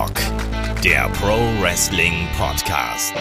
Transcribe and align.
Headlock, 0.00 0.16
der 0.82 1.10
Pro 1.10 1.36
Wrestling 1.60 2.26
Podcast. 2.38 3.14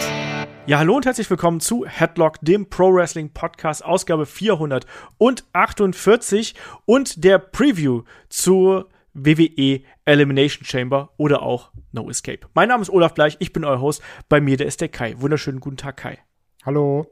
Ja, 0.65 0.79
hallo 0.79 0.96
und 0.96 1.05
herzlich 1.05 1.29
willkommen 1.29 1.60
zu 1.60 1.86
Headlock, 1.86 2.38
dem 2.40 2.70
Pro 2.70 2.94
Wrestling 2.94 3.33
Podcast, 3.33 3.83
Ausgabe 3.83 4.26
448 4.26 6.56
und 6.85 7.26
der 7.26 7.38
Preview 7.38 8.03
zur 8.29 8.88
WWE 9.13 9.81
Elimination 10.06 10.63
Chamber 10.63 11.10
oder 11.17 11.42
auch 11.42 11.74
No 11.92 12.10
Escape. 12.10 12.47
Mein 12.53 12.70
Name 12.70 12.81
ist 12.81 12.89
Olaf 12.89 13.13
Bleich, 13.13 13.35
ich 13.39 13.52
bin 13.52 13.66
euer 13.66 13.81
Host. 13.81 14.02
Bei 14.30 14.39
mir, 14.39 14.56
der 14.56 14.67
ist 14.67 14.80
der 14.80 14.88
Kai. 14.88 15.20
Wunderschönen 15.20 15.60
guten 15.60 15.75
Tag, 15.75 15.98
Kai. 15.98 16.17
Hallo. 16.66 17.07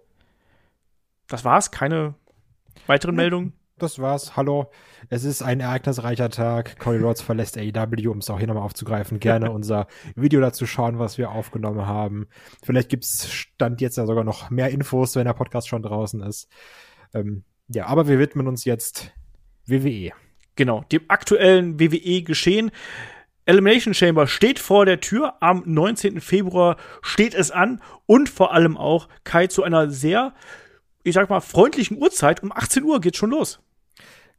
Das 1.28 1.44
war's? 1.44 1.72
Keine 1.72 2.14
weiteren 2.86 3.16
Meldungen? 3.16 3.52
Das 3.80 4.00
war's. 4.00 4.36
Hallo. 4.36 4.72
Es 5.10 5.24
ist 5.24 5.44
ein 5.44 5.60
ereignisreicher 5.60 6.32
Tag. 6.32 6.80
Cody 6.80 6.98
Rhodes 6.98 7.22
verlässt 7.22 7.60
AEW, 7.60 8.10
um 8.10 8.18
es 8.18 8.30
auch 8.32 8.40
hier 8.40 8.48
nochmal 8.48 8.64
aufzugreifen. 8.64 9.20
Gerne 9.20 9.52
unser 9.54 9.86
Video 10.16 10.42
dazu 10.42 10.66
schauen, 10.66 10.98
was 10.98 11.20
wir 11.20 11.30
aufgenommen 11.30 11.86
haben. 11.86 12.28
Vielleicht 12.64 12.90
gibt's 12.90 13.32
Stand 13.32 13.80
jetzt 13.80 13.98
ja 13.98 14.08
sogar 14.08 14.24
noch 14.24 14.50
mehr 14.50 14.72
Infos, 14.72 15.16
wenn 15.16 15.26
der 15.26 15.34
Podcast 15.34 15.68
schon 15.68 15.84
draußen 15.84 16.24
ist. 16.24 16.50
Ähm, 17.14 17.44
ja, 17.68 17.86
aber 17.86 18.08
wir 18.08 18.18
widmen 18.18 18.48
uns 18.48 18.66
jetzt 18.66 19.14
WWE. 19.68 20.12
Genau, 20.56 20.84
dem 20.92 21.04
aktuellen 21.08 21.80
WWE-Geschehen. 21.80 22.72
Elimination 23.46 23.94
Chamber 23.94 24.26
steht 24.26 24.58
vor 24.58 24.88
der 24.88 25.02
Tür. 25.02 25.36
Am 25.40 25.62
19. 25.68 26.20
Februar 26.20 26.78
steht 27.04 27.36
es 27.36 27.52
an. 27.52 27.84
Und 28.08 28.28
vor 28.28 28.54
allem 28.56 28.76
auch 28.76 29.08
Kai 29.24 29.46
zu 29.46 29.62
einer 29.62 29.92
sehr, 29.92 30.34
ich 31.04 31.14
sag 31.14 31.30
mal, 31.30 31.42
freundlichen 31.42 32.02
Uhrzeit. 32.02 32.42
Um 32.42 32.52
18 32.52 32.84
Uhr 32.84 33.00
geht's 33.02 33.20
schon 33.20 33.30
los. 33.30 33.60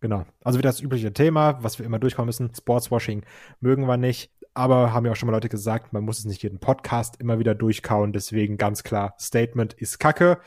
Genau. 0.00 0.24
Also 0.44 0.58
wieder 0.58 0.68
das 0.68 0.80
übliche 0.80 1.12
Thema, 1.12 1.62
was 1.62 1.78
wir 1.78 1.86
immer 1.86 1.98
durchkommen 1.98 2.26
müssen. 2.26 2.52
Sportswashing 2.54 3.24
mögen 3.60 3.86
wir 3.86 3.96
nicht. 3.96 4.30
Aber 4.54 4.92
haben 4.92 5.06
ja 5.06 5.12
auch 5.12 5.16
schon 5.16 5.28
mal 5.28 5.34
Leute 5.34 5.48
gesagt, 5.48 5.92
man 5.92 6.04
muss 6.04 6.18
es 6.18 6.24
nicht 6.24 6.42
jeden 6.42 6.58
Podcast 6.58 7.20
immer 7.20 7.38
wieder 7.38 7.54
durchkauen. 7.54 8.12
Deswegen 8.12 8.56
ganz 8.56 8.82
klar, 8.82 9.14
Statement 9.18 9.74
ist 9.74 9.98
Kacke. 9.98 10.38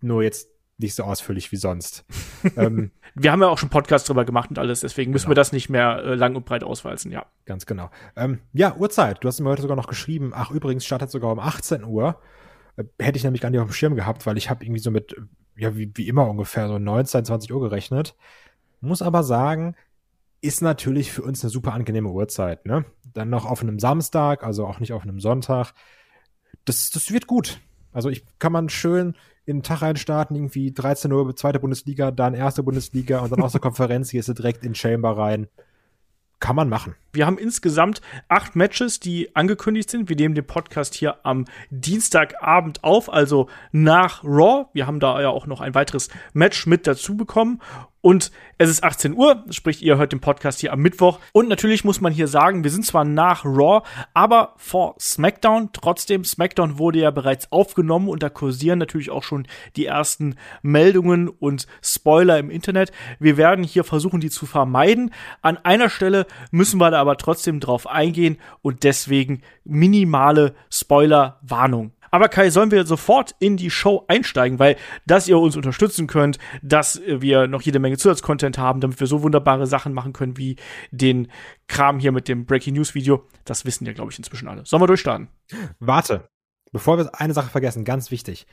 Nur 0.00 0.22
jetzt 0.22 0.48
nicht 0.78 0.94
so 0.94 1.02
ausführlich 1.02 1.52
wie 1.52 1.56
sonst. 1.56 2.04
ähm, 2.56 2.92
wir 3.14 3.32
haben 3.32 3.42
ja 3.42 3.48
auch 3.48 3.58
schon 3.58 3.68
Podcasts 3.68 4.06
drüber 4.06 4.24
gemacht 4.24 4.50
und 4.50 4.58
alles, 4.58 4.80
deswegen 4.80 5.10
müssen 5.10 5.24
genau. 5.24 5.32
wir 5.32 5.36
das 5.36 5.52
nicht 5.52 5.68
mehr 5.68 5.98
äh, 6.04 6.14
lang 6.14 6.36
und 6.36 6.46
breit 6.46 6.62
auswalzen, 6.62 7.10
ja. 7.10 7.26
Ganz 7.44 7.66
genau. 7.66 7.90
Ähm, 8.16 8.40
ja, 8.52 8.76
Uhrzeit. 8.76 9.22
Du 9.22 9.28
hast 9.28 9.40
mir 9.40 9.50
heute 9.50 9.62
sogar 9.62 9.76
noch 9.76 9.88
geschrieben. 9.88 10.32
Ach, 10.34 10.50
übrigens 10.50 10.86
startet 10.86 11.10
sogar 11.10 11.32
um 11.32 11.40
18 11.40 11.84
Uhr. 11.84 12.20
Äh, 12.76 12.84
hätte 12.98 13.18
ich 13.18 13.24
nämlich 13.24 13.42
gar 13.42 13.50
nicht 13.50 13.60
auf 13.60 13.68
dem 13.68 13.74
Schirm 13.74 13.96
gehabt, 13.96 14.24
weil 14.26 14.38
ich 14.38 14.48
habe 14.50 14.64
irgendwie 14.64 14.80
so 14.80 14.90
mit, 14.90 15.16
ja, 15.56 15.76
wie, 15.76 15.90
wie 15.94 16.08
immer 16.08 16.28
ungefähr 16.28 16.68
so 16.68 16.78
19, 16.78 17.24
20 17.24 17.52
Uhr 17.52 17.60
gerechnet. 17.60 18.14
Muss 18.80 19.02
aber 19.02 19.22
sagen, 19.22 19.74
ist 20.40 20.62
natürlich 20.62 21.12
für 21.12 21.22
uns 21.22 21.42
eine 21.42 21.50
super 21.50 21.72
angenehme 21.72 22.10
Uhrzeit. 22.10 22.66
Ne? 22.66 22.84
Dann 23.12 23.30
noch 23.30 23.46
auf 23.46 23.62
einem 23.62 23.78
Samstag, 23.78 24.44
also 24.44 24.66
auch 24.66 24.80
nicht 24.80 24.92
auf 24.92 25.02
einem 25.02 25.20
Sonntag. 25.20 25.72
Das, 26.64 26.90
das 26.90 27.10
wird 27.10 27.26
gut. 27.26 27.60
Also 27.92 28.10
ich 28.10 28.24
kann 28.38 28.52
man 28.52 28.68
schön 28.68 29.14
in 29.44 29.58
den 29.58 29.62
Tag 29.62 29.82
reinstarten, 29.82 30.36
irgendwie 30.36 30.72
13 30.72 31.10
Uhr 31.10 31.34
zweite 31.34 31.58
Bundesliga, 31.58 32.10
dann 32.10 32.34
erste 32.34 32.62
Bundesliga 32.62 33.20
und 33.20 33.32
dann 33.32 33.42
aus 33.42 33.52
der 33.52 33.60
Konferenz 33.62 34.10
gehst 34.10 34.28
du 34.28 34.34
direkt 34.34 34.64
in 34.64 34.74
Chamber 34.74 35.16
rein. 35.16 35.48
Kann 36.40 36.54
man 36.54 36.68
machen. 36.68 36.94
Wir 37.12 37.26
haben 37.26 37.36
insgesamt 37.36 38.00
acht 38.28 38.54
Matches, 38.54 39.00
die 39.00 39.34
angekündigt 39.34 39.90
sind. 39.90 40.08
Wir 40.08 40.14
nehmen 40.14 40.36
den 40.36 40.46
Podcast 40.46 40.94
hier 40.94 41.26
am 41.26 41.46
Dienstagabend 41.70 42.84
auf, 42.84 43.12
also 43.12 43.48
nach 43.72 44.22
Raw. 44.22 44.66
Wir 44.72 44.86
haben 44.86 45.00
da 45.00 45.20
ja 45.20 45.30
auch 45.30 45.48
noch 45.48 45.60
ein 45.60 45.74
weiteres 45.74 46.10
Match 46.34 46.66
mit 46.66 46.86
dazu 46.86 47.16
bekommen. 47.16 47.60
Und 48.00 48.30
es 48.58 48.70
ist 48.70 48.84
18 48.84 49.14
Uhr, 49.16 49.44
sprich, 49.50 49.82
ihr 49.82 49.98
hört 49.98 50.12
den 50.12 50.20
Podcast 50.20 50.60
hier 50.60 50.72
am 50.72 50.80
Mittwoch. 50.80 51.18
Und 51.32 51.48
natürlich 51.48 51.84
muss 51.84 52.00
man 52.00 52.12
hier 52.12 52.28
sagen, 52.28 52.62
wir 52.62 52.70
sind 52.70 52.86
zwar 52.86 53.04
nach 53.04 53.44
Raw, 53.44 53.86
aber 54.14 54.54
vor 54.56 54.94
SmackDown. 55.00 55.70
Trotzdem, 55.72 56.24
SmackDown 56.24 56.78
wurde 56.78 57.00
ja 57.00 57.10
bereits 57.10 57.50
aufgenommen 57.50 58.08
und 58.08 58.22
da 58.22 58.28
kursieren 58.28 58.78
natürlich 58.78 59.10
auch 59.10 59.22
schon 59.24 59.46
die 59.76 59.86
ersten 59.86 60.36
Meldungen 60.62 61.28
und 61.28 61.66
Spoiler 61.82 62.38
im 62.38 62.50
Internet. 62.50 62.92
Wir 63.18 63.36
werden 63.36 63.64
hier 63.64 63.84
versuchen, 63.84 64.20
die 64.20 64.30
zu 64.30 64.46
vermeiden. 64.46 65.12
An 65.42 65.56
einer 65.58 65.90
Stelle 65.90 66.26
müssen 66.50 66.80
wir 66.80 66.90
da 66.90 67.00
aber 67.00 67.16
trotzdem 67.16 67.60
drauf 67.60 67.86
eingehen 67.86 68.38
und 68.62 68.84
deswegen 68.84 69.42
minimale 69.64 70.54
Spoiler-Warnung. 70.70 71.92
Aber 72.10 72.28
Kai, 72.28 72.50
sollen 72.50 72.70
wir 72.70 72.86
sofort 72.86 73.34
in 73.38 73.56
die 73.56 73.70
Show 73.70 74.04
einsteigen, 74.08 74.58
weil 74.58 74.76
dass 75.06 75.28
ihr 75.28 75.38
uns 75.38 75.56
unterstützen 75.56 76.06
könnt, 76.06 76.38
dass 76.62 77.00
wir 77.06 77.46
noch 77.46 77.62
jede 77.62 77.78
Menge 77.78 77.96
Zusatzcontent 77.96 78.58
haben, 78.58 78.80
damit 78.80 79.00
wir 79.00 79.06
so 79.06 79.22
wunderbare 79.22 79.66
Sachen 79.66 79.92
machen 79.92 80.12
können 80.12 80.36
wie 80.36 80.56
den 80.90 81.28
Kram 81.66 81.98
hier 81.98 82.12
mit 82.12 82.28
dem 82.28 82.46
Breaking 82.46 82.74
News 82.74 82.94
Video, 82.94 83.26
das 83.44 83.64
wissen 83.64 83.86
ja, 83.86 83.92
glaube 83.92 84.10
ich, 84.10 84.18
inzwischen 84.18 84.48
alle. 84.48 84.64
Sollen 84.64 84.82
wir 84.82 84.86
durchstarten? 84.86 85.28
Warte, 85.78 86.28
bevor 86.72 86.98
wir 86.98 87.10
eine 87.20 87.34
Sache 87.34 87.50
vergessen, 87.50 87.84
ganz 87.84 88.10
wichtig. 88.10 88.46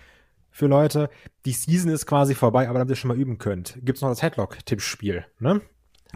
Für 0.49 0.67
Leute, 0.67 1.09
die 1.45 1.51
Season 1.51 1.91
ist 1.91 2.05
quasi 2.05 2.33
vorbei, 2.33 2.69
aber 2.69 2.79
damit 2.79 2.89
ihr 2.89 2.95
schon 2.95 3.09
mal 3.09 3.17
üben 3.19 3.37
könnt, 3.37 3.77
gibt's 3.81 4.01
noch 4.01 4.09
das 4.09 4.21
Headlock-Tippspiel, 4.21 5.25
ne? 5.39 5.61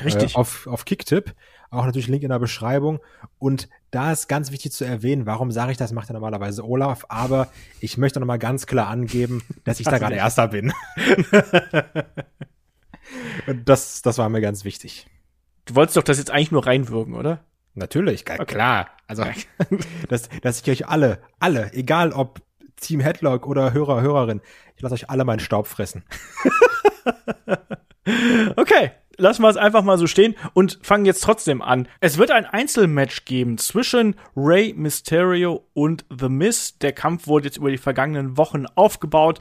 Richtig. 0.03 0.35
Äh, 0.35 0.37
auf, 0.37 0.67
auf 0.67 0.85
Kicktipp. 0.85 1.33
Auch 1.71 1.85
natürlich 1.85 2.07
Link 2.07 2.23
in 2.23 2.29
der 2.29 2.39
Beschreibung. 2.39 2.99
Und 3.37 3.69
da 3.91 4.11
ist 4.11 4.27
ganz 4.27 4.51
wichtig 4.51 4.71
zu 4.71 4.85
erwähnen, 4.85 5.25
warum 5.25 5.51
sage 5.51 5.71
ich 5.71 5.77
das, 5.77 5.91
macht 5.91 6.09
ja 6.09 6.13
normalerweise 6.13 6.65
Olaf, 6.65 7.05
aber 7.09 7.47
ich 7.79 7.97
möchte 7.97 8.19
nochmal 8.19 8.39
ganz 8.39 8.65
klar 8.65 8.87
angeben, 8.87 9.43
dass 9.65 9.79
ich 9.79 9.85
da 9.85 9.97
gerade 9.99 10.15
Erster 10.15 10.47
bin. 10.47 10.73
Das, 13.65 14.01
das 14.01 14.17
war 14.17 14.29
mir 14.29 14.41
ganz 14.41 14.63
wichtig. 14.63 15.07
Du 15.65 15.75
wolltest 15.75 15.97
doch 15.97 16.03
das 16.03 16.17
jetzt 16.17 16.31
eigentlich 16.31 16.51
nur 16.51 16.65
reinwürgen, 16.65 17.15
oder? 17.15 17.43
Natürlich, 17.73 18.21
okay. 18.21 18.45
klar. 18.45 18.89
Also, 19.07 19.23
dass, 20.09 20.29
dass 20.41 20.61
ich 20.61 20.69
euch 20.69 20.87
alle, 20.87 21.19
alle, 21.39 21.73
egal 21.73 22.11
ob 22.11 22.41
Team 22.79 22.99
Headlock 22.99 23.45
oder 23.45 23.73
Hörer, 23.73 24.01
Hörerin, 24.01 24.41
ich 24.75 24.81
lasse 24.81 24.95
euch 24.95 25.09
alle 25.09 25.25
meinen 25.25 25.39
Staub 25.39 25.67
fressen. 25.67 26.03
okay, 28.55 28.91
lassen 29.19 29.43
wir 29.43 29.49
es 29.49 29.57
einfach 29.57 29.83
mal 29.83 29.97
so 29.97 30.07
stehen 30.07 30.35
und 30.53 30.79
fangen 30.81 31.05
jetzt 31.05 31.23
trotzdem 31.23 31.61
an. 31.61 31.87
Es 31.99 32.17
wird 32.17 32.31
ein 32.31 32.45
Einzelmatch 32.45 33.25
geben 33.25 33.57
zwischen 33.57 34.15
Rey 34.35 34.73
Mysterio 34.75 35.65
und 35.73 36.05
The 36.09 36.29
Miz. 36.29 36.77
Der 36.79 36.93
Kampf 36.93 37.27
wurde 37.27 37.47
jetzt 37.47 37.57
über 37.57 37.69
die 37.69 37.77
vergangenen 37.77 38.37
Wochen 38.37 38.65
aufgebaut. 38.75 39.39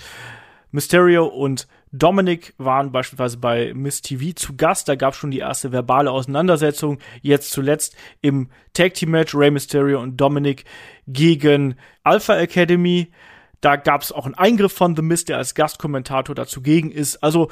Mysterio 0.71 1.27
und 1.27 1.67
Dominic 1.93 2.53
waren 2.59 2.93
beispielsweise 2.93 3.39
bei 3.39 3.73
Miss 3.75 4.03
TV 4.03 4.35
zu 4.35 4.57
Gast. 4.57 4.89
Da 4.89 4.97
gab 4.97 5.15
es 5.15 5.19
schon 5.19 5.31
die 5.31 5.39
erste 5.39 5.73
verbale 5.73 6.11
Auseinandersetzung. 6.11 6.99
Jetzt 7.23 7.53
zuletzt 7.53 7.97
im 8.21 8.51
Tag 8.75 8.95
Team 8.95 9.13
Match 9.13 9.35
Rey 9.35 9.51
Mysterio 9.51 10.01
und 10.01 10.19
Dominic 10.19 10.65
gegen 11.07 11.77
Alpha 12.03 12.37
Academy. 12.37 13.11
Da 13.61 13.77
gab 13.77 14.03
es 14.03 14.13
auch 14.13 14.27
einen 14.27 14.35
Eingriff 14.35 14.73
von 14.73 14.95
The 14.95 15.03
Miz, 15.03 15.25
der 15.25 15.39
als 15.39 15.55
Gastkommentator 15.55 16.35
dazugegen 16.35 16.91
ist. 16.91 17.23
Also 17.23 17.49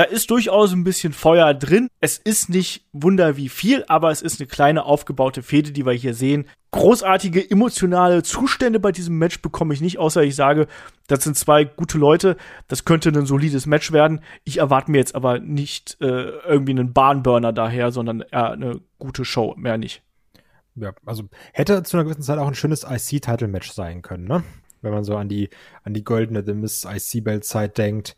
da 0.00 0.06
ist 0.06 0.30
durchaus 0.30 0.72
ein 0.72 0.82
bisschen 0.82 1.12
Feuer 1.12 1.52
drin. 1.52 1.90
Es 2.00 2.16
ist 2.16 2.48
nicht 2.48 2.86
wunder 2.90 3.36
wie 3.36 3.50
viel, 3.50 3.84
aber 3.86 4.10
es 4.10 4.22
ist 4.22 4.40
eine 4.40 4.46
kleine 4.46 4.86
aufgebaute 4.86 5.42
Fehde, 5.42 5.72
die 5.72 5.84
wir 5.84 5.92
hier 5.92 6.14
sehen. 6.14 6.48
Großartige 6.70 7.50
emotionale 7.50 8.22
Zustände 8.22 8.80
bei 8.80 8.92
diesem 8.92 9.18
Match 9.18 9.42
bekomme 9.42 9.74
ich 9.74 9.82
nicht, 9.82 9.98
außer 9.98 10.22
ich 10.22 10.34
sage, 10.34 10.68
das 11.06 11.22
sind 11.22 11.36
zwei 11.36 11.64
gute 11.64 11.98
Leute, 11.98 12.38
das 12.66 12.86
könnte 12.86 13.10
ein 13.10 13.26
solides 13.26 13.66
Match 13.66 13.92
werden. 13.92 14.22
Ich 14.44 14.56
erwarte 14.56 14.90
mir 14.90 14.96
jetzt 14.96 15.14
aber 15.14 15.38
nicht 15.38 15.98
äh, 16.00 16.30
irgendwie 16.46 16.72
einen 16.72 16.94
Bahnburner 16.94 17.52
daher, 17.52 17.92
sondern 17.92 18.22
eher 18.22 18.52
eine 18.52 18.80
gute 18.98 19.26
Show, 19.26 19.54
mehr 19.58 19.76
nicht. 19.76 20.02
Ja, 20.76 20.94
also 21.04 21.24
hätte 21.52 21.82
zu 21.82 21.98
einer 21.98 22.04
gewissen 22.04 22.22
Zeit 22.22 22.38
auch 22.38 22.48
ein 22.48 22.54
schönes 22.54 22.84
IC-Title-Match 22.84 23.70
sein 23.72 24.00
können, 24.00 24.24
ne? 24.24 24.44
Wenn 24.80 24.92
man 24.94 25.04
so 25.04 25.14
an 25.18 25.28
die, 25.28 25.50
an 25.82 25.92
die 25.92 26.04
goldene 26.04 26.42
The 26.42 26.54
Miss 26.54 26.86
IC-Belt-Zeit 26.86 27.76
denkt. 27.76 28.16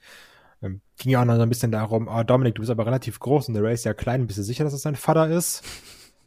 Ähm, 0.62 0.80
ging 0.96 1.12
ja 1.12 1.20
auch 1.20 1.24
noch 1.24 1.36
so 1.36 1.42
ein 1.42 1.48
bisschen 1.48 1.72
darum, 1.72 2.08
oh, 2.08 2.22
Dominik, 2.22 2.54
du 2.54 2.60
bist 2.60 2.70
aber 2.70 2.86
relativ 2.86 3.18
groß 3.18 3.48
und 3.48 3.54
der 3.54 3.62
Ray 3.62 3.74
ist 3.74 3.84
ja 3.84 3.94
klein. 3.94 4.26
Bist 4.26 4.38
du 4.38 4.42
sicher, 4.42 4.64
dass 4.64 4.72
es 4.72 4.82
dein 4.82 4.96
Vater 4.96 5.28
ist? 5.28 5.62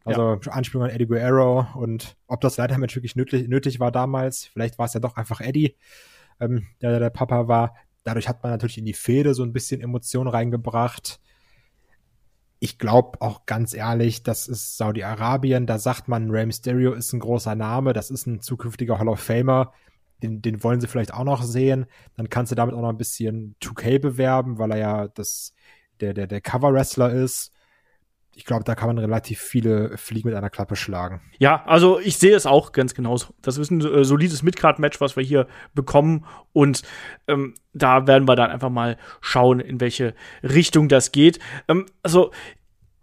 Also 0.07 0.39
ja. 0.39 0.51
Anspielung 0.51 0.85
an 0.85 0.91
Eddie 0.93 1.07
Guerrero 1.07 1.65
und 1.73 2.15
ob 2.27 2.39
das 2.39 2.57
Leitermatch 2.57 2.95
wirklich 2.95 3.15
nötig, 3.15 3.47
nötig 3.47 3.79
war 3.79 3.91
damals. 3.91 4.45
Vielleicht 4.45 4.77
war 4.77 4.85
es 4.85 4.93
ja 4.93 4.99
doch 4.99 5.15
einfach 5.15 5.41
Eddie, 5.41 5.75
ähm, 6.39 6.67
der 6.79 6.99
der 6.99 7.09
Papa 7.09 7.47
war. 7.47 7.73
Dadurch 8.03 8.29
hat 8.29 8.43
man 8.43 8.51
natürlich 8.51 8.77
in 8.77 8.85
die 8.85 8.93
Fehde 8.93 9.33
so 9.33 9.41
ein 9.41 9.51
bisschen 9.51 9.81
Emotion 9.81 10.27
reingebracht. 10.27 11.19
Ich 12.59 12.77
glaube 12.77 13.19
auch 13.19 13.47
ganz 13.47 13.73
ehrlich, 13.73 14.21
das 14.21 14.47
ist 14.47 14.77
Saudi-Arabien. 14.77 15.65
Da 15.65 15.79
sagt 15.79 16.07
man, 16.07 16.29
Rey 16.29 16.45
Mysterio 16.45 16.93
ist 16.93 17.11
ein 17.11 17.19
großer 17.19 17.55
Name. 17.55 17.93
Das 17.93 18.11
ist 18.11 18.27
ein 18.27 18.41
zukünftiger 18.41 18.99
Hall 18.99 19.09
of 19.09 19.19
Famer 19.19 19.73
den, 20.23 20.41
den 20.41 20.63
wollen 20.63 20.81
sie 20.81 20.87
vielleicht 20.87 21.13
auch 21.13 21.23
noch 21.23 21.43
sehen. 21.43 21.85
Dann 22.15 22.29
kannst 22.29 22.51
du 22.51 22.55
damit 22.55 22.75
auch 22.75 22.81
noch 22.81 22.89
ein 22.89 22.97
bisschen 22.97 23.55
2K 23.61 23.99
bewerben, 23.99 24.57
weil 24.57 24.71
er 24.71 24.77
ja 24.77 25.07
das, 25.07 25.53
der, 25.99 26.13
der, 26.13 26.27
der 26.27 26.41
Cover-Wrestler 26.41 27.11
ist. 27.11 27.51
Ich 28.37 28.43
glaube, 28.43 28.65
da 28.65 28.75
kann 28.75 28.87
man 28.87 28.97
relativ 28.97 29.39
viele 29.39 29.97
Fliegen 29.97 30.27
mit 30.27 30.37
einer 30.37 30.49
Klappe 30.49 30.75
schlagen. 30.75 31.21
Ja, 31.39 31.63
also 31.65 31.99
ich 32.01 32.17
sehe 32.17 32.35
es 32.35 32.45
auch 32.45 32.73
ganz 32.73 32.93
genauso. 32.93 33.27
Das 33.41 33.57
ist 33.57 33.71
ein 33.71 33.79
äh, 33.79 34.03
solides 34.03 34.43
Midcard-Match, 34.43 34.99
was 34.99 35.15
wir 35.15 35.23
hier 35.23 35.47
bekommen. 35.73 36.25
Und 36.51 36.81
ähm, 37.27 37.53
da 37.73 38.07
werden 38.07 38.27
wir 38.27 38.35
dann 38.35 38.51
einfach 38.51 38.69
mal 38.69 38.97
schauen, 39.21 39.61
in 39.61 39.79
welche 39.79 40.15
Richtung 40.43 40.89
das 40.89 41.13
geht. 41.13 41.39
Ähm, 41.69 41.85
also 42.03 42.31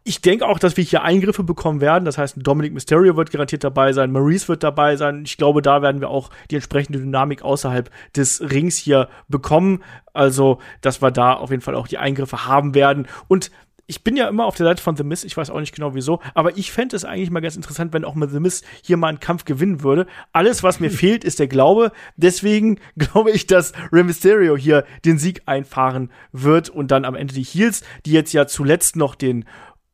ich 0.05 0.21
denke 0.21 0.47
auch, 0.47 0.59
dass 0.59 0.77
wir 0.77 0.85
hier 0.85 1.03
Eingriffe 1.03 1.45
bekommen 1.45 1.81
werden. 1.81 2.05
Das 2.05 2.19
heißt, 2.19 2.37
Dominic 2.39 2.73
Mysterio 2.73 3.17
wird 3.17 3.31
garantiert 3.31 3.63
dabei 3.63 3.93
sein, 3.93 4.11
Maurice 4.11 4.49
wird 4.49 4.63
dabei 4.63 4.97
sein. 4.97 5.23
Ich 5.25 5.37
glaube, 5.37 5.63
da 5.63 5.83
werden 5.83 6.01
wir 6.01 6.09
auch 6.09 6.31
die 6.51 6.57
entsprechende 6.57 6.99
Dynamik 6.99 7.43
außerhalb 7.43 7.91
des 8.17 8.41
Rings 8.41 8.77
hier 8.77 9.09
bekommen. 9.29 9.83
Also, 10.13 10.59
dass 10.81 11.03
wir 11.03 11.11
da 11.11 11.35
auf 11.35 11.51
jeden 11.51 11.63
Fall 11.63 11.77
auch 11.77 11.87
die 11.87 11.99
Eingriffe 11.99 12.47
haben 12.47 12.75
werden. 12.75 13.07
Und 13.29 13.51
ich 13.87 14.05
bin 14.05 14.17
ja 14.17 14.29
immer 14.29 14.47
auf 14.47 14.57
der 14.57 14.67
Seite 14.67 14.83
von 14.83 14.97
The 14.97 15.05
Miz, 15.05 15.25
ich 15.25 15.37
weiß 15.37 15.51
auch 15.51 15.61
nicht 15.61 15.75
genau 15.75 15.95
wieso, 15.95 16.21
aber 16.35 16.57
ich 16.57 16.73
fände 16.73 16.97
es 16.97 17.05
eigentlich 17.05 17.31
mal 17.31 17.41
ganz 17.41 17.57
interessant, 17.57 17.93
wenn 17.93 18.05
auch 18.05 18.15
mal 18.15 18.29
The 18.29 18.41
Miz 18.41 18.63
hier 18.83 18.97
mal 18.97 19.09
einen 19.09 19.21
Kampf 19.21 19.45
gewinnen 19.45 19.83
würde. 19.83 20.07
Alles, 20.33 20.63
was 20.63 20.81
mir 20.81 20.91
fehlt, 20.91 21.25
ist 21.25 21.39
der 21.39 21.49
Glaube. 21.49 21.93
Deswegen 22.17 22.79
glaube 22.97 23.33
ich, 23.33 23.47
dass 23.47 23.73
Rey 23.93 24.05
Mysterio 24.05 24.57
hier 24.57 24.85
den 25.05 25.19
Sieg 25.19 25.43
einfahren 25.47 26.11
wird 26.33 26.71
und 26.71 26.91
dann 26.91 27.05
am 27.05 27.15
Ende 27.15 27.35
die 27.35 27.43
Heels, 27.43 27.83
die 28.07 28.13
jetzt 28.13 28.33
ja 28.33 28.47
zuletzt 28.47 28.97
noch 28.97 29.15
den 29.15 29.45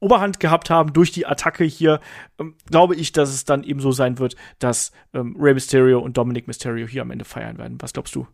Oberhand 0.00 0.41
gehabt 0.41 0.71
haben 0.71 0.93
durch 0.93 1.11
die 1.11 1.27
Attacke 1.27 1.65
hier, 1.65 2.00
ähm, 2.39 2.56
glaube 2.71 2.95
ich, 2.95 3.12
dass 3.12 3.31
es 3.31 3.45
dann 3.45 3.65
eben 3.65 3.81
so 3.81 3.93
sein 3.93 4.19
wird, 4.19 4.37
dass 4.59 4.93
ähm, 5.12 5.37
Rey 5.39 5.55
Mysterio 5.55 6.00
und 6.00 6.17
Dominic 6.17 6.47
Mysterio 6.47 6.87
hier 6.87 7.03
am 7.03 7.11
Ende 7.11 7.25
feiern 7.25 7.59
werden. 7.59 7.79
Was 7.81 7.93
glaubst 7.93 8.15
du? 8.15 8.27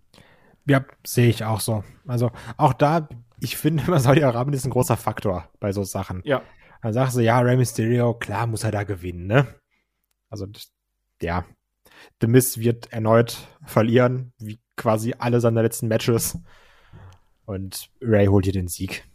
Ja, 0.67 0.85
sehe 1.07 1.29
ich 1.29 1.45
auch 1.45 1.61
so. 1.61 1.85
Also 2.07 2.31
auch 2.57 2.73
da, 2.73 3.09
ich 3.41 3.57
finde 3.57 3.85
immer, 3.87 4.01
Saudi-Arabien 4.01 4.55
ist 4.55 4.65
ein 4.65 4.71
großer 4.71 4.97
Faktor 4.97 5.49
bei 5.61 5.73
so 5.73 5.85
Sachen. 5.85 6.23
Ja. 6.25 6.43
Dann 6.83 6.93
sagst 6.93 7.17
du, 7.17 7.21
ja, 7.21 7.39
Rey 7.41 7.57
Mysterio, 7.57 8.15
klar 8.15 8.47
muss 8.47 8.65
er 8.65 8.71
da 8.71 8.85
gewinnen, 8.85 9.27
ne? 9.27 9.47
Also, 10.29 10.47
ja. 11.23 11.45
The 12.21 12.27
Miz 12.27 12.59
wird 12.59 12.93
erneut 12.93 13.39
verlieren, 13.65 14.33
wie 14.39 14.61
quasi 14.77 15.15
alle 15.19 15.41
seine 15.41 15.63
letzten 15.63 15.89
Matches. 15.89 16.39
Und 17.47 17.91
Ray 18.03 18.27
holt 18.27 18.45
hier 18.45 18.53
den 18.53 18.69
Sieg. 18.69 19.07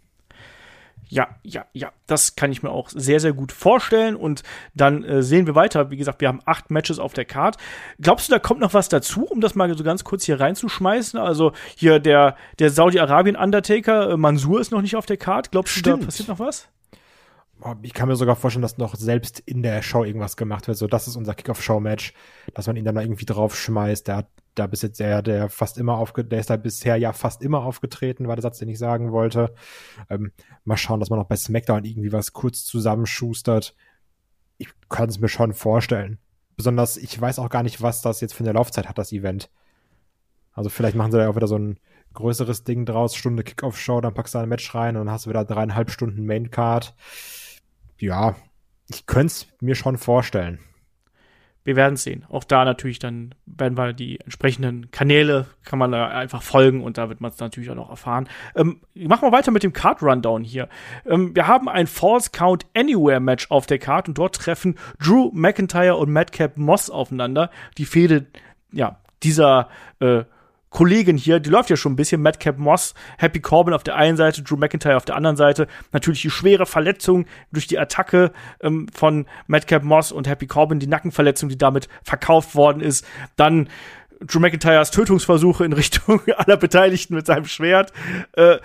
Ja, 1.09 1.27
ja, 1.44 1.65
ja, 1.73 1.91
das 2.06 2.35
kann 2.35 2.51
ich 2.51 2.61
mir 2.61 2.69
auch 2.69 2.89
sehr, 2.89 3.19
sehr 3.19 3.33
gut 3.33 3.51
vorstellen. 3.51 4.15
Und 4.15 4.44
dann 4.75 5.03
äh, 5.03 5.23
sehen 5.23 5.47
wir 5.47 5.56
weiter. 5.56 5.89
Wie 5.89 5.97
gesagt, 5.97 6.21
wir 6.21 6.27
haben 6.27 6.41
acht 6.45 6.69
Matches 6.69 7.00
auf 7.00 7.13
der 7.13 7.25
Card. 7.25 7.57
Glaubst 8.00 8.29
du, 8.29 8.33
da 8.33 8.39
kommt 8.39 8.59
noch 8.59 8.75
was 8.75 8.89
dazu, 8.89 9.25
um 9.25 9.41
das 9.41 9.56
mal 9.56 9.75
so 9.75 9.83
ganz 9.83 10.03
kurz 10.03 10.23
hier 10.25 10.39
reinzuschmeißen? 10.39 11.19
Also 11.19 11.53
hier 11.75 12.00
der, 12.00 12.35
der 12.59 12.69
Saudi-Arabien-Undertaker, 12.69 14.11
äh, 14.11 14.17
Mansur 14.17 14.61
ist 14.61 14.71
noch 14.71 14.81
nicht 14.81 14.95
auf 14.95 15.07
der 15.07 15.17
Card. 15.17 15.51
Glaubst 15.51 15.75
du, 15.75 15.79
Stimmt. 15.79 16.03
da 16.03 16.06
passiert 16.06 16.29
noch 16.29 16.39
was? 16.39 16.69
Ich 17.81 17.94
kann 17.94 18.07
mir 18.07 18.15
sogar 18.15 18.35
vorstellen, 18.35 18.61
dass 18.61 18.77
noch 18.77 18.95
selbst 18.95 19.39
in 19.39 19.63
der 19.63 19.81
Show 19.81 20.03
irgendwas 20.03 20.38
gemacht 20.38 20.67
wird. 20.67 20.77
So, 20.77 20.88
das 20.88 21.07
ist 21.07 21.17
unser 21.17 21.35
Kickoff-Show-Match, 21.35 22.13
dass 22.53 22.67
man 22.67 22.77
ihn 22.77 22.85
dann 22.85 22.95
da 22.95 23.01
irgendwie 23.01 23.25
draufschmeißt. 23.25 24.07
Der 24.07 24.17
hat 24.17 24.27
da 24.56 24.67
bis 24.67 24.81
jetzt 24.81 25.00
der, 25.00 25.21
der 25.21 25.50
fast 25.50 25.77
immer 25.77 25.97
aufge, 25.97 26.23
der 26.23 26.39
ist 26.39 26.50
da 26.50 26.57
bisher 26.57 26.95
ja 26.97 27.13
fast 27.13 27.41
immer 27.41 27.61
aufgetreten, 27.63 28.27
war 28.27 28.35
der 28.35 28.44
Satz, 28.44 28.59
den 28.59 28.69
ich 28.69 28.79
sagen 28.79 29.11
wollte. 29.11 29.53
Ähm, 30.09 30.31
mal 30.63 30.77
schauen, 30.77 31.00
dass 31.00 31.09
man 31.09 31.19
noch 31.19 31.27
bei 31.27 31.35
SmackDown 31.35 31.85
irgendwie 31.85 32.11
was 32.11 32.33
kurz 32.33 32.63
zusammenschustert. 32.65 33.75
Ich 34.57 34.69
kann 34.89 35.09
es 35.09 35.19
mir 35.19 35.29
schon 35.29 35.53
vorstellen. 35.53 36.17
Besonders, 36.55 36.97
ich 36.97 37.19
weiß 37.19 37.39
auch 37.39 37.50
gar 37.50 37.63
nicht, 37.63 37.81
was 37.81 38.01
das 38.01 38.21
jetzt 38.21 38.33
für 38.33 38.44
eine 38.44 38.53
Laufzeit 38.53 38.88
hat, 38.88 38.97
das 38.97 39.12
Event. 39.12 39.50
Also 40.53 40.69
vielleicht 40.69 40.95
machen 40.95 41.12
sie 41.12 41.17
da 41.17 41.29
auch 41.29 41.35
wieder 41.35 41.47
so 41.47 41.57
ein 41.57 41.79
größeres 42.13 42.63
Ding 42.63 42.85
draus, 42.85 43.15
Stunde 43.15 43.44
Kickoff-Show, 43.44 44.01
dann 44.01 44.13
packst 44.13 44.35
du 44.35 44.39
ein 44.39 44.50
Match 44.50 44.73
rein 44.75 44.97
und 44.97 45.05
dann 45.05 45.13
hast 45.13 45.25
du 45.25 45.29
wieder 45.29 45.45
dreieinhalb 45.45 45.91
Stunden 45.91 46.25
Maincard 46.25 46.95
ja, 48.00 48.36
ich 48.88 49.06
könnte 49.06 49.28
es 49.28 49.48
mir 49.62 49.75
schon 49.75 49.98
vorstellen. 49.98 50.60
Wir 51.63 51.75
werden 51.75 51.98
sehen. 51.98 52.25
Auch 52.30 52.46
da 52.46 52.66
natürlich 52.66 53.00
dann 53.00 53.36
werden 53.46 53.78
wir 53.78 53.94
die 53.94 54.19
entsprechenden 54.22 54.90
Kanäle, 54.92 55.46
kann 55.66 55.78
man 55.78 55.92
da 55.92 56.07
einfach 56.07 56.42
folgen 56.42 56.81
und 56.81 56.98
da 56.98 57.10
wird 57.10 57.22
man 57.22 57.31
es 57.31 57.40
natürlich 57.40 57.69
auch 57.69 57.75
noch 57.75 57.90
erfahren. 57.90 58.28
Ähm, 58.56 58.81
machen 58.96 59.28
wir 59.28 59.31
weiter 59.31 59.51
mit 59.51 59.62
dem 59.62 59.74
Card 59.74 60.01
Rundown 60.01 60.44
hier. 60.44 60.69
Ähm, 61.06 61.36
wir 61.36 61.48
haben 61.48 61.69
ein 61.69 61.86
False 61.86 62.31
Count 62.31 62.66
Anywhere 62.75 63.19
Match 63.19 63.51
auf 63.51 63.68
der 63.68 63.78
Card 63.78 64.07
und 64.07 64.18
dort 64.18 64.36
treffen 64.36 64.80
Drew 65.00 65.30
McIntyre 65.34 65.98
und 65.98 66.12
Madcap 66.12 66.57
Moss 66.57 66.90
aufeinander. 66.90 67.51
Die 67.78 67.86
Fehde, 67.86 68.28
ja, 68.72 69.00
dieser 69.22 69.69
äh, 70.00 70.24
Kollegin 70.69 71.18
hier, 71.18 71.39
die 71.39 71.50
läuft 71.50 71.69
ja 71.69 71.77
schon 71.77 71.94
ein 71.94 71.95
bisschen, 71.95 72.21
Madcap 72.21 72.57
Moss, 72.57 72.94
Happy 73.18 73.39
Corbin 73.39 73.74
auf 73.74 73.83
der 73.83 73.95
einen 73.95 74.18
Seite, 74.18 74.44
Drew 74.44 74.56
McIntyre 74.56 74.98
auf 74.98 75.06
der 75.06 75.16
anderen 75.16 75.36
Seite. 75.36 75.68
Natürlich 75.92 76.21
die 76.21 76.30
schwere 76.30 76.66
Verletzung 76.66 77.25
durch 77.51 77.68
die 77.68 77.80
Attacke 77.80 78.31
ähm, 78.62 78.88
von 78.94 79.25
Madcap 79.48 79.83
Moss 79.83 80.12
und 80.12 80.27
Happy 80.27 80.48
Corbin, 80.48 80.80
die 80.80 80.88
Nackenverletzung, 80.88 81.50
die 81.50 81.57
damit 81.57 81.89
verkauft 82.04 82.56
worden 82.56 82.81
ist. 82.81 83.06
Dann 83.36 83.69
Drew 84.21 84.39
McIntyres 84.39 84.92
Tötungsversuche 84.92 85.66
in 85.66 85.74
Richtung 85.80 86.21
aller 86.38 86.57
Beteiligten 86.57 87.16
mit 87.16 87.25
seinem 87.25 87.45
Schwert. 87.45 87.94
Äh, 88.33 88.57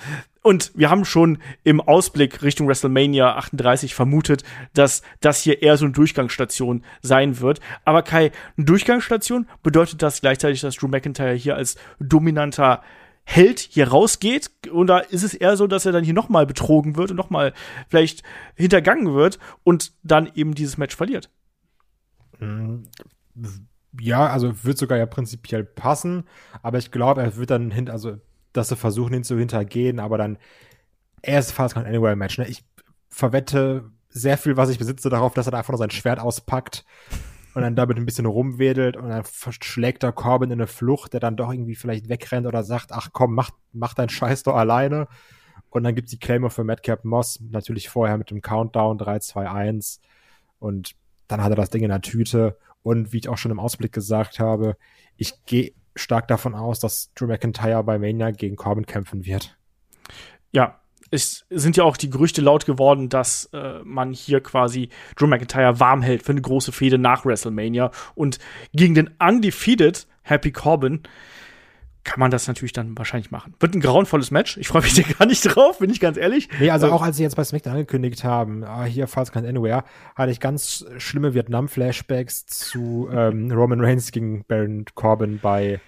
und 0.43 0.73
wir 0.75 0.91
haben 0.91 1.07
schon 1.07 1.39
im 1.63 1.81
Ausblick 1.81 2.43
Richtung 2.43 2.69
WrestleMania 2.69 3.37
38 3.37 3.95
vermutet, 3.95 4.45
dass 4.75 5.01
das 5.21 5.41
hier 5.41 5.63
eher 5.63 5.79
so 5.79 5.87
eine 5.87 5.95
Durchgangsstation 5.95 6.85
sein 7.01 7.41
wird. 7.41 7.61
Aber 7.87 8.03
Kai, 8.03 8.31
eine 8.57 8.67
Durchgangsstation 8.67 9.49
bedeutet 9.63 10.03
das 10.03 10.21
gleichzeitig, 10.21 10.61
dass 10.61 10.77
Drew 10.77 10.89
McIntyre 10.89 11.33
hier 11.33 11.57
als 11.57 11.77
dominanter 11.99 12.83
Held 13.25 13.59
hier 13.59 13.89
rausgeht? 13.89 14.51
Oder 14.71 15.11
ist 15.11 15.23
es 15.23 15.33
eher 15.33 15.57
so, 15.57 15.67
dass 15.67 15.87
er 15.87 15.93
dann 15.93 16.05
hier 16.05 16.13
nochmal 16.13 16.47
betrogen 16.47 16.97
wird 16.97 17.11
und 17.11 17.17
nochmal 17.17 17.55
vielleicht 17.89 18.23
hintergangen 18.55 19.15
wird 19.15 19.39
und 19.63 19.93
dann 20.03 20.31
eben 20.35 20.55
dieses 20.55 20.77
Match 20.77 20.95
verliert? 20.95 21.31
Ja, 24.01 24.27
also 24.27 24.65
wird 24.65 24.79
sogar 24.79 24.99
ja 24.99 25.07
prinzipiell 25.07 25.65
passen, 25.65 26.25
aber 26.63 26.79
ich 26.79 26.91
glaube, 26.91 27.23
er 27.23 27.37
wird 27.37 27.51
dann 27.51 27.71
hin, 27.71 27.89
also 27.89 28.19
dass 28.53 28.69
sie 28.69 28.77
versuchen, 28.77 29.15
ihn 29.15 29.25
zu 29.25 29.39
hintergehen, 29.39 30.01
aber 30.01 30.19
dann 30.19 30.39
erst 31.23 31.53
Fast 31.53 31.75
Count 31.75 31.87
Anywhere 31.87 32.17
Match. 32.17 32.39
Ne? 32.39 32.49
Ich 32.49 32.65
verwette 33.09 33.91
sehr 34.09 34.39
viel, 34.39 34.57
was 34.57 34.71
ich 34.71 34.79
besitze, 34.79 35.11
darauf, 35.11 35.35
dass 35.35 35.47
er 35.47 35.53
da 35.53 35.59
einfach 35.59 35.73
nur 35.73 35.79
sein 35.79 35.91
Schwert 35.91 36.21
auspackt 36.21 36.85
und 37.55 37.63
dann 37.63 37.77
damit 37.77 37.97
ein 37.97 38.07
bisschen 38.07 38.27
rumwedelt 38.27 38.97
und 38.97 39.09
dann 39.09 39.25
schlägt 39.61 40.03
er 40.03 40.13
Corbin 40.13 40.51
in 40.51 40.61
eine 40.61 40.67
Flucht, 40.67 41.13
der 41.13 41.21
dann 41.21 41.37
doch 41.37 41.53
irgendwie 41.53 41.77
vielleicht 41.77 42.09
wegrennt 42.09 42.47
oder 42.47 42.65
sagt, 42.65 42.93
ach 42.93 43.11
komm, 43.13 43.35
mach, 43.35 43.51
mach 43.73 43.95
deinen 43.95 44.09
Scheiß 44.09 44.43
doch 44.43 44.57
alleine. 44.57 45.09
Und 45.71 45.83
dann 45.83 45.95
gibt's 45.95 46.13
die 46.13 46.19
Claimer 46.19 46.51
für 46.51 46.63
Madcap 46.63 47.05
Moss, 47.05 47.41
natürlich 47.51 47.89
vorher 47.89 48.17
mit 48.17 48.31
dem 48.31 48.41
Countdown 48.41 48.97
3, 48.99 49.19
2, 49.19 49.51
1. 49.51 50.01
Und 50.61 50.95
dann 51.27 51.43
hat 51.43 51.51
er 51.51 51.57
das 51.57 51.71
Ding 51.71 51.83
in 51.83 51.89
der 51.89 52.01
Tüte. 52.01 52.57
Und 52.85 53.13
wie 53.13 53.19
ich 53.19 53.29
auch 53.29 53.39
schon 53.39 53.51
im 53.51 53.59
Ausblick 53.59 53.93
gesagt 53.93 54.39
habe, 54.39 54.77
ich 55.17 55.45
gehe 55.47 55.73
stark 55.97 56.29
davon 56.29 56.55
aus, 56.55 56.79
dass 56.79 57.13
Drew 57.15 57.27
McIntyre 57.27 57.83
bei 57.83 57.99
Mania 57.99 58.31
gegen 58.31 58.55
Corbin 58.55 58.87
kämpfen 58.87 59.25
wird. 59.25 59.57
Ja, 60.53 60.81
es 61.11 61.47
sind 61.51 61.77
ja 61.77 61.85
auch 61.85 61.97
die 61.97 62.11
Gerüchte 62.11 62.43
laut 62.43 62.67
geworden, 62.67 63.09
dass 63.09 63.49
äh, 63.53 63.81
man 63.85 64.13
hier 64.13 64.41
quasi 64.41 64.91
Drew 65.17 65.27
McIntyre 65.27 65.81
warm 65.81 66.03
hält 66.03 66.23
für 66.23 66.33
eine 66.33 66.43
große 66.43 66.73
Fehde 66.73 66.99
nach 66.99 67.25
WrestleMania 67.25 67.91
und 68.15 68.39
gegen 68.73 68.95
den 68.95 69.11
undefeated 69.19 70.07
Happy 70.23 70.53
Corbin 70.53 71.03
kann 72.05 72.21
man 72.21 72.31
das 72.31 72.47
natürlich 72.47 72.73
dann 72.73 72.97
wahrscheinlich 72.97 73.31
machen. 73.31 73.55
Wird 73.59 73.75
ein 73.75 73.81
grauenvolles 73.81 74.31
Match. 74.31 74.57
Ich 74.59 74.69
freue 74.69 74.83
mich 74.83 74.95
da 75.03 75.03
gar 75.03 75.27
nicht 75.27 75.43
drauf, 75.43 75.79
bin 75.79 75.91
ich 75.91 76.01
ganz 76.01 76.17
ehrlich. 76.17 76.49
Nee, 76.61 76.71
also 76.71 76.93
auch 76.93 77.03
als 77.03 77.17
sie 77.17 77.23
jetzt 77.23 77.37
bei 77.37 77.45
SmackDown 77.45 77.73
angekündigt 77.73 78.25
haben, 78.25 78.63
ah, 78.63 78.85
hier 78.85 79.09
Falls 79.09 79.33
Can't 79.33 79.49
Anywhere, 79.49 79.85
hatte 80.15 80.31
ich 80.31 80.39
ganz 80.39 80.85
schlimme 80.99 81.35
Vietnam-Flashbacks 81.35 82.47
zu 82.47 83.09
ähm, 83.11 83.51
Roman 83.51 83.81
Reigns 83.81 84.13
gegen 84.13 84.45
Baron 84.45 84.85
Corbin 84.95 85.41
bei, 85.43 85.81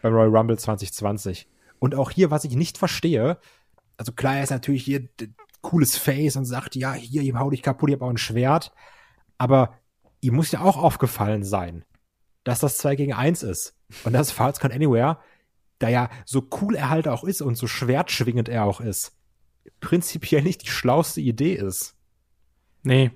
bei 0.00 0.08
Royal 0.08 0.34
Rumble 0.34 0.58
2020. 0.58 1.48
Und 1.80 1.94
auch 1.94 2.10
hier, 2.10 2.30
was 2.30 2.44
ich 2.44 2.54
nicht 2.54 2.78
verstehe, 2.78 3.38
also 3.96 4.12
klar, 4.12 4.36
er 4.36 4.44
ist 4.44 4.50
natürlich 4.50 4.84
hier 4.84 5.08
cooles 5.60 5.96
Face 5.96 6.36
und 6.36 6.44
sagt, 6.44 6.76
ja, 6.76 6.92
hier, 6.92 7.22
ich 7.22 7.34
hau 7.34 7.50
dich 7.50 7.62
kaputt, 7.62 7.90
ich 7.90 7.96
hab 7.96 8.02
auch 8.02 8.10
ein 8.10 8.16
Schwert. 8.16 8.72
Aber 9.38 9.78
ihm 10.20 10.34
muss 10.34 10.52
ja 10.52 10.60
auch 10.60 10.76
aufgefallen 10.76 11.42
sein, 11.42 11.84
dass 12.44 12.60
das 12.60 12.78
2 12.78 12.96
gegen 12.96 13.12
1 13.12 13.42
ist. 13.42 13.76
Und 14.04 14.12
das 14.12 14.30
Falls 14.30 14.60
Can't 14.60 14.74
Anywhere 14.74 15.18
da 15.78 15.88
ja 15.88 16.10
so 16.24 16.48
cool 16.60 16.74
er 16.74 16.90
halt 16.90 17.08
auch 17.08 17.24
ist 17.24 17.42
und 17.42 17.56
so 17.56 17.66
schwertschwingend 17.66 18.48
er 18.48 18.64
auch 18.64 18.80
ist, 18.80 19.16
prinzipiell 19.80 20.42
nicht 20.42 20.62
die 20.62 20.70
schlauste 20.70 21.20
Idee 21.20 21.54
ist. 21.54 21.94
Nee. 22.82 23.10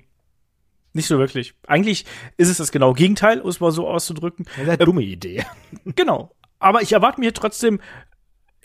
Nicht 0.92 1.06
so 1.06 1.18
wirklich. 1.18 1.54
Eigentlich 1.66 2.06
ist 2.36 2.48
es 2.48 2.56
das 2.56 2.72
genau 2.72 2.92
Gegenteil, 2.92 3.40
um 3.40 3.48
es 3.48 3.60
mal 3.60 3.70
so 3.70 3.88
auszudrücken. 3.88 4.46
eine 4.56 4.72
ähm, 4.72 4.78
dumme 4.78 5.02
Idee. 5.02 5.44
Genau. 5.94 6.34
Aber 6.58 6.82
ich 6.82 6.92
erwarte 6.92 7.20
mir 7.20 7.32
trotzdem 7.32 7.80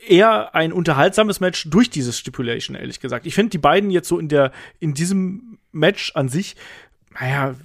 eher 0.07 0.55
ein 0.55 0.73
unterhaltsames 0.73 1.39
Match 1.39 1.69
durch 1.69 1.89
dieses 1.89 2.17
Stipulation, 2.17 2.75
ehrlich 2.75 2.99
gesagt. 2.99 3.25
Ich 3.25 3.35
finde 3.35 3.51
die 3.51 3.57
beiden 3.57 3.91
jetzt 3.91 4.07
so 4.07 4.17
in 4.17 4.29
der, 4.29 4.51
in 4.79 4.93
diesem 4.93 5.59
Match 5.71 6.15
an 6.15 6.27
sich, 6.27 6.55
naja, 7.19 7.55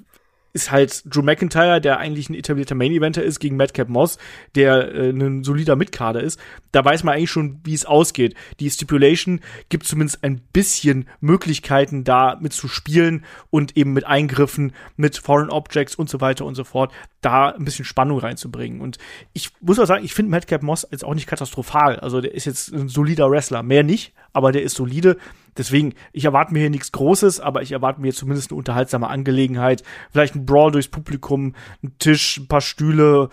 ist 0.53 0.71
halt 0.71 1.03
Drew 1.05 1.23
McIntyre, 1.23 1.81
der 1.81 1.99
eigentlich 1.99 2.29
ein 2.29 2.35
etablierter 2.35 2.75
Main-Eventer 2.75 3.23
ist, 3.23 3.39
gegen 3.39 3.57
Madcap 3.57 3.89
Moss, 3.89 4.19
der 4.55 4.95
äh, 4.95 5.11
ein 5.11 5.45
solider 5.45 5.77
Mitkader 5.77 6.23
ist. 6.23 6.41
Da 6.73 6.85
weiß 6.85 7.05
man 7.05 7.15
eigentlich 7.15 7.31
schon, 7.31 7.61
wie 7.65 7.75
es 7.75 7.85
ausgeht. 7.85 8.35
Die 8.61 8.71
Stipulation 8.71 9.41
gibt 9.69 9.87
zumindest 9.87 10.25
ein 10.25 10.41
bisschen 10.53 11.09
Möglichkeiten, 11.21 12.05
da 12.05 12.37
mit 12.41 12.53
zu 12.53 12.69
spielen 12.69 13.25
und 13.51 13.77
eben 13.77 13.93
mit 13.93 14.07
Eingriffen, 14.07 14.73
mit 14.97 15.17
Foreign 15.19 15.51
Objects 15.51 15.95
und 15.95 16.09
so 16.09 16.21
weiter 16.21 16.45
und 16.45 16.55
so 16.55 16.65
fort, 16.65 16.93
da 17.21 17.51
ein 17.51 17.65
bisschen 17.65 17.85
Spannung 17.85 18.19
reinzubringen. 18.19 18.81
Und 18.81 18.99
ich 19.33 19.51
muss 19.61 19.79
auch 19.79 19.87
sagen, 19.87 20.05
ich 20.05 20.15
finde 20.15 20.31
Madcap 20.31 20.63
Moss 20.63 20.87
jetzt 20.91 21.05
auch 21.05 21.15
nicht 21.15 21.27
katastrophal. 21.27 22.01
Also 22.01 22.21
der 22.21 22.35
ist 22.35 22.47
jetzt 22.47 22.73
ein 22.73 22.89
solider 22.89 23.31
Wrestler. 23.31 23.63
Mehr 23.63 23.83
nicht, 23.83 24.13
aber 24.33 24.53
der 24.53 24.63
ist 24.63 24.77
solide 24.77 25.17
deswegen, 25.59 25.95
ich 26.13 26.25
erwarte 26.25 26.53
mir 26.53 26.61
hier 26.61 26.71
nichts 26.71 26.93
Großes, 26.93 27.41
aber 27.41 27.63
ich 27.63 27.73
erwarte 27.73 28.01
mir 28.01 28.15
zumindest 28.15 28.51
eine 28.51 28.59
unterhaltsame 28.59 29.09
Angelegenheit. 29.09 29.83
Vielleicht 30.11 30.35
ein 30.35 30.47
Brawl 30.47 30.73
durchs 30.73 30.89
Publikum, 30.89 31.55
ein 31.83 31.99
Tisch, 31.99 32.39
ein 32.39 32.49
paar 32.49 32.61
Stühle. 32.61 33.29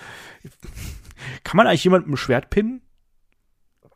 Kann 1.43 1.57
man 1.57 1.67
eigentlich 1.67 1.83
jemanden 1.83 2.09
mit 2.09 2.17
dem 2.17 2.21
Schwert 2.21 2.49
pinnen? 2.49 2.81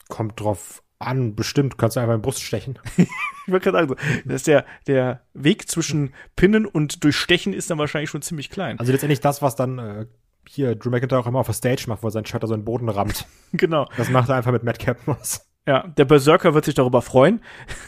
Kommt 0.08 0.40
drauf 0.40 0.84
an, 1.00 1.36
bestimmt. 1.36 1.78
Kannst 1.78 1.96
du 1.96 2.02
einfach 2.02 2.14
in 2.14 2.22
die 2.22 2.26
Brust 2.26 2.44
stechen. 2.44 2.80
ich 2.98 3.08
wollte 3.48 3.72
gerade 3.72 3.88
sagen, 3.88 4.02
das 4.26 4.36
ist 4.36 4.48
der, 4.48 4.66
der 4.88 5.22
Weg 5.34 5.70
zwischen 5.70 6.14
Pinnen 6.36 6.66
und 6.66 7.04
Durchstechen 7.04 7.54
ist 7.54 7.70
dann 7.70 7.78
wahrscheinlich 7.78 8.10
schon 8.10 8.22
ziemlich 8.22 8.50
klein. 8.50 8.80
Also 8.80 8.92
letztendlich 8.92 9.22
das, 9.22 9.42
was 9.42 9.56
dann 9.56 9.80
äh, 9.80 10.06
hier 10.48 10.76
Drew 10.76 10.90
McIntyre 10.90 11.22
auch 11.22 11.28
immer 11.28 11.40
auf 11.40 11.48
der 11.48 11.54
Stage 11.54 11.86
macht, 11.88 12.04
wo 12.04 12.08
er 12.08 12.12
sein 12.12 12.26
Shirt 12.26 12.42
so 12.46 12.54
in 12.54 12.62
den 12.62 12.66
Boden 12.66 12.90
rammt. 12.90 13.26
genau. 13.54 13.88
Das 13.98 14.10
macht 14.10 14.30
er 14.30 14.36
einfach 14.36 14.52
mit 14.52 14.64
Matt 14.64 14.80
Capmos. 14.80 15.49
Ja, 15.70 15.86
der 15.86 16.06
Berserker 16.06 16.56
wird 16.56 16.66
sich 16.66 16.74
darüber 16.74 17.04
freuen. 17.04 17.42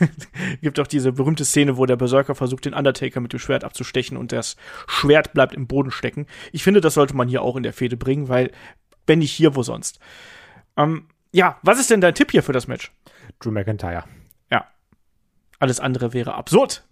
Gibt 0.61 0.79
auch 0.79 0.85
diese 0.85 1.13
berühmte 1.13 1.45
Szene, 1.45 1.77
wo 1.77 1.87
der 1.87 1.95
Berserker 1.95 2.35
versucht, 2.35 2.65
den 2.65 2.75
Undertaker 2.75 3.21
mit 3.21 3.33
dem 3.33 3.39
Schwert 3.39 3.63
abzustechen 3.63 4.17
und 4.17 4.31
das 4.31 4.55
Schwert 4.85 5.33
bleibt 5.33 5.55
im 5.55 5.65
Boden 5.65 5.89
stecken. 5.89 6.27
Ich 6.51 6.61
finde, 6.61 6.79
das 6.79 6.93
sollte 6.93 7.15
man 7.15 7.27
hier 7.27 7.41
auch 7.41 7.55
in 7.55 7.63
der 7.63 7.73
Fehde 7.73 7.97
bringen, 7.97 8.29
weil 8.29 8.51
wenn 9.07 9.17
nicht 9.17 9.31
hier, 9.31 9.55
wo 9.55 9.63
sonst. 9.63 9.99
Ähm, 10.77 11.07
ja, 11.31 11.57
was 11.63 11.79
ist 11.79 11.89
denn 11.89 12.01
dein 12.01 12.13
Tipp 12.13 12.29
hier 12.29 12.43
für 12.43 12.53
das 12.53 12.67
Match? 12.67 12.91
Drew 13.39 13.49
McIntyre. 13.49 14.03
Ja. 14.51 14.67
Alles 15.57 15.79
andere 15.79 16.13
wäre 16.13 16.35
absurd. 16.35 16.83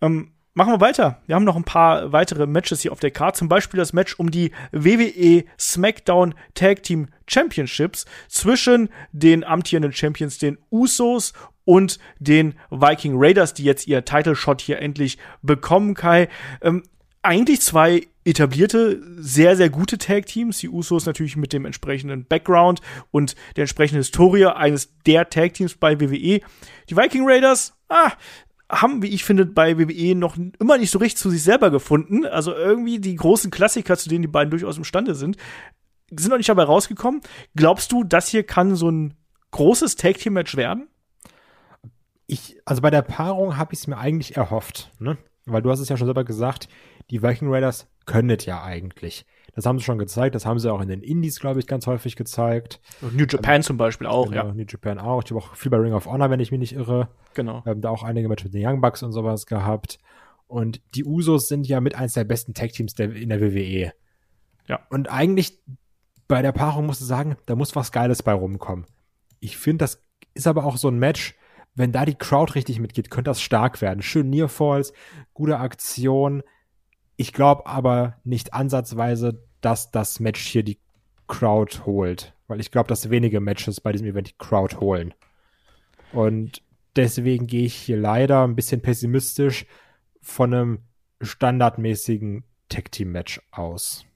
Ähm, 0.00 0.32
Machen 0.52 0.72
wir 0.72 0.80
weiter. 0.80 1.22
Wir 1.26 1.36
haben 1.36 1.44
noch 1.44 1.54
ein 1.54 1.64
paar 1.64 2.12
weitere 2.12 2.46
Matches 2.46 2.80
hier 2.80 2.90
auf 2.90 2.98
der 2.98 3.12
Karte. 3.12 3.38
Zum 3.38 3.48
Beispiel 3.48 3.78
das 3.78 3.92
Match 3.92 4.18
um 4.18 4.32
die 4.32 4.50
WWE 4.72 5.44
SmackDown 5.58 6.34
Tag 6.54 6.82
Team 6.82 7.08
Championships 7.28 8.04
zwischen 8.28 8.88
den 9.12 9.44
amtierenden 9.44 9.92
Champions, 9.92 10.38
den 10.38 10.58
Usos 10.70 11.34
und 11.64 12.00
den 12.18 12.54
Viking 12.70 13.12
Raiders, 13.14 13.54
die 13.54 13.62
jetzt 13.62 13.86
ihr 13.86 14.04
Title 14.04 14.34
Shot 14.34 14.60
hier 14.60 14.80
endlich 14.80 15.18
bekommen, 15.40 15.94
Kai. 15.94 16.28
Ähm, 16.62 16.82
eigentlich 17.22 17.60
zwei 17.60 18.08
etablierte, 18.24 19.00
sehr, 19.18 19.56
sehr 19.56 19.70
gute 19.70 19.98
Tag-Teams. 19.98 20.58
Die 20.58 20.68
Usos 20.68 21.06
natürlich 21.06 21.36
mit 21.36 21.52
dem 21.52 21.64
entsprechenden 21.64 22.24
Background 22.24 22.80
und 23.12 23.36
der 23.54 23.62
entsprechenden 23.62 24.00
Historie 24.00 24.46
eines 24.46 24.92
der 25.06 25.30
Tag-Teams 25.30 25.76
bei 25.76 26.00
WWE. 26.00 26.40
Die 26.88 26.96
Viking 26.96 27.22
Raiders, 27.24 27.74
ah, 27.88 28.12
haben, 28.70 29.02
wie 29.02 29.08
ich 29.08 29.24
finde, 29.24 29.46
bei 29.46 29.78
WWE 29.78 30.14
noch 30.14 30.36
immer 30.58 30.78
nicht 30.78 30.90
so 30.90 30.98
richtig 30.98 31.18
zu 31.18 31.30
sich 31.30 31.42
selber 31.42 31.70
gefunden. 31.70 32.24
Also 32.24 32.54
irgendwie 32.54 32.98
die 32.98 33.16
großen 33.16 33.50
Klassiker, 33.50 33.96
zu 33.96 34.08
denen 34.08 34.22
die 34.22 34.28
beiden 34.28 34.50
durchaus 34.50 34.78
imstande 34.78 35.14
sind, 35.14 35.36
sind 36.10 36.30
noch 36.30 36.38
nicht 36.38 36.48
dabei 36.48 36.64
rausgekommen. 36.64 37.20
Glaubst 37.54 37.92
du, 37.92 38.04
das 38.04 38.28
hier 38.28 38.44
kann 38.44 38.76
so 38.76 38.90
ein 38.90 39.14
großes 39.50 39.96
Tag-Team-Match 39.96 40.56
werden? 40.56 40.88
Ich, 42.26 42.58
also 42.64 42.80
bei 42.80 42.90
der 42.90 43.02
Paarung 43.02 43.56
habe 43.56 43.72
ich 43.72 43.80
es 43.80 43.86
mir 43.86 43.98
eigentlich 43.98 44.36
erhofft, 44.36 44.92
ne? 44.98 45.18
Weil 45.46 45.62
du 45.62 45.70
hast 45.70 45.80
es 45.80 45.88
ja 45.88 45.96
schon 45.96 46.06
selber 46.06 46.24
gesagt, 46.24 46.68
die 47.10 47.22
Viking 47.22 47.52
Raiders 47.52 47.88
können 48.06 48.30
es 48.30 48.46
ja 48.46 48.62
eigentlich. 48.62 49.26
Das 49.54 49.66
haben 49.66 49.78
sie 49.78 49.84
schon 49.84 49.98
gezeigt, 49.98 50.34
das 50.34 50.46
haben 50.46 50.58
sie 50.58 50.72
auch 50.72 50.80
in 50.80 50.88
den 50.88 51.02
Indies, 51.02 51.40
glaube 51.40 51.60
ich, 51.60 51.66
ganz 51.66 51.86
häufig 51.86 52.16
gezeigt. 52.16 52.80
Und 53.00 53.16
New 53.16 53.24
Japan 53.28 53.56
ähm, 53.56 53.62
zum 53.62 53.76
Beispiel 53.76 54.06
auch, 54.06 54.30
genau, 54.30 54.46
ja. 54.46 54.54
New 54.54 54.64
Japan 54.68 54.98
auch. 54.98 55.22
Ich 55.24 55.30
habe 55.30 55.40
auch 55.40 55.54
viel 55.54 55.70
bei 55.70 55.78
Ring 55.78 55.92
of 55.92 56.06
Honor, 56.06 56.30
wenn 56.30 56.40
ich 56.40 56.50
mich 56.50 56.60
nicht 56.60 56.74
irre. 56.74 57.08
Genau. 57.34 57.64
Wir 57.64 57.70
haben 57.70 57.80
da 57.80 57.90
auch 57.90 58.02
einige 58.02 58.28
Matches 58.28 58.44
mit 58.44 58.54
den 58.54 58.66
Young 58.66 58.80
Bucks 58.80 59.02
und 59.02 59.12
sowas 59.12 59.46
gehabt. 59.46 59.98
Und 60.46 60.80
die 60.94 61.04
Usos 61.04 61.48
sind 61.48 61.66
ja 61.68 61.80
mit 61.80 61.94
eins 61.94 62.14
der 62.14 62.24
besten 62.24 62.54
Tag-Teams 62.54 62.94
in 62.94 63.28
der 63.28 63.40
WWE. 63.40 63.92
Ja. 64.66 64.80
Und 64.90 65.10
eigentlich 65.10 65.60
bei 66.28 66.42
der 66.42 66.52
Paarung 66.52 66.86
musst 66.86 67.00
du 67.00 67.04
sagen, 67.04 67.36
da 67.46 67.56
muss 67.56 67.74
was 67.74 67.92
Geiles 67.92 68.22
bei 68.22 68.32
rumkommen. 68.32 68.86
Ich 69.40 69.56
finde, 69.56 69.84
das 69.84 70.04
ist 70.34 70.46
aber 70.46 70.64
auch 70.64 70.76
so 70.76 70.88
ein 70.88 70.98
Match, 70.98 71.34
wenn 71.74 71.92
da 71.92 72.04
die 72.04 72.14
Crowd 72.14 72.54
richtig 72.54 72.78
mitgeht, 72.78 73.10
könnte 73.10 73.30
das 73.30 73.40
stark 73.40 73.80
werden. 73.80 74.02
Schön 74.02 74.30
Nearfalls, 74.30 74.92
gute 75.34 75.58
Aktion. 75.58 76.42
Ich 77.20 77.34
glaube 77.34 77.66
aber 77.66 78.16
nicht 78.24 78.54
ansatzweise, 78.54 79.42
dass 79.60 79.90
das 79.90 80.20
Match 80.20 80.40
hier 80.40 80.62
die 80.62 80.78
Crowd 81.28 81.80
holt. 81.84 82.32
Weil 82.48 82.60
ich 82.60 82.70
glaube, 82.70 82.88
dass 82.88 83.10
wenige 83.10 83.40
Matches 83.40 83.82
bei 83.82 83.92
diesem 83.92 84.06
Event 84.06 84.30
die 84.30 84.38
Crowd 84.38 84.78
holen. 84.80 85.12
Und 86.12 86.62
deswegen 86.96 87.46
gehe 87.46 87.66
ich 87.66 87.74
hier 87.74 87.98
leider 87.98 88.42
ein 88.42 88.56
bisschen 88.56 88.80
pessimistisch 88.80 89.66
von 90.22 90.54
einem 90.54 90.78
standardmäßigen 91.20 92.44
Tag-Team-Match 92.70 93.42
aus. 93.50 94.06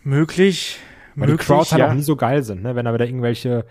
Möglich. 0.00 0.78
Weil 1.14 1.28
möglich, 1.28 1.46
die 1.46 1.52
Crowds 1.52 1.72
halt 1.72 1.80
ja. 1.80 1.90
auch 1.90 1.94
nie 1.94 2.00
so 2.00 2.16
geil 2.16 2.42
sind, 2.42 2.62
ne? 2.62 2.74
Wenn 2.74 2.86
da 2.86 2.94
wieder 2.94 3.04
irgendwelche 3.04 3.66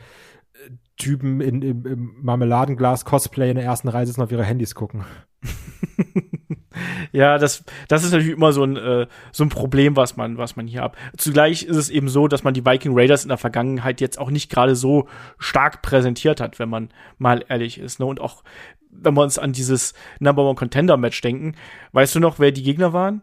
äh, 0.53 0.69
Typen 0.97 1.41
in, 1.41 1.63
im, 1.63 1.85
im 1.87 2.15
Marmeladenglas-Cosplay 2.21 3.49
in 3.49 3.55
der 3.55 3.65
ersten 3.65 3.87
Reihe 3.87 4.05
sitzen 4.05 4.21
auf 4.21 4.31
ihre 4.31 4.45
Handys 4.45 4.75
gucken. 4.75 5.05
ja, 7.11 7.37
das, 7.37 7.63
das 7.87 8.03
ist 8.03 8.11
natürlich 8.11 8.35
immer 8.35 8.53
so 8.53 8.63
ein, 8.63 8.77
äh, 8.77 9.07
so 9.31 9.43
ein 9.43 9.49
Problem, 9.49 9.95
was 9.95 10.17
man, 10.17 10.37
was 10.37 10.55
man 10.55 10.67
hier 10.67 10.81
hat. 10.81 10.95
Zugleich 11.17 11.63
ist 11.63 11.77
es 11.77 11.89
eben 11.89 12.09
so, 12.09 12.27
dass 12.27 12.43
man 12.43 12.53
die 12.53 12.65
Viking 12.65 12.93
Raiders 12.93 13.23
in 13.23 13.29
der 13.29 13.37
Vergangenheit 13.37 14.01
jetzt 14.01 14.19
auch 14.19 14.29
nicht 14.29 14.49
gerade 14.49 14.75
so 14.75 15.07
stark 15.37 15.81
präsentiert 15.81 16.41
hat, 16.41 16.59
wenn 16.59 16.69
man 16.69 16.89
mal 17.17 17.43
ehrlich 17.47 17.79
ist. 17.79 17.99
Ne? 17.99 18.05
Und 18.05 18.19
auch, 18.19 18.43
wenn 18.89 19.13
wir 19.13 19.23
uns 19.23 19.39
an 19.39 19.53
dieses 19.53 19.93
Number 20.19 20.43
One 20.43 20.55
Contender 20.55 20.97
Match 20.97 21.21
denken, 21.21 21.55
weißt 21.91 22.15
du 22.15 22.19
noch, 22.19 22.39
wer 22.39 22.51
die 22.51 22.63
Gegner 22.63 22.93
waren? 22.93 23.21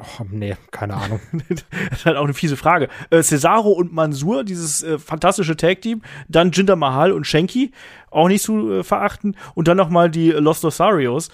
Oh, 0.00 0.24
nee, 0.28 0.56
keine 0.72 0.94
Ahnung. 0.94 1.20
das 1.48 1.64
ist 1.92 2.06
halt 2.06 2.16
auch 2.16 2.24
eine 2.24 2.34
fiese 2.34 2.56
Frage. 2.56 2.88
Äh, 3.10 3.22
Cesaro 3.22 3.70
und 3.70 3.92
Mansur, 3.92 4.42
dieses 4.42 4.82
äh, 4.82 4.98
fantastische 4.98 5.56
Tag-Team. 5.56 6.02
Dann 6.28 6.50
Jinder 6.50 6.74
Mahal 6.74 7.12
und 7.12 7.26
Shanky, 7.26 7.70
auch 8.10 8.26
nicht 8.26 8.42
zu 8.42 8.72
äh, 8.72 8.82
verachten. 8.82 9.36
Und 9.54 9.68
dann 9.68 9.76
noch 9.76 9.90
mal 9.90 10.10
die 10.10 10.30
Los 10.30 10.62
Losarios. 10.62 11.28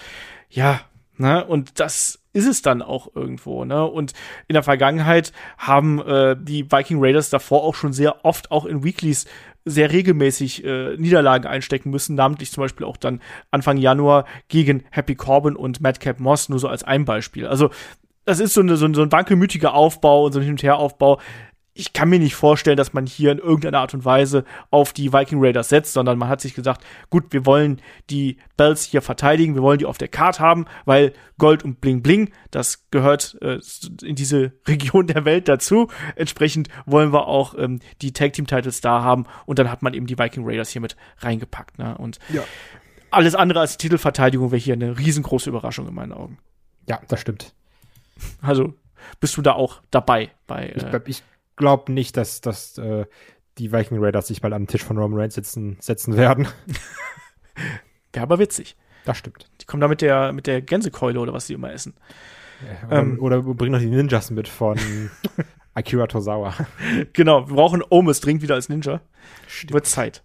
Ja, 0.50 0.80
ne, 1.20 1.44
und 1.44 1.78
das 1.78 2.18
ist 2.32 2.46
es 2.46 2.62
dann 2.62 2.82
auch 2.82 3.14
irgendwo, 3.14 3.64
ne? 3.64 3.84
Und 3.84 4.12
in 4.46 4.54
der 4.54 4.62
Vergangenheit 4.62 5.32
haben 5.58 6.00
äh, 6.00 6.36
die 6.40 6.70
Viking 6.70 6.98
Raiders 7.00 7.30
davor 7.30 7.64
auch 7.64 7.74
schon 7.74 7.92
sehr 7.92 8.24
oft 8.24 8.50
auch 8.50 8.64
in 8.64 8.84
Weeklies 8.84 9.26
sehr 9.64 9.92
regelmäßig 9.92 10.64
äh, 10.64 10.96
Niederlagen 10.96 11.46
einstecken 11.46 11.90
müssen, 11.90 12.14
namentlich 12.14 12.50
zum 12.50 12.62
Beispiel 12.62 12.86
auch 12.86 12.96
dann 12.96 13.20
Anfang 13.50 13.76
Januar 13.76 14.24
gegen 14.48 14.84
Happy 14.90 15.16
Corbin 15.16 15.56
und 15.56 15.80
Madcap 15.80 16.20
Moss, 16.20 16.48
nur 16.48 16.58
so 16.58 16.68
als 16.68 16.84
ein 16.84 17.04
Beispiel. 17.04 17.46
Also 17.46 17.70
das 18.24 18.40
ist 18.40 18.54
so, 18.54 18.60
eine, 18.60 18.76
so, 18.76 18.86
ein, 18.86 18.94
so 18.94 19.02
ein 19.02 19.12
wankelmütiger 19.12 19.74
Aufbau 19.74 20.24
und 20.26 20.32
so 20.32 20.38
ein 20.38 20.44
Hin- 20.44 20.52
und 20.52 20.62
Her-Aufbau. 20.62 21.20
Ich 21.80 21.92
kann 21.92 22.10
mir 22.10 22.18
nicht 22.18 22.34
vorstellen, 22.34 22.76
dass 22.76 22.92
man 22.92 23.06
hier 23.06 23.32
in 23.32 23.38
irgendeiner 23.38 23.80
Art 23.80 23.94
und 23.94 24.04
Weise 24.04 24.44
auf 24.70 24.92
die 24.92 25.12
Viking 25.12 25.38
Raiders 25.40 25.70
setzt, 25.70 25.94
sondern 25.94 26.18
man 26.18 26.28
hat 26.28 26.40
sich 26.40 26.54
gesagt, 26.54 26.84
gut, 27.08 27.24
wir 27.30 27.46
wollen 27.46 27.80
die 28.10 28.36
Bells 28.56 28.84
hier 28.84 29.00
verteidigen, 29.00 29.54
wir 29.54 29.62
wollen 29.62 29.78
die 29.78 29.86
auf 29.86 29.98
der 29.98 30.08
Karte 30.08 30.40
haben, 30.40 30.66
weil 30.84 31.14
Gold 31.38 31.64
und 31.64 31.80
Bling 31.80 32.02
Bling, 32.02 32.30
das 32.50 32.86
gehört 32.90 33.38
äh, 33.40 33.58
in 34.02 34.14
diese 34.14 34.52
Region 34.68 35.06
der 35.06 35.24
Welt 35.24 35.48
dazu. 35.48 35.88
Entsprechend 36.16 36.68
wollen 36.84 37.12
wir 37.12 37.26
auch 37.26 37.54
ähm, 37.56 37.80
die 38.02 38.12
Tag 38.12 38.34
Team 38.34 38.46
Titles 38.46 38.80
da 38.80 39.02
haben 39.02 39.24
und 39.46 39.58
dann 39.58 39.70
hat 39.70 39.82
man 39.82 39.94
eben 39.94 40.06
die 40.06 40.18
Viking 40.18 40.44
Raiders 40.46 40.68
hier 40.68 40.82
mit 40.82 40.96
reingepackt. 41.18 41.78
Ne? 41.78 41.96
Und 41.96 42.18
ja. 42.28 42.42
alles 43.10 43.34
andere 43.34 43.60
als 43.60 43.78
Titelverteidigung 43.78 44.50
wäre 44.50 44.60
hier 44.60 44.74
eine 44.74 44.98
riesengroße 44.98 45.48
Überraschung 45.48 45.88
in 45.88 45.94
meinen 45.94 46.12
Augen. 46.12 46.38
Ja, 46.86 47.00
das 47.08 47.20
stimmt. 47.20 47.54
Also 48.42 48.74
bist 49.20 49.36
du 49.36 49.42
da 49.42 49.52
auch 49.52 49.80
dabei 49.90 50.30
bei. 50.46 50.66
Äh 50.68 51.00
ich, 51.06 51.08
ich 51.18 51.22
glaube 51.60 51.92
nicht, 51.92 52.16
dass, 52.16 52.40
dass 52.40 52.76
äh, 52.78 53.04
die 53.58 53.70
Viking 53.70 53.98
Raiders 54.02 54.26
sich 54.26 54.40
bald 54.40 54.54
am 54.54 54.66
Tisch 54.66 54.82
von 54.82 54.98
Roman 54.98 55.20
Reigns 55.20 55.34
sitzen, 55.34 55.76
setzen 55.80 56.16
werden. 56.16 56.48
Wäre 58.12 58.24
aber 58.24 58.40
witzig. 58.40 58.76
Das 59.04 59.18
stimmt. 59.18 59.48
Die 59.60 59.66
kommen 59.66 59.80
da 59.80 59.88
mit 59.88 60.00
der, 60.00 60.32
mit 60.32 60.46
der 60.46 60.62
Gänsekeule 60.62 61.20
oder 61.20 61.32
was 61.32 61.46
die 61.46 61.52
immer 61.52 61.72
essen. 61.72 61.94
Ja, 62.62 62.88
oder, 62.88 62.98
ähm, 62.98 63.18
oder 63.20 63.42
bringen 63.42 63.72
noch 63.72 63.78
die 63.78 63.86
Ninjas 63.86 64.30
mit 64.30 64.48
von 64.48 64.78
Akira 65.74 66.06
Tozawa. 66.06 66.54
Genau, 67.12 67.48
wir 67.48 67.54
brauchen 67.54 67.82
Omis 67.88 68.20
dringend 68.20 68.42
wieder 68.42 68.54
als 68.54 68.68
Ninja. 68.68 69.00
Stimmt. 69.46 69.72
Wird 69.72 69.86
Zeit. 69.86 70.24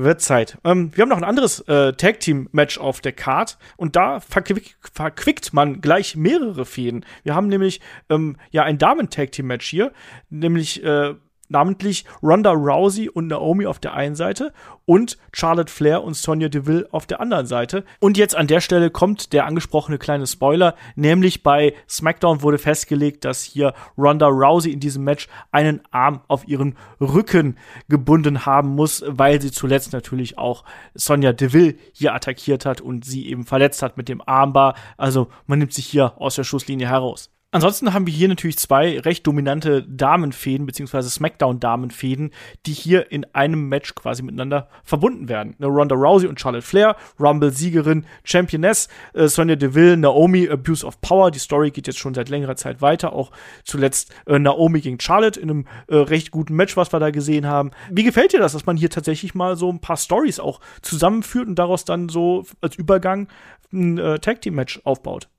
Wird 0.00 0.20
Zeit. 0.20 0.58
Ähm, 0.62 0.92
wir 0.94 1.02
haben 1.02 1.08
noch 1.08 1.16
ein 1.16 1.24
anderes 1.24 1.58
äh, 1.62 1.92
Tag-Team-Match 1.92 2.78
auf 2.78 3.00
der 3.00 3.10
Card 3.10 3.58
und 3.76 3.96
da 3.96 4.20
verquick 4.20 4.76
verquickt 4.80 5.52
man 5.52 5.80
gleich 5.80 6.14
mehrere 6.14 6.64
Fäden. 6.64 7.04
Wir 7.24 7.34
haben 7.34 7.48
nämlich 7.48 7.80
ähm, 8.08 8.36
ja 8.52 8.62
ein 8.62 8.78
Damen-Tag-Team-Match 8.78 9.66
hier, 9.66 9.92
nämlich 10.30 10.84
äh, 10.84 11.14
namentlich 11.48 12.04
Ronda 12.22 12.52
Rousey 12.52 13.08
und 13.08 13.28
Naomi 13.28 13.66
auf 13.66 13.78
der 13.78 13.94
einen 13.94 14.14
Seite 14.14 14.52
und 14.84 15.18
Charlotte 15.32 15.72
Flair 15.72 16.02
und 16.02 16.14
Sonya 16.14 16.48
Deville 16.48 16.88
auf 16.92 17.06
der 17.06 17.20
anderen 17.20 17.46
Seite. 17.46 17.84
Und 18.00 18.16
jetzt 18.16 18.34
an 18.34 18.46
der 18.46 18.60
Stelle 18.60 18.90
kommt 18.90 19.32
der 19.32 19.46
angesprochene 19.46 19.98
kleine 19.98 20.26
Spoiler, 20.26 20.74
nämlich 20.96 21.42
bei 21.42 21.74
SmackDown 21.88 22.42
wurde 22.42 22.58
festgelegt, 22.58 23.24
dass 23.24 23.42
hier 23.42 23.74
Ronda 23.96 24.26
Rousey 24.26 24.72
in 24.72 24.80
diesem 24.80 25.04
Match 25.04 25.28
einen 25.52 25.80
Arm 25.90 26.22
auf 26.28 26.46
ihren 26.48 26.76
Rücken 27.00 27.58
gebunden 27.88 28.46
haben 28.46 28.70
muss, 28.70 29.04
weil 29.06 29.40
sie 29.40 29.50
zuletzt 29.50 29.92
natürlich 29.92 30.38
auch 30.38 30.64
Sonya 30.94 31.32
Deville 31.32 31.74
hier 31.92 32.14
attackiert 32.14 32.64
hat 32.64 32.80
und 32.80 33.04
sie 33.04 33.28
eben 33.28 33.44
verletzt 33.44 33.82
hat 33.82 33.96
mit 33.96 34.08
dem 34.08 34.22
Armbar. 34.26 34.74
Also 34.96 35.28
man 35.46 35.58
nimmt 35.58 35.72
sich 35.72 35.86
hier 35.86 36.14
aus 36.20 36.36
der 36.36 36.44
Schusslinie 36.44 36.88
heraus. 36.88 37.30
Ansonsten 37.50 37.94
haben 37.94 38.06
wir 38.06 38.12
hier 38.12 38.28
natürlich 38.28 38.58
zwei 38.58 39.00
recht 39.00 39.26
dominante 39.26 39.82
Damenfäden 39.82 40.66
beziehungsweise 40.66 41.08
Smackdown-Damenfäden, 41.08 42.30
die 42.66 42.74
hier 42.74 43.10
in 43.10 43.24
einem 43.34 43.70
Match 43.70 43.94
quasi 43.94 44.22
miteinander 44.22 44.68
verbunden 44.84 45.30
werden. 45.30 45.56
Eine 45.58 45.68
Ronda 45.68 45.94
Rousey 45.94 46.28
und 46.28 46.38
Charlotte 46.38 46.66
Flair, 46.66 46.94
Rumble-Siegerin, 47.18 48.04
Championess, 48.22 48.88
äh, 49.14 49.28
Sonya 49.28 49.56
Deville, 49.56 49.96
Naomi, 49.96 50.46
Abuse 50.46 50.84
of 50.84 51.00
Power. 51.00 51.30
Die 51.30 51.38
Story 51.38 51.70
geht 51.70 51.86
jetzt 51.86 51.98
schon 51.98 52.12
seit 52.12 52.28
längerer 52.28 52.56
Zeit 52.56 52.82
weiter. 52.82 53.14
Auch 53.14 53.30
zuletzt 53.64 54.12
äh, 54.26 54.38
Naomi 54.38 54.82
gegen 54.82 55.00
Charlotte 55.00 55.40
in 55.40 55.48
einem 55.48 55.66
äh, 55.86 55.96
recht 55.96 56.30
guten 56.30 56.54
Match, 56.54 56.76
was 56.76 56.92
wir 56.92 57.00
da 57.00 57.10
gesehen 57.10 57.46
haben. 57.46 57.70
Wie 57.90 58.04
gefällt 58.04 58.34
dir 58.34 58.40
das, 58.40 58.52
dass 58.52 58.66
man 58.66 58.76
hier 58.76 58.90
tatsächlich 58.90 59.34
mal 59.34 59.56
so 59.56 59.72
ein 59.72 59.80
paar 59.80 59.96
Stories 59.96 60.38
auch 60.38 60.60
zusammenführt 60.82 61.48
und 61.48 61.54
daraus 61.54 61.86
dann 61.86 62.10
so 62.10 62.44
als 62.60 62.76
Übergang 62.76 63.26
ein 63.72 63.96
äh, 63.96 64.18
Tag-Team-Match 64.18 64.82
aufbaut? 64.84 65.30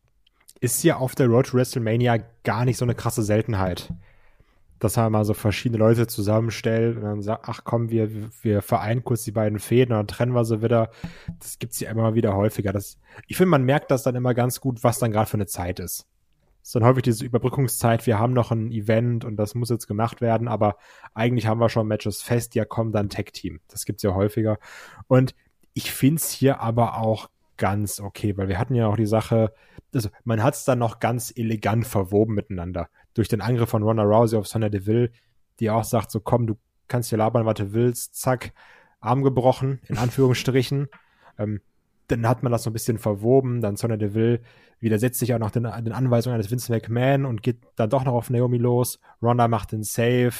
Ist 0.59 0.83
ja 0.83 0.97
auf 0.97 1.15
der 1.15 1.27
Road 1.27 1.47
to 1.47 1.57
WrestleMania 1.57 2.17
gar 2.43 2.65
nicht 2.65 2.77
so 2.77 2.85
eine 2.85 2.95
krasse 2.95 3.23
Seltenheit. 3.23 3.93
Dass 4.79 4.95
man 4.95 5.11
mal 5.11 5.25
so 5.25 5.33
verschiedene 5.33 5.77
Leute 5.77 6.07
zusammenstellt 6.07 6.97
und 6.97 7.03
dann 7.03 7.21
sagt, 7.21 7.49
ach 7.49 7.61
komm, 7.65 7.89
wir, 7.89 8.09
wir 8.41 8.61
vereinen 8.61 9.03
kurz 9.03 9.23
die 9.23 9.31
beiden 9.31 9.59
Fäden 9.59 9.91
und 9.91 9.99
dann 9.99 10.07
trennen 10.07 10.33
wir 10.33 10.45
sie 10.45 10.61
wieder. 10.61 10.89
Das 11.39 11.59
gibt's 11.59 11.79
ja 11.81 11.91
immer 11.91 12.15
wieder 12.15 12.35
häufiger. 12.35 12.71
Das, 12.71 12.97
ich 13.27 13.35
finde, 13.35 13.49
man 13.49 13.63
merkt 13.63 13.91
das 13.91 14.03
dann 14.03 14.15
immer 14.15 14.33
ganz 14.33 14.61
gut, 14.61 14.83
was 14.83 14.99
dann 14.99 15.11
gerade 15.11 15.29
für 15.29 15.37
eine 15.37 15.47
Zeit 15.47 15.79
ist. 15.79 16.07
Es 16.61 16.69
ist 16.69 16.75
dann 16.75 16.85
häufig 16.85 17.03
diese 17.03 17.25
Überbrückungszeit, 17.25 18.05
wir 18.05 18.19
haben 18.19 18.33
noch 18.33 18.51
ein 18.51 18.71
Event 18.71 19.25
und 19.25 19.37
das 19.37 19.55
muss 19.55 19.69
jetzt 19.69 19.87
gemacht 19.87 20.21
werden, 20.21 20.47
aber 20.47 20.75
eigentlich 21.13 21.47
haben 21.47 21.59
wir 21.59 21.69
schon 21.69 21.87
Matches 21.87 22.21
fest, 22.21 22.53
ja 22.55 22.65
komm, 22.65 22.91
dann 22.91 23.09
Tag-Team. 23.09 23.59
Das 23.69 23.85
gibt's 23.85 24.03
ja 24.03 24.13
häufiger. 24.13 24.59
Und 25.07 25.35
ich 25.73 25.91
find's 25.91 26.29
hier 26.29 26.59
aber 26.59 26.97
auch 26.97 27.29
ganz 27.59 27.99
okay, 27.99 28.35
weil 28.37 28.47
wir 28.47 28.57
hatten 28.57 28.73
ja 28.73 28.87
auch 28.87 28.95
die 28.95 29.05
Sache, 29.05 29.53
also 29.93 30.09
man 30.23 30.41
hat 30.41 30.55
es 30.55 30.65
dann 30.65 30.79
noch 30.79 30.99
ganz 30.99 31.31
elegant 31.35 31.85
verwoben 31.85 32.33
miteinander. 32.33 32.89
Durch 33.13 33.27
den 33.27 33.41
Angriff 33.41 33.69
von 33.69 33.83
Ronda 33.83 34.03
Rousey 34.03 34.37
auf 34.37 34.47
Sonya 34.47 34.69
Deville, 34.69 35.11
die 35.59 35.69
auch 35.69 35.83
sagt, 35.83 36.09
so 36.09 36.19
komm, 36.21 36.47
du 36.47 36.55
kannst 36.87 37.09
hier 37.09 37.19
labern, 37.19 37.45
was 37.45 37.55
du 37.55 37.73
willst, 37.73 38.15
zack, 38.15 38.53
Arm 39.01 39.23
gebrochen, 39.23 39.79
in 39.87 39.97
Anführungsstrichen. 39.97 40.87
ähm, 41.37 41.61
dann 42.07 42.27
hat 42.27 42.41
man 42.41 42.51
das 42.51 42.63
so 42.63 42.71
ein 42.71 42.73
bisschen 42.73 42.97
verwoben, 42.97 43.61
dann 43.61 43.75
Sonya 43.75 43.97
Deville 43.97 44.41
widersetzt 44.79 45.19
sich 45.19 45.33
auch 45.33 45.39
noch 45.39 45.51
den, 45.51 45.63
den 45.63 45.91
Anweisungen 45.91 46.33
eines 46.33 46.49
Vince 46.49 46.71
McMahon 46.71 47.25
und 47.25 47.43
geht 47.43 47.59
dann 47.75 47.89
doch 47.89 48.03
noch 48.03 48.13
auf 48.13 48.29
Naomi 48.29 48.57
los. 48.57 48.99
Ronda 49.21 49.47
macht 49.47 49.73
den 49.73 49.83
Save, 49.83 50.33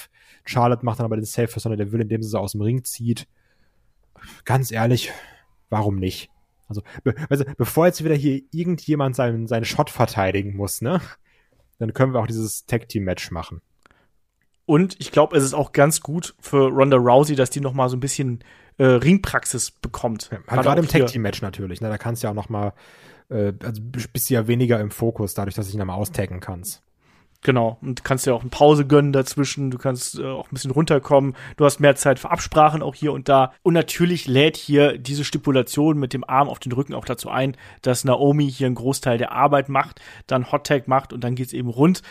Charlotte 0.45 0.83
macht 0.83 0.99
dann 0.99 1.05
aber 1.05 1.17
den 1.17 1.25
Save 1.25 1.49
für 1.49 1.59
Sonya 1.59 1.75
Deville, 1.75 2.03
indem 2.03 2.23
sie 2.23 2.29
sie 2.29 2.39
aus 2.39 2.53
dem 2.53 2.61
Ring 2.61 2.83
zieht. 2.83 3.27
Ganz 4.45 4.71
ehrlich, 4.71 5.11
warum 5.69 5.97
nicht? 5.97 6.31
Also, 6.69 6.81
be 7.03 7.15
also 7.29 7.43
bevor 7.57 7.87
jetzt 7.87 8.03
wieder 8.03 8.15
hier 8.15 8.41
irgendjemand 8.51 9.15
seinen, 9.15 9.47
seinen 9.47 9.65
Shot 9.65 9.89
verteidigen 9.89 10.55
muss, 10.55 10.81
ne? 10.81 11.01
Dann 11.79 11.93
können 11.93 12.13
wir 12.13 12.19
auch 12.19 12.27
dieses 12.27 12.65
Tag-Team-Match 12.65 13.31
machen. 13.31 13.61
Und 14.65 14.95
ich 14.99 15.11
glaube, 15.11 15.35
es 15.35 15.43
ist 15.43 15.55
auch 15.55 15.71
ganz 15.71 16.01
gut 16.01 16.35
für 16.39 16.67
Ronda 16.67 16.97
Rousey, 16.97 17.35
dass 17.35 17.49
die 17.49 17.61
noch 17.61 17.73
mal 17.73 17.89
so 17.89 17.97
ein 17.97 18.01
bisschen 18.01 18.43
äh, 18.77 18.83
Ringpraxis 18.85 19.71
bekommt. 19.71 20.29
Ja, 20.31 20.37
halt 20.47 20.61
gerade 20.61 20.81
im 20.81 20.87
Tag-Team-Match 20.87 21.41
natürlich. 21.41 21.81
Ne? 21.81 21.89
Da 21.89 21.97
kannst 21.97 22.21
du 22.21 22.27
ja 22.27 22.31
auch 22.31 22.35
noch 22.35 22.49
mal, 22.49 22.73
äh, 23.29 23.53
also 23.63 23.81
bist 23.81 24.29
du 24.29 24.33
ja 24.35 24.47
weniger 24.47 24.79
im 24.79 24.91
Fokus, 24.91 25.33
dadurch, 25.33 25.55
dass 25.55 25.65
du 25.65 25.71
dich 25.71 25.79
noch 25.79 25.85
mal 25.85 25.95
austaggen 25.95 26.39
kannst. 26.39 26.83
Genau. 27.41 27.77
Und 27.81 28.03
kannst 28.03 28.25
dir 28.25 28.35
auch 28.35 28.41
eine 28.41 28.49
Pause 28.49 28.85
gönnen 28.85 29.13
dazwischen. 29.13 29.71
Du 29.71 29.77
kannst 29.77 30.19
äh, 30.19 30.25
auch 30.25 30.47
ein 30.47 30.53
bisschen 30.53 30.71
runterkommen. 30.71 31.35
Du 31.55 31.63
hast 31.63 31.79
mehr 31.79 31.95
Zeit 31.95 32.19
für 32.19 32.31
Absprachen 32.31 32.81
auch 32.81 32.95
hier 32.95 33.13
und 33.13 33.29
da. 33.29 33.53
Und 33.63 33.73
natürlich 33.73 34.27
lädt 34.27 34.57
hier 34.57 34.97
diese 34.97 35.23
Stipulation 35.23 35.97
mit 35.97 36.13
dem 36.13 36.27
Arm 36.27 36.49
auf 36.49 36.59
den 36.59 36.73
Rücken 36.73 36.93
auch 36.93 37.05
dazu 37.05 37.29
ein, 37.29 37.55
dass 37.81 38.03
Naomi 38.03 38.51
hier 38.51 38.67
einen 38.67 38.75
Großteil 38.75 39.17
der 39.17 39.31
Arbeit 39.31 39.69
macht, 39.69 40.01
dann 40.27 40.51
Hot 40.51 40.67
Tag 40.67 40.87
macht 40.89 41.13
und 41.13 41.23
dann 41.23 41.35
geht's 41.35 41.53
eben 41.53 41.69
rund. 41.69 42.01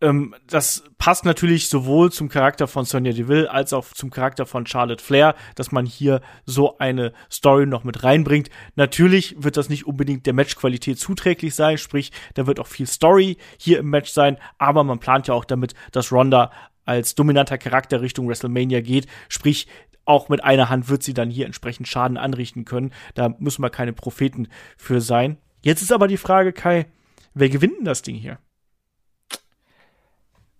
Ähm, 0.00 0.34
das 0.46 0.84
passt 0.98 1.24
natürlich 1.24 1.68
sowohl 1.68 2.10
zum 2.10 2.28
Charakter 2.28 2.66
von 2.66 2.84
Sonya 2.84 3.12
Deville 3.12 3.50
als 3.50 3.72
auch 3.72 3.86
zum 3.88 4.10
Charakter 4.10 4.46
von 4.46 4.66
Charlotte 4.66 5.02
Flair, 5.02 5.34
dass 5.54 5.72
man 5.72 5.86
hier 5.86 6.20
so 6.46 6.78
eine 6.78 7.12
Story 7.30 7.66
noch 7.66 7.84
mit 7.84 8.02
reinbringt. 8.02 8.48
Natürlich 8.76 9.36
wird 9.42 9.56
das 9.56 9.68
nicht 9.68 9.86
unbedingt 9.86 10.26
der 10.26 10.32
Matchqualität 10.32 10.98
zuträglich 10.98 11.54
sein, 11.54 11.78
sprich, 11.78 12.12
da 12.34 12.46
wird 12.46 12.60
auch 12.60 12.66
viel 12.66 12.86
Story 12.86 13.36
hier 13.58 13.78
im 13.78 13.90
Match 13.90 14.10
sein, 14.10 14.38
aber 14.58 14.84
man 14.84 15.00
plant 15.00 15.28
ja 15.28 15.34
auch 15.34 15.44
damit, 15.44 15.74
dass 15.92 16.12
Ronda 16.12 16.50
als 16.86 17.14
dominanter 17.14 17.58
Charakter 17.58 18.00
Richtung 18.00 18.28
WrestleMania 18.28 18.80
geht, 18.80 19.06
sprich, 19.28 19.66
auch 20.06 20.28
mit 20.28 20.42
einer 20.42 20.70
Hand 20.70 20.88
wird 20.88 21.02
sie 21.02 21.14
dann 21.14 21.30
hier 21.30 21.46
entsprechend 21.46 21.86
Schaden 21.86 22.16
anrichten 22.16 22.64
können. 22.64 22.90
Da 23.14 23.34
müssen 23.38 23.62
wir 23.62 23.70
keine 23.70 23.92
Propheten 23.92 24.48
für 24.76 25.00
sein. 25.00 25.36
Jetzt 25.62 25.82
ist 25.82 25.92
aber 25.92 26.08
die 26.08 26.16
Frage, 26.16 26.52
Kai, 26.52 26.86
wer 27.34 27.48
gewinnt 27.48 27.78
denn 27.78 27.84
das 27.84 28.02
Ding 28.02 28.16
hier? 28.16 28.38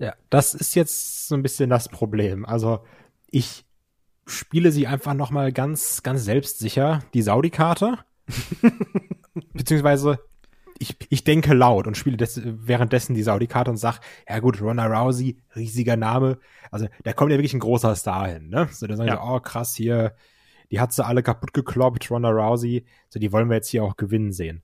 Ja, 0.01 0.15
das 0.31 0.55
ist 0.55 0.75
jetzt 0.75 1.29
so 1.29 1.35
ein 1.35 1.43
bisschen 1.43 1.69
das 1.69 1.91
Problem. 1.91 2.47
Also 2.47 2.81
ich 3.31 3.67
spiele 4.27 4.73
sie 4.73 4.87
einfach 4.87 5.13
noch 5.13 5.31
mal 5.31 5.53
ganz, 5.53 6.03
ganz 6.03 6.25
selbstsicher, 6.25 7.01
die 7.13 7.21
Saudi-Karte. 7.21 7.99
Beziehungsweise 9.53 10.19
ich, 10.79 10.97
ich 11.11 11.23
denke 11.25 11.53
laut 11.53 11.87
und 11.87 11.99
spiele 11.99 12.17
des, 12.17 12.41
währenddessen 12.43 13.15
die 13.15 13.23
Saudi-Karte 13.23 13.71
und 13.71 13.77
sag, 13.77 14.01
ja 14.27 14.39
gut, 14.39 14.63
Ronda 14.63 14.87
Rousey, 14.87 15.37
riesiger 15.55 15.97
Name. 15.97 16.39
Also 16.71 16.89
da 17.05 17.13
kommt 17.13 17.31
ja 17.31 17.37
wirklich 17.37 17.53
ein 17.53 17.61
großer 17.61 17.95
Star 17.95 18.27
hin, 18.27 18.49
ne? 18.49 18.69
So, 18.73 18.87
da 18.87 18.97
sagen 18.97 19.11
ja. 19.11 19.17
so, 19.17 19.35
oh 19.35 19.41
krass, 19.41 19.75
hier, 19.75 20.15
die 20.71 20.81
hat 20.81 20.95
sie 20.95 21.05
alle 21.05 21.23
kaputt 21.23 21.53
gekloppt, 21.53 22.11
Ronda 22.11 22.31
Rousey. 22.31 22.87
So, 23.11 23.21
die 23.21 23.33
wollen 23.33 23.51
wir 23.51 23.57
jetzt 23.57 23.69
hier 23.69 23.85
auch 23.85 23.99
gewinnen 23.99 24.33
sehen. 24.33 24.63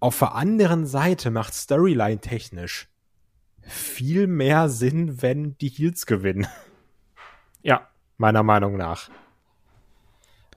Auf 0.00 0.18
der 0.18 0.34
anderen 0.34 0.86
Seite 0.86 1.30
macht 1.30 1.54
Storyline 1.54 2.18
technisch 2.18 2.88
viel 3.62 4.26
mehr 4.26 4.68
Sinn, 4.68 5.22
wenn 5.22 5.56
die 5.58 5.68
Heels 5.68 6.06
gewinnen. 6.06 6.46
Ja. 7.64 7.86
Meiner 8.18 8.42
Meinung 8.42 8.76
nach. 8.76 9.08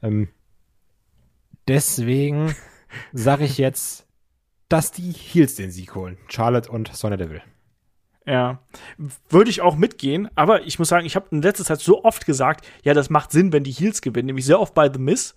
Ähm, 0.02 0.28
deswegen 1.68 2.56
sage 3.14 3.46
ich 3.46 3.60
jetzt, 3.60 4.08
dass 4.70 4.92
die 4.92 5.12
Heels 5.12 5.54
den 5.54 5.70
Sieg 5.70 5.94
holen. 5.94 6.18
Charlotte 6.30 6.72
und 6.72 6.92
Sonya 6.96 7.18
Deville. 7.18 7.44
Ja, 8.26 8.60
würde 9.30 9.52
ich 9.52 9.62
auch 9.62 9.76
mitgehen, 9.76 10.30
aber 10.34 10.64
ich 10.64 10.80
muss 10.80 10.90
sagen, 10.90 11.06
ich 11.06 11.16
habe 11.16 11.28
in 11.30 11.44
letzter 11.44 11.64
Zeit 11.64 11.80
so 11.80 12.04
oft 12.04 12.26
gesagt, 12.26 12.66
ja, 12.84 12.96
das 12.96 13.12
macht 13.12 13.32
Sinn, 13.32 13.54
wenn 13.54 13.64
die 13.64 13.72
Heels 13.72 14.02
gewinnen, 14.02 14.26
nämlich 14.26 14.46
sehr 14.46 14.60
oft 14.60 14.74
bei 14.74 14.92
The 14.92 14.98
Miss. 14.98 15.36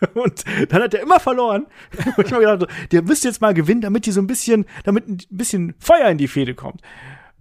Und 0.14 0.44
dann 0.68 0.82
hat 0.82 0.94
er 0.94 1.02
immer 1.02 1.20
verloren. 1.20 1.66
Und 2.16 2.26
ich 2.26 2.32
habe 2.32 2.44
gedacht, 2.44 2.92
der 2.92 3.02
müsste 3.02 3.28
jetzt 3.28 3.40
mal 3.40 3.54
gewinnen, 3.54 3.80
damit 3.80 4.06
die 4.06 4.12
so 4.12 4.20
ein 4.20 4.26
bisschen, 4.26 4.66
damit 4.84 5.08
ein 5.08 5.18
bisschen 5.30 5.74
Feuer 5.78 6.08
in 6.08 6.18
die 6.18 6.28
Fehde 6.28 6.54
kommt. 6.54 6.82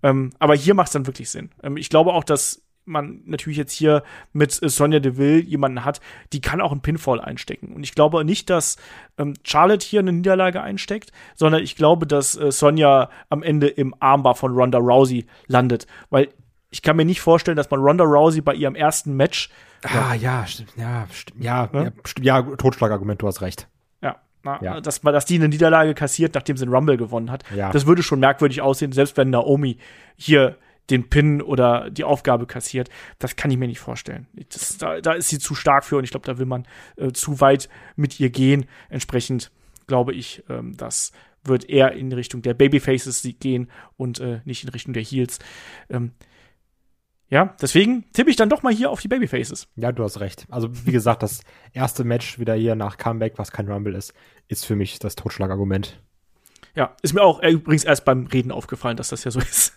Ähm, 0.03 0.31
aber 0.39 0.55
hier 0.55 0.73
macht 0.73 0.87
es 0.87 0.93
dann 0.93 1.07
wirklich 1.07 1.29
Sinn. 1.29 1.49
Ähm, 1.63 1.77
ich 1.77 1.89
glaube 1.89 2.13
auch, 2.13 2.23
dass 2.23 2.61
man 2.87 3.21
natürlich 3.25 3.57
jetzt 3.57 3.73
hier 3.73 4.03
mit 4.33 4.61
äh, 4.63 4.69
Sonja 4.69 4.99
Deville 4.99 5.39
jemanden 5.39 5.85
hat, 5.85 5.99
die 6.33 6.41
kann 6.41 6.61
auch 6.61 6.71
einen 6.71 6.81
Pinfall 6.81 7.19
einstecken. 7.19 7.73
Und 7.75 7.83
ich 7.83 7.93
glaube 7.93 8.23
nicht, 8.23 8.49
dass 8.49 8.77
ähm, 9.17 9.33
Charlotte 9.43 9.85
hier 9.85 9.99
eine 9.99 10.13
Niederlage 10.13 10.61
einsteckt, 10.61 11.11
sondern 11.35 11.63
ich 11.63 11.75
glaube, 11.75 12.07
dass 12.07 12.37
äh, 12.37 12.51
Sonja 12.51 13.09
am 13.29 13.43
Ende 13.43 13.67
im 13.67 13.93
Armbar 13.99 14.35
von 14.35 14.53
Ronda 14.53 14.77
Rousey 14.77 15.27
landet. 15.47 15.85
Weil 16.09 16.29
ich 16.69 16.81
kann 16.81 16.95
mir 16.95 17.05
nicht 17.05 17.21
vorstellen, 17.21 17.57
dass 17.57 17.69
man 17.69 17.81
Ronda 17.81 18.03
Rousey 18.03 18.41
bei 18.41 18.53
ihrem 18.53 18.75
ersten 18.75 19.15
Match. 19.15 19.49
Ah, 19.83 20.13
ja, 20.15 20.45
stimmt, 20.47 20.73
ja, 20.75 21.07
stimmt, 21.11 21.43
ja, 21.43 21.69
ja, 21.73 21.91
stimmt, 22.03 22.25
ja, 22.25 22.41
Totschlagargument, 22.41 23.21
du 23.21 23.27
hast 23.27 23.41
recht. 23.41 23.67
Na, 24.47 24.59
ja. 24.61 24.81
dass, 24.81 25.01
dass 25.01 25.25
die 25.25 25.35
eine 25.35 25.49
Niederlage 25.49 25.93
kassiert, 25.93 26.35
nachdem 26.35 26.55
sie 26.55 26.65
den 26.65 26.73
Rumble 26.73 26.95
gewonnen 26.95 27.31
hat. 27.31 27.43
Ja. 27.55 27.71
Das 27.71 27.85
würde 27.85 28.01
schon 28.01 28.19
merkwürdig 28.19 28.61
aussehen, 28.61 28.93
selbst 28.93 29.17
wenn 29.17 29.29
Naomi 29.29 29.77
hier 30.15 30.57
den 30.89 31.09
Pin 31.09 31.41
oder 31.41 31.89
die 31.89 32.05
Aufgabe 32.05 32.45
kassiert. 32.45 32.89
Das 33.19 33.35
kann 33.35 33.51
ich 33.51 33.57
mir 33.57 33.67
nicht 33.67 33.79
vorstellen. 33.79 34.27
Das, 34.53 34.77
da, 34.77 35.01
da, 35.01 35.13
ist 35.13 35.27
sie 35.27 35.39
zu 35.39 35.53
stark 35.53 35.83
für 35.83 35.97
und 35.97 36.05
ich 36.05 36.11
glaube, 36.11 36.25
da 36.25 36.37
will 36.37 36.45
man 36.45 36.65
äh, 36.95 37.11
zu 37.11 37.41
weit 37.41 37.67
mit 37.97 38.21
ihr 38.21 38.29
gehen. 38.29 38.65
Entsprechend 38.89 39.51
glaube 39.85 40.13
ich, 40.13 40.43
ähm, 40.49 40.77
das 40.77 41.11
wird 41.43 41.69
eher 41.69 41.91
in 41.91 42.11
Richtung 42.13 42.41
der 42.41 42.53
Babyfaces 42.53 43.27
gehen 43.39 43.69
und 43.97 44.19
äh, 44.19 44.39
nicht 44.45 44.63
in 44.63 44.69
Richtung 44.69 44.93
der 44.93 45.03
Heels. 45.03 45.39
Ähm, 45.89 46.11
ja, 47.29 47.55
deswegen 47.61 48.05
tippe 48.13 48.29
ich 48.29 48.35
dann 48.35 48.49
doch 48.49 48.63
mal 48.63 48.73
hier 48.73 48.89
auf 48.89 49.01
die 49.01 49.09
Babyfaces. 49.09 49.67
Ja, 49.75 49.91
du 49.91 50.03
hast 50.03 50.19
recht. 50.19 50.45
Also, 50.49 50.69
wie 50.85 50.91
gesagt, 50.91 51.23
das 51.23 51.41
erste 51.73 52.03
Match 52.03 52.39
wieder 52.39 52.53
hier 52.53 52.75
nach 52.75 52.97
Comeback, 52.97 53.37
was 53.37 53.51
kein 53.51 53.69
Rumble 53.69 53.95
ist, 53.95 54.13
ist 54.47 54.65
für 54.65 54.75
mich 54.75 54.99
das 54.99 55.15
Totschlagargument. 55.15 56.01
Ja, 56.73 56.95
ist 57.01 57.13
mir 57.13 57.23
auch 57.23 57.41
übrigens 57.41 57.83
erst 57.83 58.05
beim 58.05 58.27
Reden 58.27 58.51
aufgefallen, 58.51 58.97
dass 58.97 59.09
das 59.09 59.23
ja 59.23 59.31
so 59.31 59.39
ist. 59.41 59.73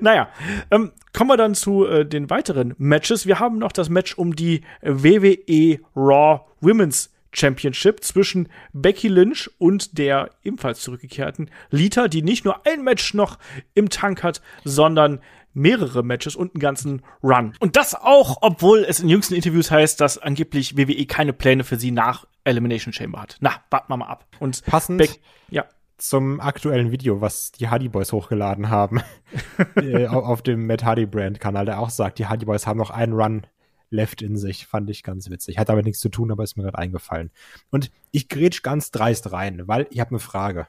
naja, 0.00 0.28
ähm, 0.70 0.92
kommen 1.12 1.30
wir 1.30 1.36
dann 1.36 1.54
zu 1.54 1.86
äh, 1.86 2.04
den 2.04 2.28
weiteren 2.28 2.74
Matches. 2.76 3.26
Wir 3.26 3.38
haben 3.38 3.58
noch 3.58 3.72
das 3.72 3.88
Match 3.88 4.18
um 4.18 4.34
die 4.34 4.62
WWE 4.82 5.78
Raw 5.94 6.40
Women's 6.60 7.10
Championship 7.32 8.02
zwischen 8.02 8.48
Becky 8.72 9.08
Lynch 9.08 9.50
und 9.58 9.98
der 9.98 10.30
ebenfalls 10.42 10.80
zurückgekehrten 10.80 11.50
Lita, 11.70 12.08
die 12.08 12.22
nicht 12.22 12.44
nur 12.44 12.66
ein 12.66 12.82
Match 12.82 13.14
noch 13.14 13.38
im 13.74 13.88
Tank 13.88 14.22
hat, 14.22 14.42
sondern 14.64 15.20
mehrere 15.52 16.02
Matches 16.02 16.36
und 16.36 16.54
einen 16.54 16.60
ganzen 16.60 17.02
Run. 17.22 17.54
Und 17.60 17.76
das 17.76 17.94
auch, 17.94 18.38
obwohl 18.40 18.84
es 18.84 19.00
in 19.00 19.08
jüngsten 19.08 19.34
Interviews 19.34 19.70
heißt, 19.70 20.00
dass 20.00 20.18
angeblich 20.18 20.76
WWE 20.76 21.06
keine 21.06 21.32
Pläne 21.32 21.64
für 21.64 21.76
sie 21.76 21.90
nach 21.90 22.26
Elimination 22.44 22.92
Chamber 22.92 23.22
hat. 23.22 23.36
Na, 23.40 23.52
warten 23.70 23.92
wir 23.92 23.96
mal 23.96 24.06
ab. 24.06 24.26
Und 24.38 24.64
passend, 24.64 24.98
Beck, 24.98 25.20
ja. 25.50 25.64
zum 25.98 26.40
aktuellen 26.40 26.90
Video, 26.90 27.20
was 27.20 27.52
die 27.52 27.68
Hardy 27.68 27.88
Boys 27.88 28.12
hochgeladen 28.12 28.70
haben. 28.70 29.00
äh, 29.76 30.06
auf 30.06 30.42
dem 30.42 30.66
Matt 30.66 30.84
Hardy 30.84 31.06
Brand 31.06 31.40
Kanal, 31.40 31.66
der 31.66 31.80
auch 31.80 31.90
sagt, 31.90 32.18
die 32.18 32.26
Hardy 32.26 32.46
Boys 32.46 32.66
haben 32.66 32.78
noch 32.78 32.90
einen 32.90 33.12
Run 33.12 33.46
left 33.90 34.22
in 34.22 34.36
sich. 34.36 34.66
Fand 34.66 34.88
ich 34.88 35.02
ganz 35.02 35.28
witzig. 35.30 35.58
Hat 35.58 35.68
damit 35.68 35.84
nichts 35.84 36.00
zu 36.00 36.08
tun, 36.08 36.30
aber 36.30 36.44
ist 36.44 36.56
mir 36.56 36.62
gerade 36.62 36.78
eingefallen. 36.78 37.30
Und 37.70 37.90
ich 38.12 38.28
grätsch 38.28 38.62
ganz 38.62 38.90
dreist 38.90 39.32
rein, 39.32 39.66
weil 39.66 39.86
ich 39.90 40.00
habe 40.00 40.10
eine 40.10 40.20
Frage. 40.20 40.66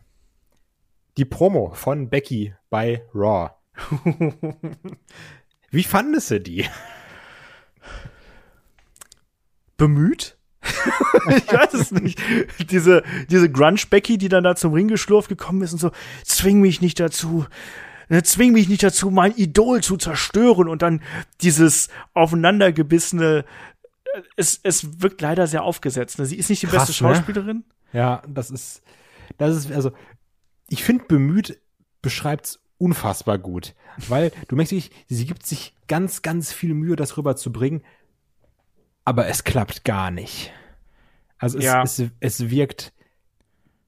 Die 1.17 1.25
Promo 1.25 1.71
von 1.73 2.09
Becky 2.09 2.55
bei 2.69 3.03
Raw. 3.13 3.51
Wie 5.71 5.83
fandest 5.83 6.31
du 6.31 6.41
die? 6.41 6.65
Bemüht? 9.77 10.37
ich 11.29 11.51
weiß 11.51 11.73
es 11.73 11.91
nicht. 11.91 12.19
Diese, 12.69 13.03
diese 13.29 13.51
Grunge-Becky, 13.51 14.17
die 14.17 14.29
dann 14.29 14.43
da 14.43 14.55
zum 14.55 14.73
Ring 14.73 14.87
geschlurft 14.87 15.29
gekommen 15.29 15.61
ist 15.61 15.73
und 15.73 15.79
so, 15.79 15.91
zwing 16.23 16.61
mich 16.61 16.81
nicht 16.81 16.99
dazu, 16.99 17.45
ne, 18.09 18.21
zwing 18.23 18.51
mich 18.51 18.69
nicht 18.69 18.83
dazu, 18.83 19.09
mein 19.09 19.35
Idol 19.35 19.81
zu 19.81 19.97
zerstören 19.97 20.67
und 20.67 20.81
dann 20.81 21.01
dieses 21.41 21.89
aufeinandergebissene, 22.13 23.45
äh, 24.13 24.21
es, 24.35 24.59
es 24.61 25.01
wirkt 25.01 25.21
leider 25.21 25.47
sehr 25.47 25.63
aufgesetzt. 25.63 26.19
Ne? 26.19 26.25
Sie 26.25 26.37
ist 26.37 26.49
nicht 26.49 26.61
die 26.61 26.67
Krass, 26.67 26.87
beste 26.87 27.03
ne? 27.03 27.15
Schauspielerin. 27.15 27.57
Ne? 27.57 27.63
Ja, 27.93 28.21
das 28.27 28.51
ist, 28.51 28.83
das 29.37 29.55
ist, 29.55 29.71
also, 29.71 29.91
ich 30.69 30.83
finde, 30.83 31.05
bemüht 31.05 31.59
beschreibt's 32.01 32.59
unfassbar 32.81 33.37
gut. 33.37 33.75
Weil 34.07 34.31
du 34.47 34.55
merkst, 34.55 34.73
sie 35.07 35.25
gibt 35.25 35.45
sich 35.45 35.75
ganz, 35.87 36.21
ganz 36.21 36.51
viel 36.51 36.73
Mühe, 36.73 36.95
das 36.95 37.17
rüberzubringen, 37.17 37.83
aber 39.05 39.27
es 39.27 39.43
klappt 39.43 39.83
gar 39.83 40.11
nicht. 40.11 40.51
Also 41.37 41.57
es, 41.57 41.65
ja. 41.65 41.83
es, 41.83 42.01
es 42.19 42.49
wirkt 42.49 42.93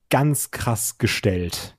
ganz 0.10 0.52
krass 0.52 0.98
gestellt. 0.98 1.78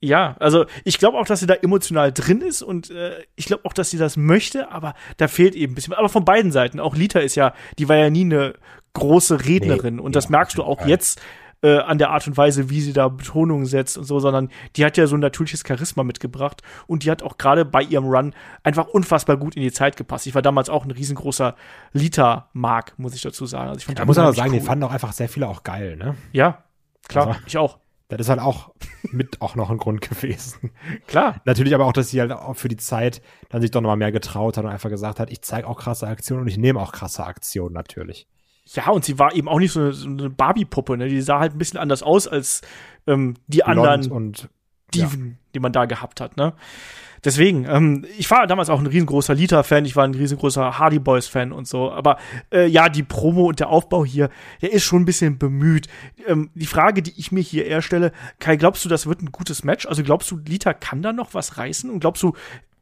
Ja, 0.00 0.36
also 0.38 0.66
ich 0.84 0.98
glaube 0.98 1.18
auch, 1.18 1.26
dass 1.26 1.40
sie 1.40 1.46
da 1.46 1.54
emotional 1.54 2.12
drin 2.12 2.42
ist 2.42 2.62
und 2.62 2.90
äh, 2.90 3.24
ich 3.34 3.46
glaube 3.46 3.64
auch, 3.64 3.72
dass 3.72 3.90
sie 3.90 3.98
das 3.98 4.16
möchte, 4.16 4.70
aber 4.70 4.94
da 5.16 5.26
fehlt 5.26 5.54
eben 5.54 5.72
ein 5.72 5.74
bisschen. 5.74 5.94
Aber 5.94 6.08
von 6.08 6.24
beiden 6.24 6.52
Seiten. 6.52 6.80
Auch 6.80 6.94
Lita 6.94 7.20
ist 7.20 7.34
ja, 7.34 7.54
die 7.78 7.88
war 7.88 7.96
ja 7.96 8.10
nie 8.10 8.24
eine 8.24 8.54
große 8.92 9.46
Rednerin 9.46 9.96
nee, 9.96 10.02
und 10.02 10.14
das 10.14 10.28
merkst 10.28 10.58
du 10.58 10.64
auch 10.64 10.86
jetzt 10.86 11.20
äh, 11.62 11.78
an 11.78 11.98
der 11.98 12.10
Art 12.10 12.26
und 12.26 12.36
Weise, 12.36 12.70
wie 12.70 12.80
sie 12.80 12.92
da 12.92 13.08
Betonungen 13.08 13.66
setzt 13.66 13.96
und 13.98 14.04
so, 14.04 14.20
sondern 14.20 14.50
die 14.76 14.84
hat 14.84 14.96
ja 14.96 15.06
so 15.06 15.16
ein 15.16 15.20
natürliches 15.20 15.62
Charisma 15.66 16.04
mitgebracht 16.04 16.62
und 16.86 17.04
die 17.04 17.10
hat 17.10 17.22
auch 17.22 17.38
gerade 17.38 17.64
bei 17.64 17.82
ihrem 17.82 18.06
Run 18.06 18.34
einfach 18.62 18.86
unfassbar 18.88 19.36
gut 19.36 19.56
in 19.56 19.62
die 19.62 19.72
Zeit 19.72 19.96
gepasst. 19.96 20.26
Ich 20.26 20.34
war 20.34 20.42
damals 20.42 20.68
auch 20.68 20.84
ein 20.84 20.90
riesengroßer 20.90 21.56
Lita-Mark, 21.92 22.98
muss 22.98 23.14
ich 23.14 23.22
dazu 23.22 23.46
sagen. 23.46 23.68
Also 23.68 23.78
ich 23.78 23.94
da 23.94 24.04
muss 24.04 24.16
man 24.16 24.26
aber 24.26 24.34
sagen, 24.34 24.50
cool. 24.50 24.58
den 24.58 24.66
fanden 24.66 24.84
auch 24.84 24.92
einfach 24.92 25.12
sehr 25.12 25.28
viele 25.28 25.48
auch 25.48 25.62
geil, 25.62 25.96
ne? 25.96 26.16
Ja, 26.32 26.64
klar, 27.08 27.28
also, 27.28 27.40
ich 27.46 27.58
auch. 27.58 27.78
Das 28.08 28.20
ist 28.20 28.28
halt 28.28 28.40
auch 28.40 28.72
mit 29.10 29.40
auch 29.40 29.56
noch 29.56 29.68
ein 29.70 29.78
Grund 29.78 30.00
gewesen. 30.00 30.70
Klar. 31.08 31.40
Natürlich 31.44 31.74
aber 31.74 31.86
auch, 31.86 31.92
dass 31.92 32.10
sie 32.10 32.20
halt 32.20 32.30
auch 32.30 32.54
für 32.54 32.68
die 32.68 32.76
Zeit 32.76 33.20
dann 33.48 33.60
sich 33.60 33.72
doch 33.72 33.80
nochmal 33.80 33.96
mehr 33.96 34.12
getraut 34.12 34.56
hat 34.56 34.64
und 34.64 34.70
einfach 34.70 34.90
gesagt 34.90 35.18
hat, 35.18 35.30
ich 35.32 35.42
zeige 35.42 35.66
auch 35.66 35.76
krasse 35.76 36.06
Aktionen 36.06 36.42
und 36.42 36.48
ich 36.48 36.56
nehme 36.56 36.80
auch 36.80 36.92
krasse 36.92 37.24
Aktionen 37.26 37.74
natürlich. 37.74 38.28
Ja, 38.74 38.90
und 38.90 39.04
sie 39.04 39.18
war 39.18 39.34
eben 39.34 39.48
auch 39.48 39.58
nicht 39.58 39.72
so 39.72 39.80
eine, 39.80 39.92
so 39.92 40.08
eine 40.08 40.30
Barbie-Puppe, 40.30 40.96
ne? 40.96 41.08
Die 41.08 41.20
sah 41.20 41.38
halt 41.38 41.54
ein 41.54 41.58
bisschen 41.58 41.78
anders 41.78 42.02
aus 42.02 42.26
als 42.26 42.62
ähm, 43.06 43.34
die 43.46 43.58
Blond 43.58 43.78
anderen 43.78 44.10
und, 44.10 44.48
Diven, 44.94 45.26
ja. 45.28 45.36
die 45.54 45.60
man 45.60 45.72
da 45.72 45.84
gehabt 45.84 46.20
hat, 46.20 46.36
ne? 46.36 46.54
Deswegen, 47.24 47.64
ähm, 47.64 48.04
ich 48.18 48.30
war 48.30 48.46
damals 48.46 48.70
auch 48.70 48.78
ein 48.78 48.86
riesengroßer 48.86 49.34
Lita-Fan, 49.34 49.84
ich 49.84 49.96
war 49.96 50.04
ein 50.04 50.14
riesengroßer 50.14 50.78
Hardy 50.78 51.00
Boys-Fan 51.00 51.50
und 51.50 51.66
so. 51.66 51.90
Aber 51.90 52.18
äh, 52.52 52.66
ja, 52.66 52.88
die 52.88 53.02
Promo 53.02 53.48
und 53.48 53.58
der 53.58 53.68
Aufbau 53.68 54.04
hier, 54.04 54.30
der 54.62 54.72
ist 54.72 54.84
schon 54.84 55.02
ein 55.02 55.06
bisschen 55.06 55.38
bemüht. 55.38 55.88
Ähm, 56.26 56.50
die 56.54 56.66
Frage, 56.66 57.02
die 57.02 57.14
ich 57.16 57.32
mir 57.32 57.40
hier 57.40 57.66
eher 57.66 57.82
stelle, 57.82 58.12
Kai, 58.38 58.56
glaubst 58.56 58.84
du, 58.84 58.88
das 58.88 59.06
wird 59.06 59.22
ein 59.22 59.32
gutes 59.32 59.64
Match? 59.64 59.86
Also 59.86 60.04
glaubst 60.04 60.30
du, 60.30 60.36
Lita 60.36 60.72
kann 60.72 61.02
da 61.02 61.12
noch 61.12 61.34
was 61.34 61.58
reißen? 61.58 61.90
Und 61.90 61.98
glaubst 61.98 62.22
du, 62.22 62.34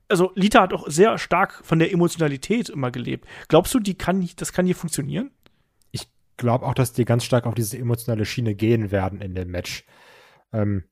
also 0.09 0.33
Lita 0.35 0.61
hat 0.61 0.75
auch 0.75 0.89
sehr 0.89 1.17
stark 1.17 1.63
von 1.65 1.79
der 1.79 1.93
Emotionalität 1.93 2.69
immer 2.69 2.91
gelebt. 2.91 3.27
Glaubst 3.49 3.73
du, 3.73 3.81
die 3.81 3.95
kann, 3.95 4.29
das 4.37 4.53
kann 4.53 4.67
hier 4.67 4.77
funktionieren? 4.77 5.31
Glaube 6.37 6.67
auch, 6.67 6.75
dass 6.75 6.93
die 6.93 7.05
ganz 7.05 7.25
stark 7.25 7.47
auf 7.47 7.55
diese 7.55 7.79
emotionale 7.79 8.25
Schiene 8.25 8.55
gehen 8.55 8.91
werden 8.91 9.21
in 9.21 9.35
dem 9.35 9.51
Match. 9.51 9.85
Ähm, 10.53 10.85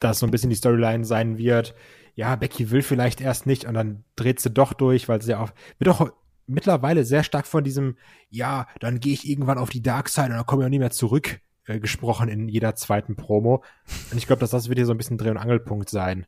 dass 0.00 0.20
so 0.20 0.26
ein 0.26 0.30
bisschen 0.30 0.50
die 0.50 0.56
Storyline 0.56 1.04
sein 1.04 1.38
wird, 1.38 1.74
ja, 2.14 2.34
Becky 2.34 2.70
will 2.70 2.82
vielleicht 2.82 3.20
erst 3.20 3.46
nicht 3.46 3.64
und 3.64 3.74
dann 3.74 4.04
dreht 4.16 4.40
sie 4.40 4.50
doch 4.50 4.72
durch, 4.72 5.08
weil 5.08 5.22
sie 5.22 5.34
auch, 5.34 5.50
wird 5.78 5.88
auch 5.88 6.10
mittlerweile 6.48 7.04
sehr 7.04 7.22
stark 7.22 7.46
von 7.46 7.62
diesem, 7.62 7.96
ja, 8.28 8.66
dann 8.80 9.00
gehe 9.00 9.12
ich 9.12 9.28
irgendwann 9.28 9.58
auf 9.58 9.70
die 9.70 9.82
Dark 9.82 10.08
Side 10.08 10.26
und 10.26 10.32
dann 10.32 10.46
komme 10.46 10.62
ich 10.62 10.66
auch 10.66 10.70
nie 10.70 10.78
mehr 10.80 10.90
zurück, 10.90 11.40
äh, 11.66 11.78
gesprochen 11.78 12.28
in 12.28 12.48
jeder 12.48 12.74
zweiten 12.74 13.14
Promo. 13.14 13.62
Und 14.10 14.18
ich 14.18 14.26
glaube, 14.26 14.40
dass 14.40 14.50
das 14.50 14.68
wird 14.68 14.78
hier 14.78 14.86
so 14.86 14.94
ein 14.94 14.98
bisschen 14.98 15.18
Dreh- 15.18 15.30
und 15.30 15.36
Angelpunkt 15.36 15.90
sein. 15.90 16.26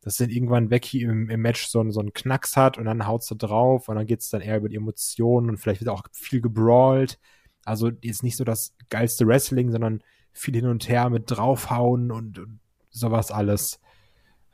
Dass 0.00 0.16
dann 0.16 0.30
irgendwann 0.30 0.70
Becky 0.70 1.02
im, 1.02 1.28
im 1.28 1.40
Match 1.40 1.66
so, 1.68 1.88
so 1.90 2.00
einen 2.00 2.12
Knacks 2.12 2.56
hat 2.56 2.78
und 2.78 2.86
dann 2.86 3.06
haut 3.06 3.22
sie 3.22 3.36
drauf 3.36 3.88
und 3.88 3.96
dann 3.96 4.06
geht 4.06 4.20
es 4.20 4.30
dann 4.30 4.40
eher 4.40 4.56
über 4.56 4.68
die 4.68 4.76
Emotionen 4.76 5.50
und 5.50 5.58
vielleicht 5.58 5.82
wird 5.82 5.90
auch 5.90 6.02
viel 6.12 6.40
gebrawlt. 6.40 7.20
Also 7.68 7.90
jetzt 8.02 8.22
nicht 8.22 8.36
so 8.36 8.44
das 8.44 8.74
geilste 8.90 9.26
Wrestling, 9.26 9.70
sondern 9.70 10.02
viel 10.32 10.54
hin 10.54 10.66
und 10.66 10.88
her 10.88 11.10
mit 11.10 11.24
draufhauen 11.26 12.10
und, 12.10 12.38
und 12.38 12.60
sowas 12.90 13.30
alles. 13.30 13.80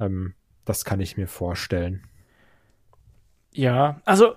Ähm, 0.00 0.34
das 0.64 0.84
kann 0.84 1.00
ich 1.00 1.16
mir 1.16 1.28
vorstellen. 1.28 2.02
Ja, 3.52 4.00
also 4.04 4.34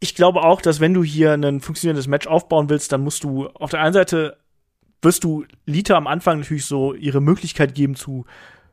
ich 0.00 0.14
glaube 0.14 0.42
auch, 0.42 0.60
dass 0.60 0.80
wenn 0.80 0.94
du 0.94 1.02
hier 1.02 1.32
ein 1.32 1.60
funktionierendes 1.60 2.06
Match 2.06 2.26
aufbauen 2.26 2.68
willst, 2.70 2.92
dann 2.92 3.02
musst 3.02 3.24
du 3.24 3.48
auf 3.48 3.70
der 3.70 3.80
einen 3.80 3.92
Seite 3.92 4.38
wirst 5.02 5.24
du 5.24 5.44
Lita 5.66 5.94
am 5.94 6.06
Anfang 6.06 6.38
natürlich 6.38 6.66
so 6.66 6.94
ihre 6.94 7.20
Möglichkeit 7.20 7.74
geben 7.74 7.94
zu 7.94 8.24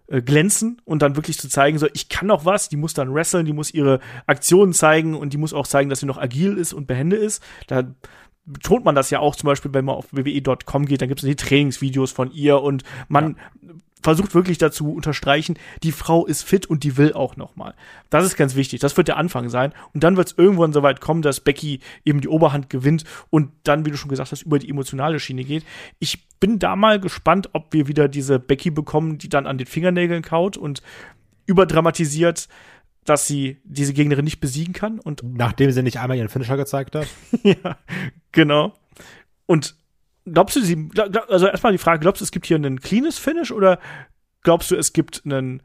äh, 0.08 0.22
glänzen 0.22 0.82
und 0.86 1.02
dann 1.02 1.16
wirklich 1.16 1.38
zu 1.40 1.50
zeigen, 1.50 1.78
so 1.78 1.88
ich 1.94 2.10
kann 2.10 2.28
noch 2.28 2.46
was, 2.46 2.70
die 2.70 2.78
muss 2.78 2.94
dann 2.94 3.14
wresteln, 3.14 3.46
die 3.46 3.54
muss 3.54 3.74
ihre 3.74 4.00
Aktionen 4.28 4.74
zeigen 4.74 5.16
und 5.16 5.34
die 5.34 5.38
muss 5.38 5.54
auch 5.54 5.68
zeigen, 5.68 5.90
dass 5.90 6.00
sie 6.00 6.06
noch 6.06 6.18
agil 6.18 6.58
ist 6.58 6.74
und 6.74 6.88
behende 6.88 7.16
ist. 7.16 7.44
Da 7.68 7.84
betont 8.46 8.86
man 8.86 8.96
das 8.96 9.10
ja 9.10 9.20
auch 9.20 9.36
zum 9.36 9.48
Beispiel, 9.48 9.74
wenn 9.74 9.86
man 9.86 9.96
auf 9.96 10.08
wwe.com 10.12 10.86
geht, 10.86 11.02
dann 11.02 11.10
gibt 11.10 11.22
es 11.22 11.28
die 11.28 11.36
Trainingsvideos 11.36 12.12
von 12.12 12.32
ihr 12.32 12.62
und 12.62 12.84
man 13.08 13.38
ja. 13.62 13.74
versucht 14.04 14.36
wirklich 14.36 14.58
dazu 14.58 14.94
unterstreichen, 14.94 15.58
die 15.84 15.92
Frau 15.92 16.26
ist 16.26 16.44
fit 16.44 16.68
und 16.68 16.84
die 16.84 16.98
will 16.98 17.14
auch 17.14 17.38
noch 17.38 17.56
mal. 17.56 17.74
Das 18.10 18.26
ist 18.26 18.38
ganz 18.38 18.56
wichtig. 18.56 18.80
Das 18.80 18.96
wird 18.98 19.08
der 19.08 19.18
Anfang 19.18 19.50
sein. 19.50 19.74
Und 19.94 20.04
dann 20.04 20.16
wird 20.16 20.28
es 20.28 20.38
irgendwann 20.38 20.74
so 20.74 20.84
weit 20.84 21.02
kommen, 21.02 21.24
dass 21.24 21.40
Becky 21.40 21.80
eben 22.04 22.22
die 22.22 22.28
Oberhand 22.28 22.70
gewinnt 22.70 23.04
und 23.30 23.52
dann, 23.64 23.86
wie 23.86 23.92
du 23.92 23.98
schon 23.98 24.10
gesagt 24.10 24.32
hast, 24.32 24.44
über 24.44 24.60
die 24.60 24.70
emotionale 24.70 25.20
Schiene 25.20 25.44
geht. 25.44 25.66
Ich 26.00 26.28
bin 26.40 26.60
da 26.60 26.76
mal 26.76 27.00
gespannt, 27.00 27.50
ob 27.54 27.74
wir 27.74 27.88
wieder 27.88 28.08
diese 28.08 28.38
Becky 28.40 28.70
bekommen, 28.70 29.18
die 29.18 29.30
dann 29.30 29.48
an 29.48 29.58
den 29.58 29.68
Fingernägeln 29.68 30.22
kaut 30.22 30.58
und 30.58 30.82
überdramatisiert 31.48 32.48
dass 33.06 33.28
sie 33.28 33.62
diese 33.64 33.94
Gegnerin 33.94 34.26
nicht 34.26 34.40
besiegen 34.40 34.74
kann. 34.74 35.00
Und 35.00 35.24
Nachdem 35.38 35.72
sie 35.72 35.84
nicht 35.84 36.00
einmal 36.00 36.18
ihren 36.18 36.30
Finisher 36.30 36.58
gezeigt 36.58 36.96
hat. 36.96 37.08
ja, 37.44 37.78
genau. 38.32 38.74
Und 39.46 39.76
glaubst 40.26 40.56
du, 40.56 40.62
sie, 40.62 40.90
also 41.30 41.48
erstmal 41.48 41.72
die 41.72 41.78
Frage, 41.78 42.00
glaubst 42.00 42.22
du, 42.22 42.26
es 42.26 42.32
gibt 42.32 42.46
hier 42.46 42.58
einen 42.58 42.82
cleanes 42.82 43.18
Finish 43.18 43.52
oder 43.52 43.80
glaubst 44.42 44.72
du, 44.72 44.76
es 44.76 44.92
gibt 44.92 45.24
einen 45.26 45.62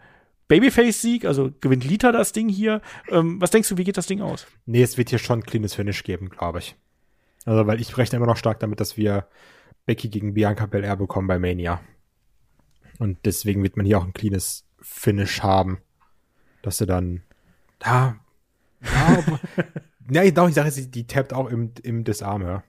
Babyface-Sieg, 0.48 1.24
also 1.24 1.52
gewinnt 1.60 1.84
Lita 1.84 2.12
das 2.12 2.32
Ding 2.32 2.48
hier? 2.48 2.82
Ähm, 3.08 3.40
was 3.40 3.50
denkst 3.50 3.68
du, 3.68 3.78
wie 3.78 3.84
geht 3.84 3.96
das 3.96 4.06
Ding 4.06 4.20
aus? 4.20 4.46
Nee, 4.66 4.82
es 4.82 4.98
wird 4.98 5.10
hier 5.10 5.18
schon 5.18 5.40
ein 5.40 5.44
cleanes 5.44 5.74
Finish 5.74 6.02
geben, 6.02 6.28
glaube 6.28 6.58
ich. 6.58 6.76
Also, 7.46 7.66
weil 7.66 7.80
ich 7.80 7.96
rechne 7.96 8.16
immer 8.16 8.26
noch 8.26 8.36
stark 8.36 8.60
damit, 8.60 8.80
dass 8.80 8.96
wir 8.96 9.26
Becky 9.86 10.08
gegen 10.08 10.34
Bianca 10.34 10.66
Belair 10.66 10.96
bekommen 10.96 11.26
bei 11.26 11.38
Mania. 11.38 11.80
Und 12.98 13.18
deswegen 13.24 13.62
wird 13.62 13.76
man 13.76 13.86
hier 13.86 13.98
auch 13.98 14.04
ein 14.04 14.12
cleanes 14.12 14.66
Finish 14.80 15.42
haben. 15.42 15.78
Dass 16.62 16.76
sie 16.76 16.86
dann 16.86 17.22
da. 17.80 18.16
Ja, 18.82 19.18
ja 20.10 20.22
ich 20.22 20.34
sage 20.54 20.68
jetzt, 20.68 20.94
die 20.94 21.06
tappt 21.06 21.32
auch 21.32 21.48
im, 21.48 21.72
im 21.82 22.04
Disarm, 22.04 22.42
ja. 22.42 22.62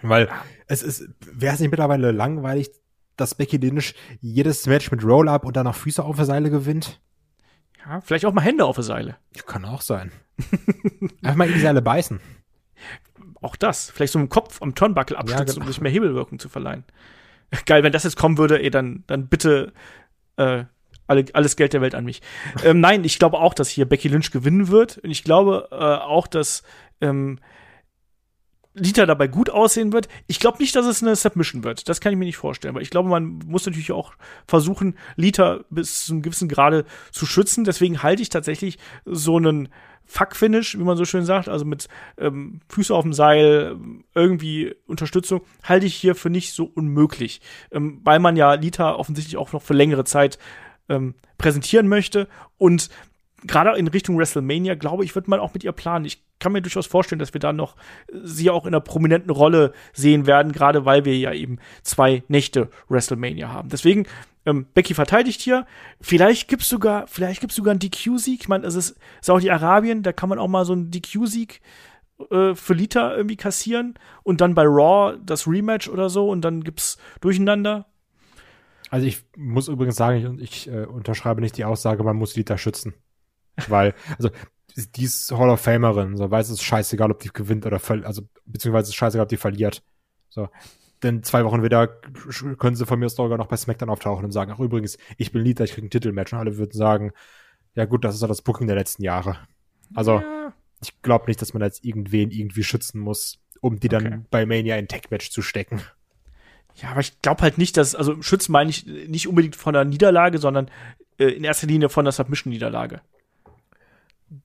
Weil 0.00 0.28
es 0.66 0.82
ist, 0.82 1.08
wäre 1.20 1.54
es 1.54 1.60
nicht 1.60 1.70
mittlerweile 1.70 2.10
langweilig, 2.10 2.70
dass 3.16 3.34
Becky 3.34 3.58
Lynch 3.58 3.94
jedes 4.20 4.66
Match 4.66 4.90
mit 4.90 5.04
Roll-Up 5.04 5.44
und 5.44 5.56
dann 5.56 5.64
noch 5.64 5.76
Füße 5.76 6.02
auf 6.02 6.16
der 6.16 6.24
Seile 6.24 6.50
gewinnt? 6.50 7.00
Ja, 7.86 8.00
vielleicht 8.00 8.24
auch 8.24 8.32
mal 8.32 8.42
Hände 8.42 8.64
auf 8.64 8.76
der 8.76 8.84
Seile. 8.84 9.16
Kann 9.46 9.64
auch 9.64 9.82
sein. 9.82 10.12
Einfach 11.22 11.36
mal 11.36 11.48
in 11.48 11.54
die 11.54 11.60
Seile 11.60 11.82
beißen. 11.82 12.20
Auch 13.40 13.56
das. 13.56 13.90
Vielleicht 13.90 14.12
so 14.12 14.18
im 14.18 14.28
Kopf 14.28 14.62
am 14.62 14.74
Turnbuckle 14.74 15.16
abstützen, 15.16 15.46
ja, 15.46 15.52
genau. 15.54 15.66
um 15.66 15.72
sich 15.72 15.80
mehr 15.80 15.92
Hebelwirkung 15.92 16.38
zu 16.38 16.48
verleihen. 16.48 16.84
Geil, 17.66 17.82
wenn 17.82 17.92
das 17.92 18.04
jetzt 18.04 18.16
kommen 18.16 18.38
würde, 18.38 18.62
ey, 18.62 18.70
dann, 18.70 19.04
dann 19.06 19.28
bitte 19.28 19.72
äh, 20.36 20.64
alle, 21.06 21.24
alles 21.32 21.56
Geld 21.56 21.72
der 21.72 21.80
Welt 21.80 21.94
an 21.94 22.04
mich. 22.04 22.22
ähm, 22.64 22.80
nein, 22.80 23.04
ich 23.04 23.18
glaube 23.18 23.38
auch, 23.38 23.54
dass 23.54 23.68
hier 23.68 23.86
Becky 23.86 24.08
Lynch 24.08 24.30
gewinnen 24.30 24.68
wird. 24.68 24.98
Und 24.98 25.10
ich 25.10 25.24
glaube 25.24 25.68
äh, 25.70 25.74
auch, 25.74 26.26
dass 26.26 26.62
ähm, 27.00 27.38
Lita 28.74 29.04
dabei 29.04 29.26
gut 29.26 29.50
aussehen 29.50 29.92
wird. 29.92 30.08
Ich 30.26 30.40
glaube 30.40 30.58
nicht, 30.58 30.74
dass 30.74 30.86
es 30.86 31.02
eine 31.02 31.14
Submission 31.14 31.62
wird. 31.64 31.88
Das 31.88 32.00
kann 32.00 32.12
ich 32.12 32.18
mir 32.18 32.24
nicht 32.24 32.38
vorstellen. 32.38 32.74
Aber 32.74 32.80
ich 32.80 32.90
glaube, 32.90 33.08
man 33.08 33.40
muss 33.46 33.66
natürlich 33.66 33.92
auch 33.92 34.14
versuchen, 34.46 34.96
Lita 35.16 35.60
bis 35.68 36.06
zu 36.06 36.12
einem 36.12 36.22
gewissen 36.22 36.48
Grade 36.48 36.84
zu 37.10 37.26
schützen. 37.26 37.64
Deswegen 37.64 38.02
halte 38.02 38.22
ich 38.22 38.30
tatsächlich 38.30 38.78
so 39.04 39.36
einen 39.36 39.68
Fuck-Finish, 40.04 40.78
wie 40.78 40.84
man 40.84 40.96
so 40.96 41.04
schön 41.04 41.24
sagt, 41.24 41.48
also 41.48 41.64
mit 41.64 41.88
ähm, 42.18 42.60
Füße 42.68 42.94
auf 42.94 43.04
dem 43.04 43.12
Seil, 43.12 43.76
irgendwie 44.14 44.74
Unterstützung, 44.86 45.42
halte 45.62 45.86
ich 45.86 45.94
hier 45.94 46.14
für 46.14 46.30
nicht 46.30 46.52
so 46.52 46.64
unmöglich. 46.64 47.40
Ähm, 47.70 48.00
weil 48.04 48.18
man 48.18 48.36
ja 48.36 48.54
Lita 48.54 48.94
offensichtlich 48.94 49.36
auch 49.36 49.52
noch 49.52 49.62
für 49.62 49.74
längere 49.74 50.04
Zeit 50.04 50.38
ähm, 50.88 51.14
präsentieren 51.38 51.88
möchte. 51.88 52.28
Und 52.58 52.88
gerade 53.44 53.76
in 53.78 53.88
Richtung 53.88 54.18
WrestleMania, 54.18 54.74
glaube 54.74 55.04
ich, 55.04 55.14
wird 55.14 55.28
man 55.28 55.40
auch 55.40 55.54
mit 55.54 55.64
ihr 55.64 55.72
planen. 55.72 56.04
Ich 56.04 56.22
kann 56.38 56.52
mir 56.52 56.62
durchaus 56.62 56.86
vorstellen, 56.86 57.18
dass 57.18 57.34
wir 57.34 57.40
da 57.40 57.52
noch 57.52 57.76
sie 58.12 58.50
auch 58.50 58.64
in 58.64 58.74
einer 58.74 58.80
prominenten 58.80 59.30
Rolle 59.30 59.72
sehen 59.92 60.26
werden, 60.26 60.52
gerade 60.52 60.84
weil 60.84 61.04
wir 61.04 61.16
ja 61.16 61.32
eben 61.32 61.58
zwei 61.82 62.22
Nächte 62.28 62.70
WrestleMania 62.88 63.48
haben. 63.48 63.68
Deswegen, 63.68 64.06
ähm, 64.44 64.66
Becky 64.74 64.94
verteidigt 64.94 65.40
hier. 65.40 65.66
Vielleicht 66.00 66.48
gibt's 66.48 66.68
sogar, 66.68 67.06
vielleicht 67.06 67.40
gibt's 67.40 67.56
sogar 67.56 67.72
einen 67.72 67.80
DQ-Sieg. 67.80 68.40
Ich 68.40 68.48
meine, 68.48 68.66
es 68.66 68.74
ist 68.74 68.96
Saudi-Arabien, 69.20 70.02
da 70.02 70.12
kann 70.12 70.28
man 70.28 70.38
auch 70.38 70.48
mal 70.48 70.64
so 70.64 70.72
einen 70.72 70.90
DQ-Sieg 70.90 71.60
äh, 72.30 72.54
für 72.54 72.74
Lita 72.74 73.14
irgendwie 73.14 73.36
kassieren 73.36 73.94
und 74.22 74.40
dann 74.40 74.54
bei 74.54 74.64
Raw 74.64 75.16
das 75.24 75.46
Rematch 75.46 75.88
oder 75.88 76.10
so 76.10 76.28
und 76.28 76.42
dann 76.42 76.64
gibt's 76.64 76.98
Durcheinander. 77.20 77.86
Also 78.92 79.06
ich 79.06 79.24
muss 79.38 79.68
übrigens 79.68 79.96
sagen, 79.96 80.38
ich, 80.38 80.66
ich 80.66 80.68
äh, 80.68 80.84
unterschreibe 80.84 81.40
nicht 81.40 81.56
die 81.56 81.64
Aussage, 81.64 82.04
man 82.04 82.16
muss 82.16 82.36
Lita 82.36 82.58
schützen. 82.58 82.92
Weil, 83.68 83.94
also, 84.18 84.28
die 84.76 85.04
ist 85.04 85.32
Hall 85.32 85.48
of 85.48 85.60
Famerin, 85.62 86.18
so, 86.18 86.30
weiß 86.30 86.50
es 86.50 86.62
scheißegal, 86.62 87.10
ob 87.10 87.18
die 87.20 87.30
gewinnt 87.32 87.64
oder 87.64 87.78
verliert, 87.78 88.06
also, 88.06 88.28
beziehungsweise 88.44 88.82
es 88.82 88.88
ist 88.90 88.96
scheißegal, 88.96 89.22
ob 89.22 89.30
die 89.30 89.38
verliert. 89.38 89.82
So. 90.28 90.50
Denn 91.02 91.22
zwei 91.22 91.42
Wochen 91.46 91.62
wieder 91.62 91.88
können 92.58 92.76
sie 92.76 92.84
von 92.84 92.98
mir 92.98 93.08
sogar 93.08 93.38
noch 93.38 93.46
bei 93.46 93.56
SmackDown 93.56 93.88
auftauchen 93.88 94.26
und 94.26 94.32
sagen, 94.32 94.52
ach 94.54 94.60
übrigens, 94.60 94.98
ich 95.16 95.32
bin 95.32 95.42
Lita, 95.42 95.64
ich 95.64 95.72
krieg 95.72 95.84
ein 95.84 95.90
Titelmatch. 95.90 96.34
Und 96.34 96.40
alle 96.40 96.58
würden 96.58 96.72
sagen, 96.72 97.12
ja 97.74 97.86
gut, 97.86 98.04
das 98.04 98.14
ist 98.14 98.20
ja 98.20 98.28
das 98.28 98.42
Booking 98.42 98.66
der 98.66 98.76
letzten 98.76 99.04
Jahre. 99.04 99.38
Also, 99.94 100.20
ja. 100.20 100.52
ich 100.82 101.00
glaube 101.00 101.28
nicht, 101.28 101.40
dass 101.40 101.54
man 101.54 101.62
jetzt 101.62 101.82
irgendwen 101.82 102.30
irgendwie 102.30 102.62
schützen 102.62 103.00
muss, 103.00 103.40
um 103.62 103.80
die 103.80 103.88
dann 103.88 104.06
okay. 104.06 104.20
bei 104.30 104.44
Mania 104.44 104.76
in 104.76 104.86
Tech-Match 104.86 105.30
zu 105.30 105.40
stecken. 105.40 105.80
Ja, 106.76 106.90
aber 106.90 107.00
ich 107.00 107.20
glaube 107.22 107.42
halt 107.42 107.58
nicht, 107.58 107.76
dass, 107.76 107.94
also 107.94 108.20
schützen 108.22 108.52
meine 108.52 108.70
ich 108.70 108.86
nicht 108.86 109.28
unbedingt 109.28 109.56
von 109.56 109.74
der 109.74 109.84
Niederlage, 109.84 110.38
sondern 110.38 110.70
äh, 111.18 111.26
in 111.26 111.44
erster 111.44 111.66
Linie 111.66 111.88
von 111.88 112.04
der 112.04 112.12
Submission-Niederlage. 112.12 113.00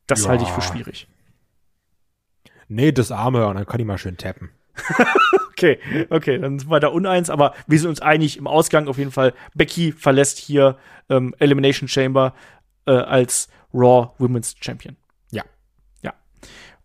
Das 0.05 0.23
ja. 0.23 0.29
halte 0.29 0.43
ich 0.43 0.49
für 0.49 0.61
schwierig. 0.61 1.07
Nee, 2.67 2.91
das 2.91 3.11
Arme, 3.11 3.47
und 3.47 3.55
dann 3.55 3.65
kann 3.65 3.79
ich 3.79 3.85
mal 3.85 3.97
schön 3.97 4.17
tappen. 4.17 4.49
okay, 5.51 5.79
okay, 6.09 6.37
dann 6.37 6.59
sind 6.59 6.69
wir 6.69 6.79
da 6.79 6.89
uneins, 6.89 7.29
aber 7.29 7.53
wir 7.65 7.79
sind 7.79 7.89
uns 7.89 8.01
einig 8.01 8.37
im 8.37 8.47
Ausgang 8.47 8.87
auf 8.87 8.97
jeden 8.97 9.11
Fall. 9.11 9.33
Becky 9.55 9.91
verlässt 9.91 10.37
hier 10.37 10.77
ähm, 11.09 11.33
Elimination 11.39 11.87
Chamber 11.87 12.33
äh, 12.85 12.91
als 12.91 13.47
Raw 13.73 14.09
Women's 14.17 14.55
Champion. 14.59 14.97
Ja. 15.31 15.43
Ja. 16.01 16.13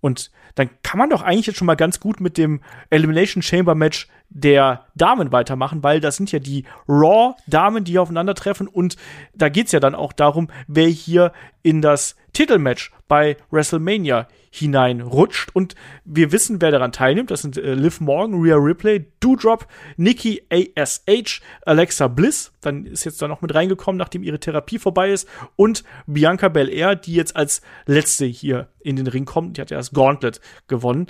Und 0.01 0.31
dann 0.55 0.71
kann 0.83 0.99
man 0.99 1.11
doch 1.11 1.23
eigentlich 1.23 1.47
jetzt 1.47 1.59
schon 1.59 1.67
mal 1.67 1.75
ganz 1.75 2.01
gut 2.01 2.21
mit 2.21 2.39
dem 2.39 2.61
Elimination 2.91 3.43
Chamber 3.43 3.75
Match 3.75 4.09
der 4.35 4.87
Damen 4.95 5.33
weitermachen, 5.33 5.83
weil 5.83 6.01
das 6.01 6.17
sind 6.17 6.33
ja 6.33 6.39
die 6.39 6.65
Raw-Damen, 6.89 7.85
die 7.85 7.99
aufeinandertreffen 7.99 8.67
und 8.67 8.97
da 9.35 9.49
geht's 9.49 9.73
ja 9.73 9.81
dann 9.81 9.95
auch 9.95 10.13
darum, 10.13 10.49
wer 10.67 10.89
hier 10.89 11.33
in 11.63 11.83
das 11.83 12.17
Titelmatch 12.33 12.93
bei 13.09 13.37
WrestleMania 13.51 14.27
hineinrutscht 14.51 15.55
und 15.55 15.75
wir 16.05 16.33
wissen, 16.33 16.61
wer 16.61 16.71
daran 16.71 16.93
teilnimmt. 16.93 17.31
Das 17.31 17.43
sind 17.43 17.57
äh, 17.57 17.75
Liv 17.75 18.01
Morgan, 18.01 18.41
Rhea 18.41 18.57
Ripley, 18.57 19.07
Doudrop, 19.21 19.67
Nikki 19.97 20.43
ASH, 20.51 21.41
Alexa 21.65 22.09
Bliss, 22.09 22.53
dann 22.61 22.85
ist 22.85 23.05
jetzt 23.05 23.21
da 23.21 23.29
noch 23.29 23.43
mit 23.43 23.55
reingekommen, 23.55 23.99
nachdem 23.99 24.23
ihre 24.23 24.41
Therapie 24.41 24.79
vorbei 24.79 25.11
ist 25.11 25.29
und 25.57 25.85
Bianca 26.07 26.49
Belair, 26.49 26.97
die 26.97 27.15
jetzt 27.15 27.35
als 27.37 27.63
letzte 27.87 28.27
hier 28.27 28.69
in 28.81 28.97
den 28.97 29.07
Ring 29.07 29.25
kommt. 29.25 29.57
Die 29.57 29.61
hat 29.61 29.71
ja 29.71 29.79
das 29.79 29.93
Gauntlet 29.93 30.41
gewonnen. 30.69 31.07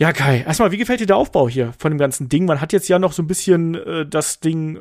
Ja, 0.00 0.14
Kai, 0.14 0.44
erstmal, 0.46 0.72
wie 0.72 0.78
gefällt 0.78 1.00
dir 1.00 1.06
der 1.06 1.18
Aufbau 1.18 1.46
hier 1.46 1.74
von 1.74 1.92
dem 1.92 1.98
ganzen 1.98 2.30
Ding? 2.30 2.46
Man 2.46 2.62
hat 2.62 2.72
jetzt 2.72 2.88
ja 2.88 2.98
noch 2.98 3.12
so 3.12 3.22
ein 3.22 3.26
bisschen 3.26 3.74
äh, 3.74 4.06
das 4.06 4.40
Ding, 4.40 4.78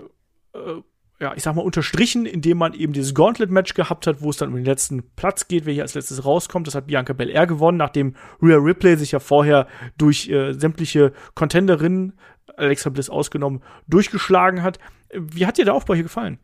äh, 0.53 0.81
ja, 1.19 1.33
ich 1.35 1.43
sag 1.43 1.55
mal, 1.55 1.61
unterstrichen, 1.61 2.25
indem 2.25 2.57
man 2.57 2.73
eben 2.73 2.93
dieses 2.93 3.13
Gauntlet-Match 3.13 3.73
gehabt 3.73 4.07
hat, 4.07 4.21
wo 4.21 4.29
es 4.29 4.37
dann 4.37 4.47
um 4.47 4.55
den 4.55 4.63
letzten 4.63 5.13
Platz 5.17 5.49
geht, 5.49 5.65
wer 5.65 5.73
hier 5.73 5.83
als 5.83 5.93
letztes 5.93 6.23
rauskommt. 6.23 6.67
Das 6.67 6.75
hat 6.75 6.87
Bianca 6.87 7.11
Belair 7.11 7.47
gewonnen, 7.47 7.77
nachdem 7.77 8.15
Rhea 8.41 8.55
Ripley 8.55 8.95
sich 8.95 9.11
ja 9.11 9.19
vorher 9.19 9.67
durch 9.97 10.29
äh, 10.29 10.53
sämtliche 10.53 11.11
Contenderinnen, 11.35 12.17
Alexa 12.55 12.89
Bliss 12.89 13.09
ausgenommen, 13.09 13.61
durchgeschlagen 13.87 14.63
hat. 14.63 14.79
Wie 15.13 15.45
hat 15.45 15.57
dir 15.57 15.65
der 15.65 15.73
Aufbau 15.73 15.95
hier 15.95 16.03
gefallen? 16.03 16.39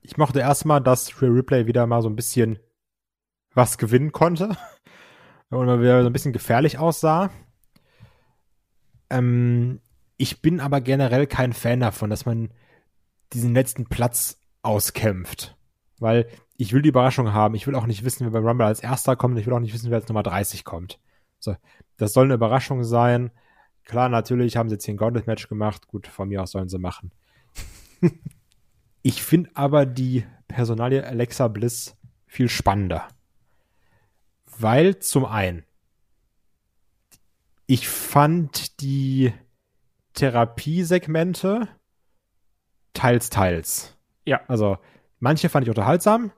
Ich 0.00 0.16
mochte 0.16 0.40
erstmal, 0.40 0.80
dass 0.80 1.20
Rhea 1.20 1.28
Ripley 1.28 1.66
wieder 1.66 1.86
mal 1.86 2.00
so 2.00 2.08
ein 2.08 2.16
bisschen 2.16 2.60
was 3.52 3.76
gewinnen 3.76 4.12
konnte. 4.12 4.56
Und 5.50 5.66
wieder 5.82 6.00
so 6.00 6.08
ein 6.08 6.14
bisschen 6.14 6.32
gefährlich 6.32 6.78
aussah. 6.78 7.30
Ähm, 9.10 9.80
ich 10.16 10.42
bin 10.42 10.60
aber 10.60 10.80
generell 10.80 11.26
kein 11.26 11.52
Fan 11.52 11.80
davon, 11.80 12.10
dass 12.10 12.26
man 12.26 12.50
diesen 13.32 13.54
letzten 13.54 13.86
Platz 13.86 14.38
auskämpft. 14.62 15.56
Weil 15.98 16.26
ich 16.56 16.72
will 16.72 16.82
die 16.82 16.88
Überraschung 16.88 17.32
haben. 17.32 17.54
Ich 17.54 17.66
will 17.66 17.74
auch 17.74 17.86
nicht 17.86 18.04
wissen, 18.04 18.24
wer 18.24 18.30
beim 18.30 18.46
Rumble 18.46 18.66
als 18.66 18.80
erster 18.80 19.16
kommt. 19.16 19.38
Ich 19.38 19.46
will 19.46 19.52
auch 19.52 19.60
nicht 19.60 19.74
wissen, 19.74 19.90
wer 19.90 19.98
als 19.98 20.08
Nummer 20.08 20.22
30 20.22 20.64
kommt. 20.64 20.98
So, 21.38 21.54
das 21.96 22.12
soll 22.12 22.24
eine 22.24 22.34
Überraschung 22.34 22.84
sein. 22.84 23.30
Klar, 23.84 24.08
natürlich 24.08 24.56
haben 24.56 24.68
sie 24.68 24.74
jetzt 24.74 24.84
hier 24.84 24.94
ein 24.94 24.98
Gauntlet-Match 24.98 25.48
gemacht. 25.48 25.86
Gut, 25.86 26.06
von 26.06 26.28
mir 26.28 26.42
aus 26.42 26.50
sollen 26.52 26.68
sie 26.68 26.78
machen. 26.78 27.12
ich 29.02 29.22
finde 29.22 29.50
aber 29.54 29.86
die 29.86 30.24
Personalie 30.48 31.04
Alexa 31.06 31.48
Bliss 31.48 31.96
viel 32.26 32.48
spannender. 32.48 33.06
Weil 34.58 34.98
zum 34.98 35.24
einen 35.24 35.64
ich 37.66 37.88
fand 37.88 38.80
die 38.80 39.32
Therapiesegmente 40.14 41.68
teils, 42.94 43.30
teils. 43.30 43.96
Ja. 44.24 44.40
Also, 44.48 44.78
manche 45.18 45.48
fand 45.48 45.64
ich 45.64 45.70
unterhaltsam. 45.70 46.32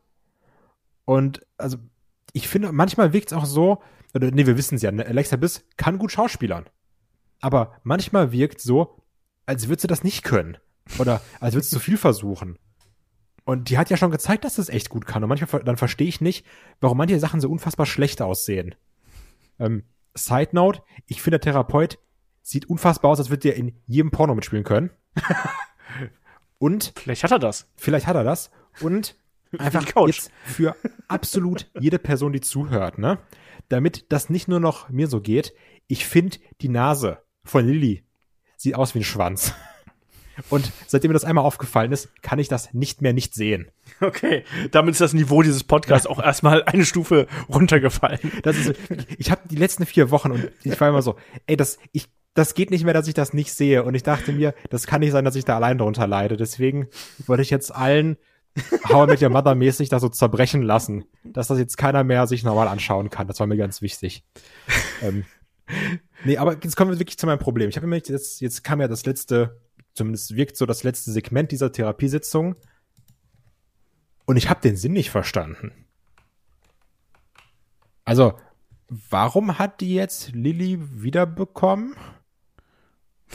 Und 1.05 1.47
also, 1.57 1.79
ich 2.33 2.49
finde, 2.49 2.73
manchmal 2.73 3.13
wirkt 3.13 3.33
es 3.33 3.39
auch 3.39 3.47
so, 3.47 3.83
oder 4.15 4.31
nee, 4.31 4.47
wir 4.47 4.57
wissen 4.57 4.77
es 4.77 4.83
ja, 4.83 4.91
ne, 4.91 5.07
Alexa 5.07 5.37
Biss 5.37 5.65
kann 5.77 5.99
gut 5.99 6.13
schauspielern. 6.13 6.69
Aber 7.41 7.77
manchmal 7.85 8.33
wirkt 8.33 8.61
so, 8.61 9.03
als 9.47 9.69
würde 9.69 9.83
sie 9.83 9.87
das 9.87 10.05
nicht 10.05 10.25
können. 10.25 10.59
Oder 10.99 11.21
als 11.41 11.55
würde 11.55 11.65
sie 11.65 11.77
zu 11.77 11.81
viel 11.81 11.97
versuchen. 11.97 12.59
Und 13.45 13.71
die 13.71 13.79
hat 13.79 13.91
ja 13.91 13.97
schon 13.97 14.11
gezeigt, 14.11 14.45
dass 14.45 14.57
das 14.57 14.69
echt 14.69 14.91
gut 14.91 15.07
kann. 15.07 15.23
Und 15.23 15.29
manchmal 15.29 15.63
dann 15.63 15.77
verstehe 15.77 16.09
ich 16.09 16.21
nicht, 16.21 16.45
warum 16.81 16.99
manche 16.99 17.19
Sachen 17.19 17.41
so 17.41 17.49
unfassbar 17.49 17.87
schlecht 17.87 18.21
aussehen. 18.21 18.75
Ähm, 19.59 19.85
Side 20.15 20.51
Note, 20.53 20.83
ich 21.07 21.23
finde, 21.23 21.39
der 21.39 21.53
Therapeut 21.53 21.99
sieht 22.43 22.69
unfassbar 22.69 23.11
aus, 23.11 23.19
als 23.19 23.31
würde 23.31 23.51
er 23.51 23.57
in 23.57 23.81
jedem 23.87 24.11
Porno 24.11 24.35
mitspielen 24.35 24.65
können. 24.65 24.91
Und 26.59 26.93
vielleicht 26.97 27.25
hat 27.25 27.31
er 27.31 27.39
das. 27.39 27.71
Vielleicht 27.77 28.07
hat 28.07 28.17
er 28.17 28.25
das. 28.25 28.51
Und 28.81 29.17
einfach 29.59 29.85
jetzt 30.07 30.31
für 30.45 30.77
absolut 31.09 31.71
jede 31.79 31.99
Person, 31.99 32.33
die 32.33 32.41
zuhört, 32.41 32.99
ne? 32.99 33.19
Damit 33.69 34.07
das 34.11 34.31
nicht 34.31 34.49
nur 34.49 34.61
noch 34.61 34.89
mir 34.89 35.09
so 35.09 35.21
geht, 35.21 35.55
ich 35.87 36.07
finde 36.07 36.39
die 36.61 36.69
Nase 36.69 37.23
von 37.45 37.67
Lilly 37.67 38.05
sieht 38.57 38.75
aus 38.75 38.95
wie 38.95 39.01
ein 39.01 39.05
Schwanz. 39.05 39.55
Und 40.51 40.73
seitdem 40.87 41.11
mir 41.11 41.15
das 41.15 41.25
einmal 41.25 41.45
aufgefallen 41.45 41.93
ist, 41.93 42.11
kann 42.23 42.39
ich 42.39 42.49
das 42.49 42.73
nicht 42.75 43.03
mehr 43.03 43.13
nicht 43.13 43.35
sehen. 43.35 43.71
Okay, 44.01 44.45
damit 44.71 44.93
ist 44.93 45.01
das 45.01 45.13
Niveau 45.13 45.43
dieses 45.43 45.65
Podcasts 45.65 46.05
ja. 46.05 46.11
auch 46.11 46.23
erstmal 46.23 46.63
eine 46.65 46.85
Stufe 46.85 47.27
runtergefallen. 47.49 48.21
Das 48.43 48.57
ist, 48.57 48.75
ich 49.19 49.31
habe 49.31 49.41
die 49.51 49.57
letzten 49.57 49.87
vier 49.87 50.11
Wochen 50.11 50.31
und 50.31 50.51
ich 50.63 50.81
war 50.81 50.89
immer 50.89 51.03
so, 51.03 51.17
ey, 51.47 51.57
das, 51.57 51.79
ich, 51.93 52.07
das 52.35 52.55
geht 52.55 52.71
nicht 52.71 52.85
mehr, 52.85 52.95
dass 52.95 53.09
ich 53.09 53.15
das 53.15 53.33
nicht 53.33 53.53
sehe. 53.53 53.83
Und 53.83 53.95
ich 53.95 54.05
dachte 54.05 54.33
mir, 54.33 54.55
das 54.71 54.87
kann 54.87 55.01
nicht 55.01 55.11
sein, 55.11 55.25
dass 55.25 55.35
ich 55.35 55.45
da 55.45 55.57
allein 55.57 55.79
darunter 55.79 56.07
leide. 56.07 56.37
Deswegen 56.37 56.89
wollte 57.27 57.43
ich 57.43 57.51
jetzt 57.51 57.75
allen 57.75 58.19
How 58.89 59.07
I 59.07 59.11
Met 59.11 59.23
Your 59.23 59.31
Mother 59.31 59.55
mäßig 59.55 59.89
da 59.89 60.01
so 60.01 60.09
zerbrechen 60.09 60.63
lassen, 60.63 61.05
dass 61.25 61.49
das 61.49 61.59
jetzt 61.59 61.77
keiner 61.77 62.05
mehr 62.05 62.27
sich 62.27 62.45
normal 62.45 62.69
anschauen 62.69 63.11
kann. 63.11 63.27
Das 63.27 63.41
war 63.41 63.47
mir 63.47 63.57
ganz 63.57 63.83
wichtig. 63.83 64.25
ähm, 65.03 65.25
nee, 66.25 66.37
aber 66.37 66.55
jetzt 66.55 66.77
kommen 66.77 66.91
wir 66.91 66.99
wirklich 66.99 67.19
zu 67.19 67.27
meinem 67.27 67.39
Problem. 67.39 67.69
Ich 67.69 67.77
habe 67.77 67.87
immer 67.87 67.97
jetzt, 67.97 68.41
jetzt 68.41 68.65
kam 68.65 68.81
ja 68.81 68.89
das 68.89 69.07
letzte 69.07 69.61
Zumindest 69.99 70.37
wirkt 70.37 70.57
so 70.57 70.65
das 70.65 70.85
letzte 70.85 71.11
Segment 71.11 71.51
dieser 71.51 71.73
Therapiesitzung. 71.73 72.55
Und 74.27 74.37
ich 74.37 74.49
habe 74.49 74.61
den 74.61 74.77
Sinn 74.77 74.93
nicht 74.93 75.11
verstanden. 75.11 75.73
Also, 78.05 78.39
warum 78.89 79.59
hat 79.59 79.81
die 79.81 79.95
jetzt 79.95 80.33
Lilly 80.33 80.79
wiederbekommen? 81.03 81.97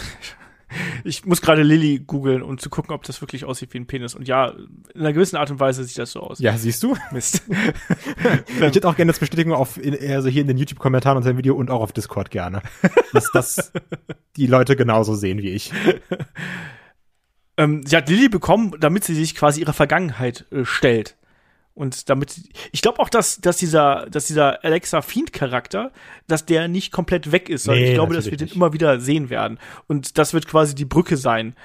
Ich 1.03 1.23
muss 1.23 1.43
gerade 1.43 1.61
Lilly 1.61 1.99
googeln, 1.99 2.41
um 2.41 2.57
zu 2.57 2.67
gucken, 2.67 2.95
ob 2.95 3.03
das 3.03 3.21
wirklich 3.21 3.45
aussieht 3.45 3.71
wie 3.75 3.77
ein 3.77 3.85
Penis. 3.85 4.15
Und 4.15 4.27
ja, 4.27 4.47
in 4.47 5.01
einer 5.01 5.13
gewissen 5.13 5.35
Art 5.35 5.51
und 5.51 5.59
Weise 5.59 5.83
sieht 5.83 5.99
das 5.99 6.11
so 6.11 6.21
aus. 6.21 6.39
Ja, 6.39 6.57
siehst 6.57 6.81
du? 6.81 6.97
Mist. 7.11 7.43
ich 8.47 8.59
hätte 8.59 8.89
auch 8.89 8.95
gerne 8.95 9.11
das 9.11 9.19
Bestätigung 9.19 9.53
auf, 9.53 9.79
also 10.09 10.29
hier 10.29 10.41
in 10.41 10.47
den 10.47 10.57
YouTube-Kommentaren 10.57 11.17
unter 11.17 11.31
dem 11.31 11.37
Video 11.37 11.53
und 11.53 11.69
auch 11.69 11.81
auf 11.81 11.93
Discord 11.93 12.31
gerne. 12.31 12.63
Dass 13.11 13.29
das 13.31 13.71
die 14.37 14.47
Leute 14.47 14.75
genauso 14.75 15.15
sehen 15.15 15.41
wie 15.41 15.51
ich. 15.51 15.71
Ähm, 17.55 17.83
sie 17.85 17.95
hat 17.95 18.09
Lilly 18.09 18.29
bekommen, 18.29 18.73
damit 18.79 19.03
sie 19.03 19.13
sich 19.13 19.35
quasi 19.35 19.61
ihrer 19.61 19.73
Vergangenheit 19.73 20.45
äh, 20.51 20.65
stellt. 20.65 21.15
Und 21.75 22.09
damit, 22.09 22.41
ich 22.71 22.81
glaube 22.81 22.99
auch, 22.99 23.09
dass, 23.09 23.41
dass 23.41 23.57
dieser, 23.57 24.07
dass 24.09 24.27
dieser 24.27 24.63
Alexa 24.63 25.01
Fiend-Charakter, 25.01 25.91
dass 26.27 26.45
der 26.45 26.67
nicht 26.67 26.91
komplett 26.91 27.31
weg 27.31 27.49
ist, 27.49 27.63
sondern 27.63 27.83
Nee, 27.83 27.89
ich 27.89 27.95
glaube, 27.95 28.13
dass 28.13 28.29
wir 28.29 28.37
den 28.37 28.49
immer 28.49 28.73
wieder 28.73 28.99
sehen 28.99 29.29
werden. 29.31 29.57
Und 29.87 30.17
das 30.19 30.33
wird 30.33 30.47
quasi 30.47 30.75
die 30.75 30.85
Brücke 30.85 31.17
sein, 31.17 31.55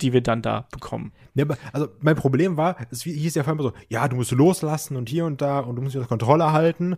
die 0.00 0.12
wir 0.12 0.20
dann 0.20 0.42
da 0.42 0.68
bekommen. 0.70 1.12
Ja, 1.34 1.46
also 1.72 1.88
mein 2.00 2.16
Problem 2.16 2.56
war, 2.56 2.76
es 2.90 3.02
hieß 3.02 3.34
ja 3.34 3.42
vorhin 3.42 3.60
immer 3.60 3.70
so, 3.70 3.76
ja, 3.88 4.06
du 4.06 4.16
musst 4.16 4.30
loslassen 4.30 4.96
und 4.96 5.08
hier 5.08 5.24
und 5.24 5.40
da 5.42 5.60
und 5.60 5.74
du 5.76 5.82
musst 5.82 5.96
wieder 5.96 6.06
Kontrolle 6.06 6.52
halten. 6.52 6.96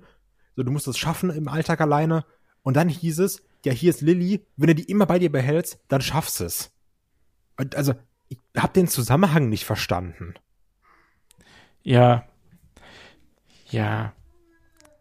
So, 0.55 0.63
du 0.63 0.71
musst 0.71 0.89
es 0.89 0.99
schaffen 0.99 1.31
im 1.31 1.49
Alltag 1.49 1.81
alleine. 1.81 2.25
Und 2.63 2.77
dann 2.77 2.89
hieß 2.89 3.21
es, 3.21 3.43
ja, 3.65 3.73
hier 3.73 3.91
ist 3.91 4.01
Lilly, 4.01 4.45
wenn 4.57 4.69
du 4.69 4.75
die 4.75 4.91
immer 4.91 5.07
bei 5.07 5.19
dir 5.19 5.31
behältst, 5.33 5.81
dann 5.89 6.01
schaffst 6.01 6.41
es. 6.41 6.73
Und 7.57 7.75
also, 7.75 7.95
ich 8.29 8.39
hab 8.57 8.75
den 8.75 8.89
Zusammenhang 8.89 9.49
nicht 9.49 9.65
verstanden. 9.65 10.35
Ja. 11.83 12.27
Ja. 13.71 14.13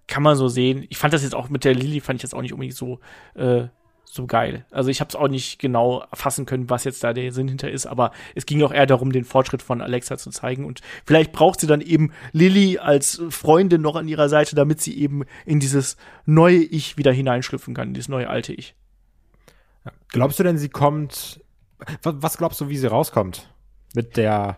Kann 0.08 0.24
man 0.24 0.38
so 0.38 0.48
sehen. 0.48 0.86
Ich 0.89 0.98
fand 0.98 1.13
das 1.13 1.24
jetzt 1.24 1.36
auch 1.36 1.50
mit 1.50 1.65
der 1.65 1.76
Lilly, 1.76 2.00
fand 2.00 2.17
ich 2.17 2.24
jetzt 2.24 2.34
auch 2.34 2.41
nicht 2.41 2.54
unbedingt 2.54 2.76
so, 2.76 3.00
äh, 3.36 3.67
so 4.10 4.26
geil. 4.26 4.65
Also 4.72 4.89
ich 4.89 5.02
habe 5.02 5.10
es 5.10 5.15
auch 5.15 5.28
nicht 5.28 5.60
genau 5.60 6.06
fassen 6.13 6.46
können, 6.46 6.70
was 6.70 6.86
jetzt 6.86 7.04
da 7.04 7.13
der 7.13 7.32
Sinn 7.32 7.48
hinter 7.48 7.70
ist, 7.70 7.86
aber 7.86 8.12
es 8.36 8.46
ging 8.46 8.63
auch 8.63 8.72
eher 8.72 8.86
darum, 8.86 9.12
den 9.12 9.26
Fortschritt 9.26 9.62
von 9.62 9.82
Alexa 9.82 10.17
zu 10.17 10.30
zeigen. 10.30 10.65
Und 10.65 10.82
vielleicht 11.06 11.34
braucht 11.34 11.60
sie 11.60 11.67
dann 11.67 11.82
eben 11.82 12.12
Lilly 12.32 12.80
als 12.80 13.22
Freundin 13.30 13.82
noch 13.82 13.96
an 13.96 14.08
ihrer 14.08 14.30
Seite, 14.30 14.56
damit 14.56 14.82
sie 14.82 14.98
eben 14.98 15.24
in 15.46 15.60
dieses 15.60 15.98
neue 16.26 16.58
Ich 16.58 16.98
wieder 16.98 17.12
hineinschlüpfen 17.12 17.74
kann, 17.74 17.89
in 17.89 17.93
dieses 17.93 18.10
neue 18.10 18.30
alte 18.30 18.54
Ich. 18.54 18.76
Glaubst 20.10 20.39
du 20.39 20.43
denn, 20.43 20.58
sie 20.58 20.70
kommt, 20.70 21.41
was, 22.02 22.38
glaubst 22.38 22.62
du, 22.62 22.70
wie 22.70 22.78
sie 22.78 22.88
rauskommt? 22.88 23.54
Mit 23.93 24.17
der 24.17 24.58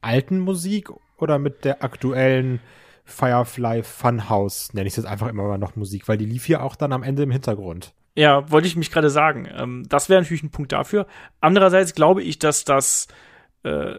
alten 0.00 0.40
Musik 0.40 0.90
oder 1.18 1.38
mit 1.38 1.64
der 1.64 1.82
aktuellen 1.84 2.60
Firefly 3.04 3.84
Funhouse, 3.84 4.74
nenne 4.74 4.88
ich 4.88 4.92
es 4.92 4.96
jetzt 4.96 5.06
einfach 5.06 5.28
immer 5.28 5.56
noch 5.56 5.76
Musik, 5.76 6.08
weil 6.08 6.18
die 6.18 6.26
lief 6.26 6.44
hier 6.44 6.64
auch 6.64 6.74
dann 6.74 6.92
am 6.92 7.04
Ende 7.04 7.22
im 7.22 7.30
Hintergrund. 7.30 7.94
Ja, 8.16 8.50
wollte 8.50 8.66
ich 8.66 8.76
mich 8.76 8.90
gerade 8.90 9.10
sagen. 9.10 9.48
Ähm, 9.54 9.84
das 9.88 10.08
wäre 10.08 10.20
natürlich 10.20 10.42
ein 10.42 10.50
Punkt 10.50 10.72
dafür. 10.72 11.06
Andererseits 11.40 11.94
glaube 11.94 12.22
ich, 12.22 12.38
dass 12.38 12.64
das 12.64 13.08
äh, 13.62 13.96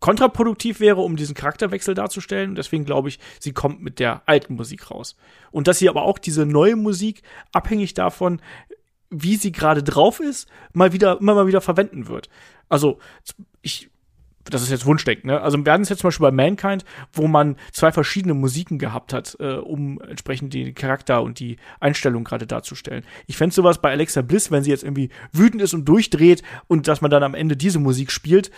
kontraproduktiv 0.00 0.80
wäre, 0.80 1.02
um 1.02 1.16
diesen 1.16 1.34
Charakterwechsel 1.34 1.94
darzustellen. 1.94 2.50
Und 2.50 2.56
deswegen 2.56 2.86
glaube 2.86 3.10
ich, 3.10 3.18
sie 3.38 3.52
kommt 3.52 3.82
mit 3.82 3.98
der 3.98 4.22
alten 4.26 4.54
Musik 4.54 4.90
raus. 4.90 5.16
Und 5.50 5.68
dass 5.68 5.78
sie 5.78 5.90
aber 5.90 6.02
auch 6.02 6.18
diese 6.18 6.46
neue 6.46 6.76
Musik, 6.76 7.22
abhängig 7.52 7.92
davon, 7.92 8.40
wie 9.10 9.36
sie 9.36 9.52
gerade 9.52 9.82
drauf 9.82 10.20
ist, 10.20 10.48
mal 10.72 10.92
wieder, 10.94 11.18
immer 11.20 11.34
mal 11.34 11.46
wieder 11.46 11.60
verwenden 11.60 12.08
wird. 12.08 12.30
Also, 12.68 12.98
ich, 13.60 13.90
das 14.44 14.62
ist 14.62 14.70
jetzt 14.70 14.86
Wunschdenken, 14.86 15.28
ne? 15.28 15.40
Also 15.40 15.62
wir 15.64 15.72
hatten 15.72 15.82
es 15.82 15.88
jetzt 15.90 16.00
zum 16.00 16.08
Beispiel 16.08 16.24
bei 16.24 16.30
Mankind, 16.30 16.84
wo 17.12 17.28
man 17.28 17.56
zwei 17.72 17.92
verschiedene 17.92 18.34
Musiken 18.34 18.78
gehabt 18.78 19.12
hat, 19.12 19.36
äh, 19.38 19.54
um 19.56 20.00
entsprechend 20.00 20.54
den 20.54 20.74
Charakter 20.74 21.22
und 21.22 21.38
die 21.40 21.56
Einstellung 21.78 22.24
gerade 22.24 22.46
darzustellen. 22.46 23.04
Ich 23.26 23.36
fände 23.36 23.54
sowas 23.54 23.80
bei 23.80 23.90
Alexa 23.90 24.22
Bliss, 24.22 24.50
wenn 24.50 24.62
sie 24.62 24.70
jetzt 24.70 24.82
irgendwie 24.84 25.10
wütend 25.32 25.62
ist 25.62 25.74
und 25.74 25.84
durchdreht 25.84 26.42
und 26.68 26.88
dass 26.88 27.00
man 27.00 27.10
dann 27.10 27.22
am 27.22 27.34
Ende 27.34 27.56
diese 27.56 27.78
Musik 27.78 28.10
spielt, 28.10 28.50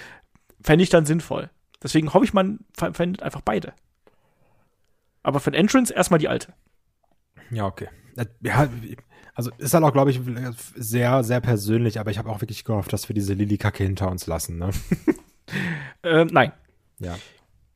fände 0.62 0.84
ich 0.84 0.90
dann 0.90 1.04
sinnvoll. 1.04 1.50
Deswegen 1.82 2.14
hoffe 2.14 2.24
ich, 2.24 2.32
man 2.32 2.60
verwendet 2.74 3.22
einfach 3.22 3.40
beide. 3.40 3.72
Aber 5.24 5.40
für 5.40 5.50
den 5.50 5.60
Entrance 5.60 5.92
erstmal 5.92 6.18
die 6.20 6.28
alte. 6.28 6.54
Ja, 7.50 7.66
okay. 7.66 7.88
Äh, 8.16 8.26
Ja, 8.40 8.68
also 9.34 9.50
ist 9.58 9.72
halt 9.72 9.82
auch, 9.84 9.92
glaube 9.92 10.10
ich, 10.10 10.20
sehr, 10.76 11.24
sehr 11.24 11.40
persönlich, 11.40 11.98
aber 11.98 12.10
ich 12.10 12.18
habe 12.18 12.28
auch 12.28 12.40
wirklich 12.42 12.64
gehofft, 12.64 12.92
dass 12.92 13.08
wir 13.08 13.14
diese 13.14 13.32
Lilly-Kacke 13.32 13.82
hinter 13.82 14.10
uns 14.10 14.26
lassen, 14.26 14.58
ne? 14.58 14.70
Ähm, 16.02 16.28
nein. 16.32 16.52
Ja. 16.98 17.16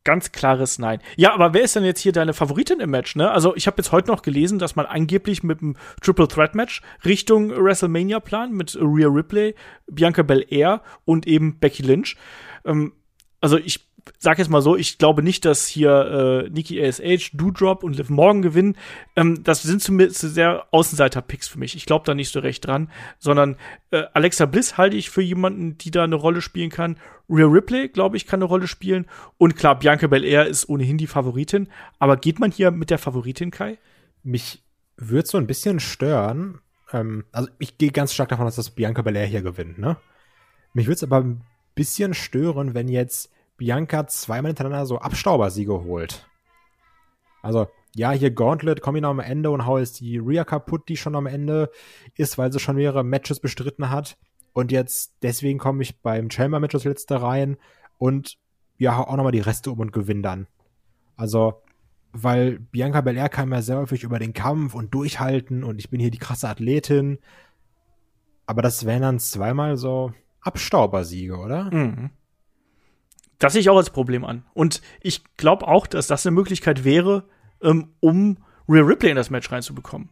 Ganz 0.07 0.31
klares 0.31 0.79
Nein. 0.79 1.00
Ja, 1.16 1.35
aber 1.35 1.52
wer 1.52 1.62
ist 1.62 1.74
denn 1.74 1.85
jetzt 1.85 1.98
hier 1.98 2.12
deine 2.12 2.33
Favoritin 2.33 2.79
im 2.79 2.90
Match? 2.90 3.16
Ne? 3.16 3.29
Also 3.29 3.57
ich 3.57 3.66
habe 3.66 3.79
jetzt 3.79 3.90
heute 3.90 4.09
noch 4.09 4.22
gelesen, 4.22 4.61
dass 4.61 4.76
man 4.76 4.87
angeblich 4.87 5.42
mit 5.42 5.61
einem 5.61 5.76
Triple 6.00 6.29
Threat 6.29 6.55
Match 6.55 6.81
Richtung 7.05 7.50
WrestleMania 7.50 8.20
plant 8.20 8.52
mit 8.52 8.76
Rhea 8.81 9.09
Ripley, 9.09 9.57
Bianca 9.90 10.22
Belair 10.22 10.83
und 11.05 11.26
eben 11.26 11.59
Becky 11.59 11.83
Lynch. 11.83 12.16
Ähm, 12.64 12.92
also 13.40 13.59
ich 13.59 13.88
sag 14.19 14.38
jetzt 14.38 14.51
mal 14.51 14.62
so, 14.62 14.77
ich 14.77 14.99
glaube 14.99 15.23
nicht, 15.23 15.45
dass 15.45 15.66
hier 15.66 16.47
äh, 16.47 16.51
Nikki 16.51 16.83
ASH, 16.83 17.31
Doudrop 17.35 17.83
und 17.83 17.97
Liv 17.97 18.09
Morgan 18.09 18.42
gewinnen. 18.42 18.77
Ähm, 19.16 19.42
das 19.42 19.62
sind 19.62 19.83
zumindest 19.83 20.21
sehr 20.21 20.66
Außenseiter-Picks 20.71 21.49
für 21.49 21.59
mich. 21.59 21.77
Ich 21.77 21.87
glaube 21.87 22.05
da 22.05 22.14
nicht 22.14 22.31
so 22.31 22.40
recht 22.40 22.66
dran, 22.66 22.90
sondern 23.19 23.57
äh, 23.90 24.05
Alexa 24.14 24.47
Bliss 24.47 24.79
halte 24.79 24.97
ich 24.97 25.11
für 25.11 25.23
jemanden, 25.23 25.79
die 25.79 25.90
da 25.90 26.05
eine 26.05 26.14
Rolle 26.14 26.40
spielen 26.40 26.71
kann. 26.71 26.99
Rhea 27.29 27.47
Ripley, 27.47 27.88
glaube 27.88 28.16
ich, 28.16 28.27
kann 28.27 28.38
eine 28.38 28.49
Rolle 28.49 28.69
spielen. 28.69 29.07
Und 29.38 29.57
klar, 29.57 29.79
Bianca 29.79 30.07
Belair 30.07 30.47
ist 30.47 30.69
ohnehin 30.69 30.99
die 30.99 31.09
Favoritin. 31.09 31.69
Aber 31.99 32.16
geht 32.16 32.38
man 32.38 32.51
hier 32.51 32.71
mit 32.71 32.90
der 32.90 32.99
Favoritin, 32.99 33.51
Kai? 33.51 33.79
Mich 34.23 34.62
würde 34.97 35.29
so 35.29 35.38
ein 35.38 35.47
bisschen 35.47 35.81
stören. 35.81 36.61
Ähm, 36.92 37.25
also 37.33 37.49
ich 37.59 37.79
gehe 37.79 37.90
ganz 37.90 38.14
stark 38.14 38.29
davon 38.29 38.47
aus, 38.47 38.57
dass 38.57 38.71
Bianca 38.71 39.03
Belair 39.03 39.27
hier 39.27 39.42
gewinnt, 39.42 39.79
ne? 39.79 39.97
Mich 40.73 40.87
würde 40.87 40.97
es 40.97 41.03
aber 41.03 41.21
ein 41.21 41.42
bisschen 41.75 42.12
stören, 42.12 42.75
wenn 42.75 42.88
jetzt 42.88 43.31
Bianca 43.57 44.07
zweimal 44.07 44.51
hintereinander 44.51 44.87
so 44.87 44.99
Abstaubersiege 44.99 45.85
holt. 45.85 46.29
Also, 47.42 47.69
ja, 47.95 48.11
hier 48.11 48.31
Gauntlet, 48.31 48.81
komm 48.81 48.97
ich 48.97 49.03
noch 49.03 49.11
am 49.11 49.21
Ende 49.21 49.51
und 49.51 49.66
hau 49.66 49.79
jetzt 49.79 50.01
die 50.01 50.19
Rhea 50.19 50.45
kaputt, 50.45 50.88
die 50.88 50.97
schon 50.97 51.14
am 51.14 51.27
Ende 51.27 51.71
ist, 52.14 52.37
weil 52.38 52.53
sie 52.53 52.59
schon 52.59 52.77
mehrere 52.77 53.05
Matches 53.05 53.40
bestritten 53.40 53.88
hat. 53.88 54.19
Und 54.53 54.73
jetzt, 54.73 55.14
deswegen 55.23 55.59
komme 55.59 55.83
ich 55.83 56.01
beim 56.01 56.31
Chamber-Match 56.31 56.73
das 56.73 56.85
letzte 56.85 57.23
rein 57.23 57.57
und 57.99 58.37
ja, 58.79 58.97
hau 58.97 59.05
auch 59.05 59.16
nochmal 59.16 59.33
die 59.33 59.40
Reste 59.40 59.71
um 59.71 59.81
und 59.81 59.92
gewinne 59.92 60.23
dann. 60.23 60.47
Also, 61.16 61.62
weil 62.12 62.59
Bianca 62.59 63.01
Belair 63.01 63.29
kam 63.29 63.53
ja 63.53 63.62
sehr 63.62 63.79
häufig 63.79 64.03
über 64.03 64.19
den 64.19 64.33
Kampf 64.33 64.75
und 64.75 64.95
durchhalten 64.95 65.64
und 65.64 65.79
ich 65.79 65.90
bin 65.90 66.01
hier 66.01 66.11
die 66.11 66.19
krasse 66.19 66.49
Athletin. 66.49 67.19
Aber 68.47 68.62
das 68.62 68.87
wären 68.87 69.03
dann 69.03 69.19
zweimal 69.19 69.77
so 69.77 70.12
Abstaubersiege, 70.40 71.37
oder? 71.37 71.73
Mhm. 71.73 72.11
Das 73.38 73.53
sehe 73.53 73.61
ich 73.61 73.70
auch 73.70 73.77
als 73.77 73.90
Problem 73.90 74.25
an. 74.25 74.44
Und 74.55 74.81
ich 75.01 75.22
glaube 75.37 75.68
auch, 75.68 75.87
dass 75.87 76.07
das 76.07 76.27
eine 76.27 76.35
Möglichkeit 76.35 76.85
wäre, 76.85 77.25
ähm, 77.62 77.88
um 78.01 78.38
Rhea 78.68 78.83
Ripley 78.83 79.11
in 79.11 79.16
das 79.16 79.31
Match 79.31 79.51
reinzubekommen. 79.51 80.09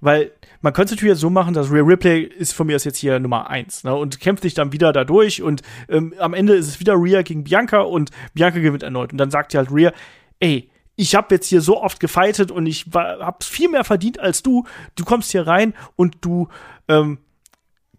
Weil 0.00 0.32
man 0.60 0.72
könnte 0.72 0.94
es 0.94 0.98
natürlich 1.00 1.18
so 1.18 1.30
machen, 1.30 1.54
dass 1.54 1.70
Rhea 1.70 1.82
Ripley 1.82 2.22
ist 2.22 2.52
von 2.52 2.66
mir 2.66 2.76
aus 2.76 2.84
jetzt 2.84 2.98
hier 2.98 3.18
Nummer 3.18 3.50
eins 3.50 3.84
ne, 3.84 3.94
und 3.94 4.20
kämpft 4.20 4.42
sich 4.42 4.54
dann 4.54 4.72
wieder 4.72 4.92
dadurch 4.92 5.42
und 5.42 5.62
ähm, 5.88 6.14
am 6.18 6.34
Ende 6.34 6.54
ist 6.54 6.68
es 6.68 6.80
wieder 6.80 6.94
Rhea 6.94 7.22
gegen 7.22 7.44
Bianca 7.44 7.80
und 7.80 8.10
Bianca 8.34 8.58
gewinnt 8.58 8.82
erneut. 8.82 9.12
Und 9.12 9.18
dann 9.18 9.30
sagt 9.30 9.52
ja 9.52 9.58
halt 9.58 9.70
Rhea, 9.70 9.92
ey, 10.40 10.70
ich 10.96 11.14
habe 11.14 11.34
jetzt 11.34 11.48
hier 11.48 11.60
so 11.60 11.82
oft 11.82 12.00
gefightet 12.00 12.50
und 12.50 12.64
ich 12.66 12.86
habe 12.94 13.44
viel 13.44 13.68
mehr 13.68 13.84
verdient 13.84 14.18
als 14.18 14.42
du. 14.42 14.64
Du 14.94 15.04
kommst 15.04 15.30
hier 15.30 15.46
rein 15.46 15.74
und 15.94 16.16
du 16.22 16.48
ähm, 16.88 17.18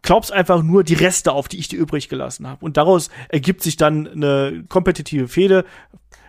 glaubst 0.08 0.32
einfach 0.32 0.64
nur 0.64 0.86
die 0.86 0.94
Reste 0.94 1.34
auf, 1.34 1.50
die 1.50 1.60
ich 1.60 1.68
dir 1.68 1.78
übrig 1.78 2.08
gelassen 2.08 2.48
habe. 2.48 2.64
Und 2.64 2.78
daraus 2.78 3.10
ergibt 3.28 3.62
sich 3.62 3.76
dann 3.76 4.08
eine 4.08 4.64
kompetitive 4.70 5.28
Fehde. 5.28 5.66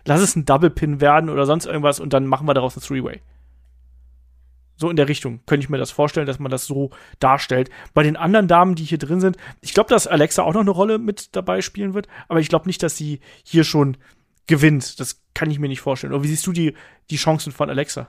Lass 0.04 0.20
es 0.20 0.34
ein 0.34 0.44
Double 0.44 0.68
Pin 0.68 1.00
werden 1.00 1.30
oder 1.30 1.46
sonst 1.46 1.66
irgendwas 1.66 2.00
und 2.00 2.12
dann 2.12 2.26
machen 2.26 2.48
wir 2.48 2.54
daraus 2.54 2.76
ein 2.76 2.80
Three-Way. 2.80 3.20
So 4.74 4.90
in 4.90 4.96
der 4.96 5.06
Richtung 5.06 5.42
könnte 5.46 5.62
ich 5.62 5.70
mir 5.70 5.78
das 5.78 5.92
vorstellen, 5.92 6.26
dass 6.26 6.40
man 6.40 6.50
das 6.50 6.66
so 6.66 6.90
darstellt. 7.20 7.70
Bei 7.94 8.02
den 8.02 8.16
anderen 8.16 8.48
Damen, 8.48 8.74
die 8.74 8.82
hier 8.82 8.98
drin 8.98 9.20
sind, 9.20 9.36
ich 9.60 9.74
glaube, 9.74 9.90
dass 9.90 10.08
Alexa 10.08 10.42
auch 10.42 10.54
noch 10.54 10.62
eine 10.62 10.70
Rolle 10.70 10.98
mit 10.98 11.36
dabei 11.36 11.60
spielen 11.60 11.94
wird, 11.94 12.08
aber 12.26 12.40
ich 12.40 12.48
glaube 12.48 12.66
nicht, 12.66 12.82
dass 12.82 12.96
sie 12.96 13.20
hier 13.44 13.62
schon 13.62 13.96
gewinnt. 14.48 14.98
Das 14.98 15.22
kann 15.34 15.52
ich 15.52 15.60
mir 15.60 15.68
nicht 15.68 15.82
vorstellen. 15.82 16.12
Oder 16.12 16.24
wie 16.24 16.28
siehst 16.28 16.48
du 16.48 16.52
die, 16.52 16.74
die 17.10 17.16
Chancen 17.16 17.52
von 17.52 17.70
Alexa? 17.70 18.08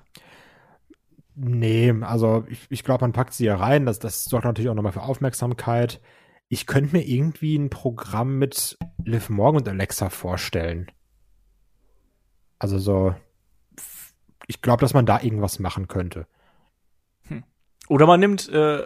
Nee, 1.41 1.93
also 2.02 2.43
ich, 2.49 2.67
ich 2.69 2.84
glaube, 2.84 3.06
man 3.06 3.13
packt 3.13 3.34
sie 3.34 3.45
ja 3.45 3.56
rein. 3.56 3.86
Das, 3.86 3.99
das 3.99 4.25
sorgt 4.25 4.43
natürlich 4.43 4.69
auch 4.69 4.75
nochmal 4.75 4.91
für 4.91 5.04
Aufmerksamkeit. 5.04 6.02
Ich 6.49 6.65
könnte 6.65 6.97
mir 6.97 7.08
irgendwie 7.08 7.56
ein 7.56 7.69
Programm 7.69 8.38
mit 8.38 8.78
Liv 9.06 9.30
Morgan 9.30 9.62
und 9.62 9.69
Alexa 9.69 10.10
vorstellen. 10.10 10.91
Also 12.58 12.78
so, 12.78 13.15
ich 14.47 14.62
glaube, 14.62 14.82
dass 14.82 14.93
man 14.93 15.06
da 15.06 15.21
irgendwas 15.21 15.60
machen 15.60 15.88
könnte. 15.88 16.28
Oder 17.88 18.06
man 18.06 18.19
nimmt 18.19 18.49
äh, 18.49 18.86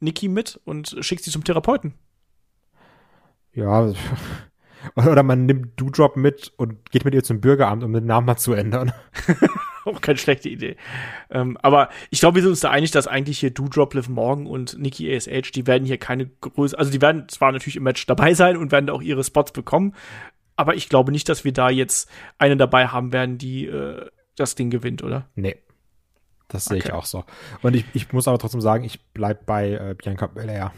Nikki 0.00 0.28
mit 0.28 0.60
und 0.64 0.96
schickt 1.00 1.24
sie 1.24 1.30
zum 1.30 1.44
Therapeuten. 1.44 1.94
Ja, 3.54 3.90
oder 4.96 5.22
man 5.22 5.46
nimmt 5.46 5.80
Doudrop 5.80 6.16
mit 6.16 6.52
und 6.58 6.90
geht 6.90 7.06
mit 7.06 7.14
ihr 7.14 7.24
zum 7.24 7.40
Bürgeramt, 7.40 7.82
um 7.82 7.94
den 7.94 8.04
Namen 8.04 8.26
mal 8.26 8.36
zu 8.36 8.52
ändern. 8.52 8.92
Auch 9.86 10.00
keine 10.00 10.18
schlechte 10.18 10.48
Idee. 10.48 10.76
Ähm, 11.30 11.56
aber 11.62 11.88
ich 12.10 12.20
glaube, 12.20 12.34
wir 12.34 12.42
sind 12.42 12.50
uns 12.50 12.60
da 12.60 12.70
einig, 12.70 12.90
dass 12.90 13.06
eigentlich 13.06 13.38
hier 13.38 13.50
Doudrop, 13.50 13.94
Liv 13.94 14.08
Morgan 14.08 14.46
und 14.46 14.78
Nikki 14.78 15.14
ASH, 15.14 15.52
die 15.52 15.66
werden 15.66 15.84
hier 15.84 15.96
keine 15.96 16.26
Größe, 16.26 16.78
also 16.78 16.90
die 16.90 17.00
werden 17.00 17.28
zwar 17.28 17.52
natürlich 17.52 17.76
im 17.76 17.84
Match 17.84 18.04
dabei 18.06 18.34
sein 18.34 18.56
und 18.56 18.72
werden 18.72 18.90
auch 18.90 19.00
ihre 19.00 19.24
Spots 19.24 19.52
bekommen, 19.52 19.94
aber 20.56 20.74
ich 20.74 20.88
glaube 20.88 21.12
nicht, 21.12 21.28
dass 21.28 21.44
wir 21.44 21.52
da 21.52 21.70
jetzt 21.70 22.10
eine 22.38 22.56
dabei 22.56 22.88
haben 22.88 23.12
werden, 23.12 23.38
die 23.38 23.66
äh, 23.66 24.06
das 24.36 24.54
Ding 24.56 24.70
gewinnt, 24.70 25.02
oder? 25.02 25.28
Nee. 25.34 25.56
Das 26.48 26.66
sehe 26.66 26.78
Okay. 26.78 26.88
ich 26.88 26.92
auch 26.92 27.06
so. 27.06 27.24
Und 27.62 27.74
ich, 27.74 27.84
ich 27.92 28.12
muss 28.12 28.28
aber 28.28 28.38
trotzdem 28.38 28.60
sagen, 28.60 28.84
ich 28.84 29.00
bleib 29.12 29.46
bei 29.46 29.70
äh, 29.72 29.94
Bianca 29.96 30.26
Belair. 30.26 30.72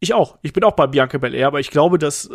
Ich 0.00 0.14
auch. 0.14 0.38
Ich 0.42 0.52
bin 0.52 0.64
auch 0.64 0.72
bei 0.72 0.88
Bianca 0.88 1.18
Belair, 1.18 1.46
aber 1.46 1.60
ich 1.60 1.70
glaube, 1.70 1.98
dass 1.98 2.26
äh, 2.26 2.34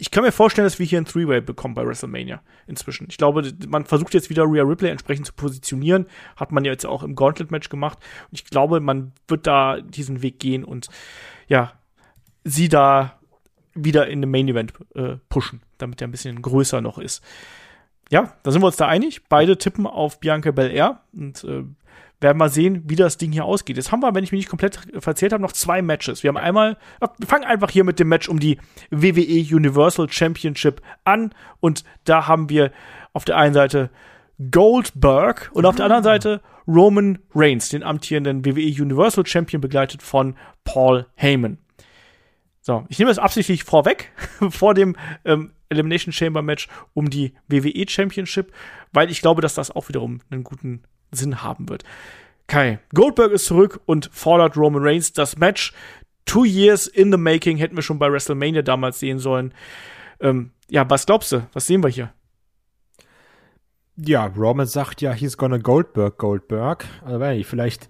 ich 0.00 0.12
kann 0.12 0.22
mir 0.22 0.30
vorstellen, 0.30 0.64
dass 0.64 0.78
wir 0.78 0.86
hier 0.86 0.98
ein 0.98 1.04
Three-Way 1.04 1.40
bekommen 1.40 1.74
bei 1.74 1.84
WrestleMania 1.84 2.40
inzwischen. 2.68 3.08
Ich 3.10 3.18
glaube, 3.18 3.52
man 3.66 3.84
versucht 3.84 4.14
jetzt 4.14 4.30
wieder 4.30 4.44
Rhea 4.44 4.62
Ripley 4.62 4.90
entsprechend 4.90 5.26
zu 5.26 5.32
positionieren. 5.32 6.06
Hat 6.36 6.52
man 6.52 6.64
ja 6.64 6.70
jetzt 6.70 6.86
auch 6.86 7.02
im 7.02 7.16
Gauntlet-Match 7.16 7.68
gemacht. 7.68 7.98
Und 8.30 8.38
ich 8.38 8.44
glaube, 8.44 8.80
man 8.80 9.12
wird 9.26 9.48
da 9.48 9.80
diesen 9.80 10.22
Weg 10.22 10.38
gehen 10.38 10.62
und 10.62 10.88
ja, 11.48 11.72
sie 12.44 12.68
da 12.68 13.18
wieder 13.74 14.06
in 14.08 14.20
den 14.20 14.30
Main 14.30 14.48
Event 14.48 14.72
äh, 14.94 15.16
pushen, 15.28 15.62
damit 15.78 16.00
er 16.00 16.08
ein 16.08 16.12
bisschen 16.12 16.42
größer 16.42 16.80
noch 16.80 16.98
ist. 16.98 17.24
Ja, 18.10 18.36
da 18.42 18.52
sind 18.52 18.62
wir 18.62 18.66
uns 18.66 18.76
da 18.76 18.86
einig. 18.86 19.22
Beide 19.28 19.58
tippen 19.58 19.86
auf 19.86 20.20
Bianca 20.20 20.52
Belair 20.52 21.00
und 21.12 21.42
äh, 21.44 21.64
werden 22.20 22.38
mal 22.38 22.48
sehen, 22.48 22.82
wie 22.86 22.96
das 22.96 23.16
Ding 23.16 23.32
hier 23.32 23.44
ausgeht. 23.44 23.76
Jetzt 23.76 23.92
haben 23.92 24.00
wir, 24.00 24.14
wenn 24.14 24.24
ich 24.24 24.32
mich 24.32 24.40
nicht 24.40 24.48
komplett 24.48 24.80
verzählt 24.98 25.32
habe, 25.32 25.42
noch 25.42 25.52
zwei 25.52 25.82
Matches. 25.82 26.22
Wir 26.22 26.28
haben 26.28 26.36
einmal, 26.36 26.76
wir 27.00 27.28
fangen 27.28 27.44
einfach 27.44 27.70
hier 27.70 27.84
mit 27.84 28.00
dem 28.00 28.08
Match 28.08 28.28
um 28.28 28.40
die 28.40 28.58
WWE 28.90 29.56
Universal 29.56 30.10
Championship 30.10 30.82
an 31.04 31.32
und 31.60 31.84
da 32.04 32.26
haben 32.26 32.48
wir 32.48 32.72
auf 33.12 33.24
der 33.24 33.36
einen 33.36 33.54
Seite 33.54 33.90
Goldberg 34.50 35.50
und 35.52 35.64
auf 35.66 35.76
der 35.76 35.84
anderen 35.84 36.04
Seite 36.04 36.40
Roman 36.66 37.18
Reigns, 37.34 37.70
den 37.70 37.82
amtierenden 37.82 38.44
WWE 38.44 38.82
Universal 38.82 39.26
Champion, 39.26 39.60
begleitet 39.60 40.02
von 40.02 40.36
Paul 40.64 41.06
Heyman. 41.14 41.58
So, 42.60 42.84
ich 42.88 42.98
nehme 42.98 43.10
das 43.10 43.18
absichtlich 43.18 43.64
vorweg, 43.64 44.12
vor 44.50 44.74
dem 44.74 44.96
ähm, 45.24 45.52
Elimination 45.70 46.12
Chamber 46.12 46.42
Match 46.42 46.68
um 46.92 47.08
die 47.08 47.32
WWE 47.48 47.88
Championship, 47.88 48.52
weil 48.92 49.10
ich 49.10 49.22
glaube, 49.22 49.40
dass 49.40 49.54
das 49.54 49.70
auch 49.70 49.88
wiederum 49.88 50.20
einen 50.30 50.44
guten 50.44 50.82
Sinn 51.10 51.42
haben 51.42 51.68
wird. 51.68 51.84
Kai, 52.46 52.78
Goldberg 52.94 53.32
ist 53.32 53.44
zurück 53.44 53.80
und 53.84 54.08
fordert 54.12 54.56
Roman 54.56 54.82
Reigns. 54.82 55.12
Das 55.12 55.36
Match 55.36 55.72
Two 56.24 56.44
Years 56.44 56.86
in 56.86 57.10
the 57.10 57.18
Making 57.18 57.56
hätten 57.56 57.76
wir 57.76 57.82
schon 57.82 57.98
bei 57.98 58.10
WrestleMania 58.10 58.62
damals 58.62 59.00
sehen 59.00 59.18
sollen. 59.18 59.54
Ähm, 60.20 60.50
ja, 60.68 60.88
was 60.88 61.06
glaubst 61.06 61.32
du? 61.32 61.46
Was 61.52 61.66
sehen 61.66 61.82
wir 61.82 61.90
hier? 61.90 62.12
Ja, 63.96 64.26
Roman 64.26 64.66
sagt 64.66 65.00
ja, 65.00 65.12
he's 65.12 65.36
gonna 65.36 65.58
Goldberg, 65.58 66.18
Goldberg. 66.18 66.86
Also, 67.04 67.20
wenn 67.20 67.38
ich 67.38 67.46
vielleicht 67.46 67.88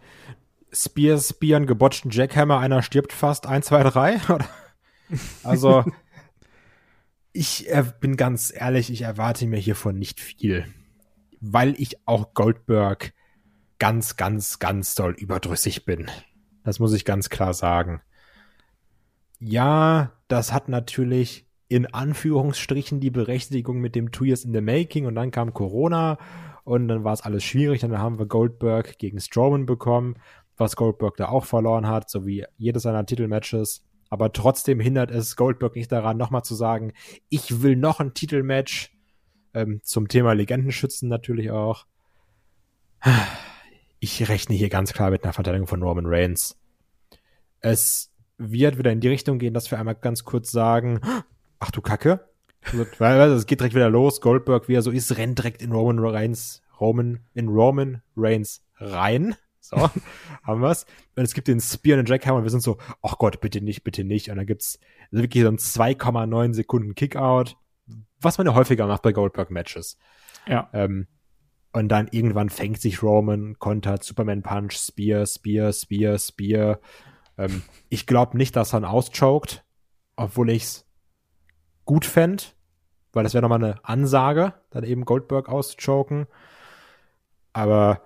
Spear, 0.73 1.19
Spear, 1.19 1.57
einen 1.57 1.67
gebotchten 1.67 2.11
Jackhammer, 2.11 2.59
einer 2.59 2.83
stirbt 2.83 3.13
fast, 3.13 3.47
1, 3.47 3.67
2, 3.67 3.83
3, 3.83 4.21
Also, 5.43 5.85
ich 7.33 7.69
äh, 7.71 7.85
bin 8.01 8.17
ganz 8.17 8.53
ehrlich, 8.55 8.91
ich 8.91 9.03
erwarte 9.03 9.47
mir 9.47 9.59
hiervon 9.59 9.99
nicht 9.99 10.21
viel 10.21 10.65
weil 11.41 11.75
ich 11.81 11.97
auch 12.07 12.35
Goldberg 12.35 13.13
ganz, 13.79 14.17
ganz, 14.17 14.59
ganz 14.59 14.95
doll 14.95 15.13
überdrüssig 15.13 15.85
bin. 15.85 16.11
Das 16.65 16.81
muss 16.81 16.93
ich 16.93 17.05
ganz 17.05 17.29
klar 17.29 17.55
sagen. 17.55 18.03
Ja, 19.41 20.13
das 20.27 20.53
hat 20.53 20.69
natürlich 20.69 21.47
in 21.69 21.87
Anführungsstrichen 21.87 22.99
die 22.99 23.11
Berechtigung 23.11 23.79
mit 23.79 23.95
dem 23.95 24.11
Two 24.11 24.25
Years 24.25 24.45
in 24.45 24.53
the 24.53 24.61
Making 24.61 25.07
und 25.07 25.15
dann 25.15 25.31
kam 25.31 25.53
Corona 25.53 26.19
und 26.65 26.89
dann 26.89 27.05
war 27.05 27.13
es 27.13 27.21
alles 27.21 27.45
schwierig. 27.45 27.81
Dann 27.81 27.99
haben 27.99 28.19
wir 28.19 28.27
Goldberg 28.27 28.99
gegen 28.99 29.21
Strowman 29.21 29.67
bekommen, 29.67 30.17
was 30.57 30.77
Goldberg 30.77 31.17
da 31.17 31.29
auch 31.29 31.45
verloren 31.45 31.87
hat, 31.87 32.11
so 32.11 32.27
wie 32.27 32.45
jedes 32.57 32.83
seiner 32.83 33.07
Titelmatches. 33.07 33.85
Aber 34.11 34.33
trotzdem 34.33 34.81
hindert 34.81 35.11
es 35.11 35.37
Goldberg 35.37 35.77
nicht 35.77 35.93
daran, 35.93 36.17
nochmal 36.17 36.43
zu 36.43 36.55
sagen, 36.55 36.93
ich 37.29 37.63
will 37.63 37.77
noch 37.77 38.01
ein 38.01 38.15
Titelmatch 38.15 38.91
ähm, 39.59 39.81
zum 39.83 40.09
Thema 40.09 40.33
Legendenschützen 40.33 41.09
natürlich 41.09 41.51
auch. 41.51 41.87
Ich 44.01 44.29
rechne 44.29 44.55
hier 44.55 44.69
ganz 44.69 44.93
klar 44.93 45.11
mit 45.11 45.25
einer 45.25 45.33
Verteidigung 45.33 45.67
von 45.67 45.83
Roman 45.83 46.07
Reigns. 46.07 46.57
Es 47.61 48.11
wird 48.39 48.79
wieder 48.79 48.93
in 48.93 49.01
die 49.01 49.09
Richtung 49.09 49.39
gehen, 49.39 49.55
dass 49.55 49.71
wir 49.71 49.79
einmal 49.79 49.97
ganz 49.97 50.25
kurz 50.25 50.51
sagen, 50.51 51.01
ach 51.59 51.71
du 51.71 51.81
Kacke. 51.81 52.29
Weil 52.99 53.21
es 53.33 53.47
geht 53.47 53.61
direkt 53.61 53.75
wieder 53.75 53.91
los. 53.91 54.21
Goldberg, 54.21 54.69
wie 54.69 54.75
er 54.75 54.83
so 54.83 54.91
ist, 54.91 55.17
rennt 55.17 55.39
direkt 55.39 55.63
in 55.63 55.73
Roman 55.73 55.99
Reigns, 55.99 56.63
Roman, 56.81 57.21
in 57.35 57.49
Roman 57.49 58.03
Reigns 58.17 58.63
rein. 58.77 59.35
So, 59.61 59.77
haben 60.43 60.61
wir's. 60.61 60.87
Und 61.17 61.25
es 61.25 61.35
gibt 61.35 61.49
den 61.49 61.61
Spear 61.61 61.99
und 61.99 62.07
den 62.07 62.13
Jackhammer 62.13 62.39
und 62.39 62.45
wir 62.45 62.51
sind 62.51 62.63
so, 62.63 62.79
ach 63.03 63.19
Gott, 63.19 63.41
bitte 63.41 63.61
nicht, 63.61 63.85
bitte 63.85 64.05
nicht. 64.05 64.31
Und 64.31 64.37
dann 64.37 64.47
gibt's 64.47 64.79
wirklich 65.11 65.43
so 65.43 65.49
ein 65.49 65.59
2,9 65.59 66.55
Sekunden 66.55 66.95
Kickout 66.95 67.57
was 68.21 68.39
man 68.39 68.47
ja 68.47 68.55
häufiger 68.55 68.87
macht 68.87 69.03
bei 69.03 69.13
Goldberg-Matches. 69.13 69.99
Ja. 70.47 70.69
Ähm, 70.73 71.07
und 71.73 71.89
dann 71.89 72.09
irgendwann 72.11 72.49
fängt 72.49 72.81
sich 72.81 73.03
Roman, 73.03 73.59
kontert 73.59 74.03
Superman 74.03 74.43
Punch, 74.43 74.75
Spear, 74.75 75.27
Spear, 75.27 75.73
Spear, 75.73 76.19
Spear. 76.19 76.81
Ähm, 77.37 77.63
ich 77.89 78.07
glaube 78.07 78.37
nicht, 78.37 78.57
dass 78.57 78.73
er 78.73 78.81
ihn 78.81 78.85
auschoked, 78.85 79.65
obwohl 80.17 80.51
ich's 80.51 80.87
gut 81.85 82.05
fände, 82.05 82.45
weil 83.13 83.25
das 83.25 83.35
wäre 83.35 83.43
nochmal 83.43 83.63
eine 83.63 83.85
Ansage, 83.85 84.55
dann 84.71 84.85
eben 84.85 85.05
Goldberg 85.05 85.49
auschoken. 85.49 86.27
Aber 87.53 88.03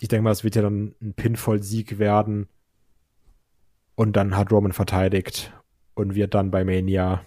ich 0.00 0.08
denke 0.08 0.22
mal, 0.22 0.30
es 0.30 0.44
wird 0.44 0.56
ja 0.56 0.62
dann 0.62 0.94
ein 1.00 1.14
Pinfall-Sieg 1.14 1.98
werden. 1.98 2.48
Und 3.94 4.16
dann 4.16 4.36
hat 4.36 4.52
Roman 4.52 4.72
verteidigt 4.72 5.52
und 5.94 6.14
wird 6.14 6.34
dann 6.34 6.50
bei 6.50 6.64
Mania 6.64 7.24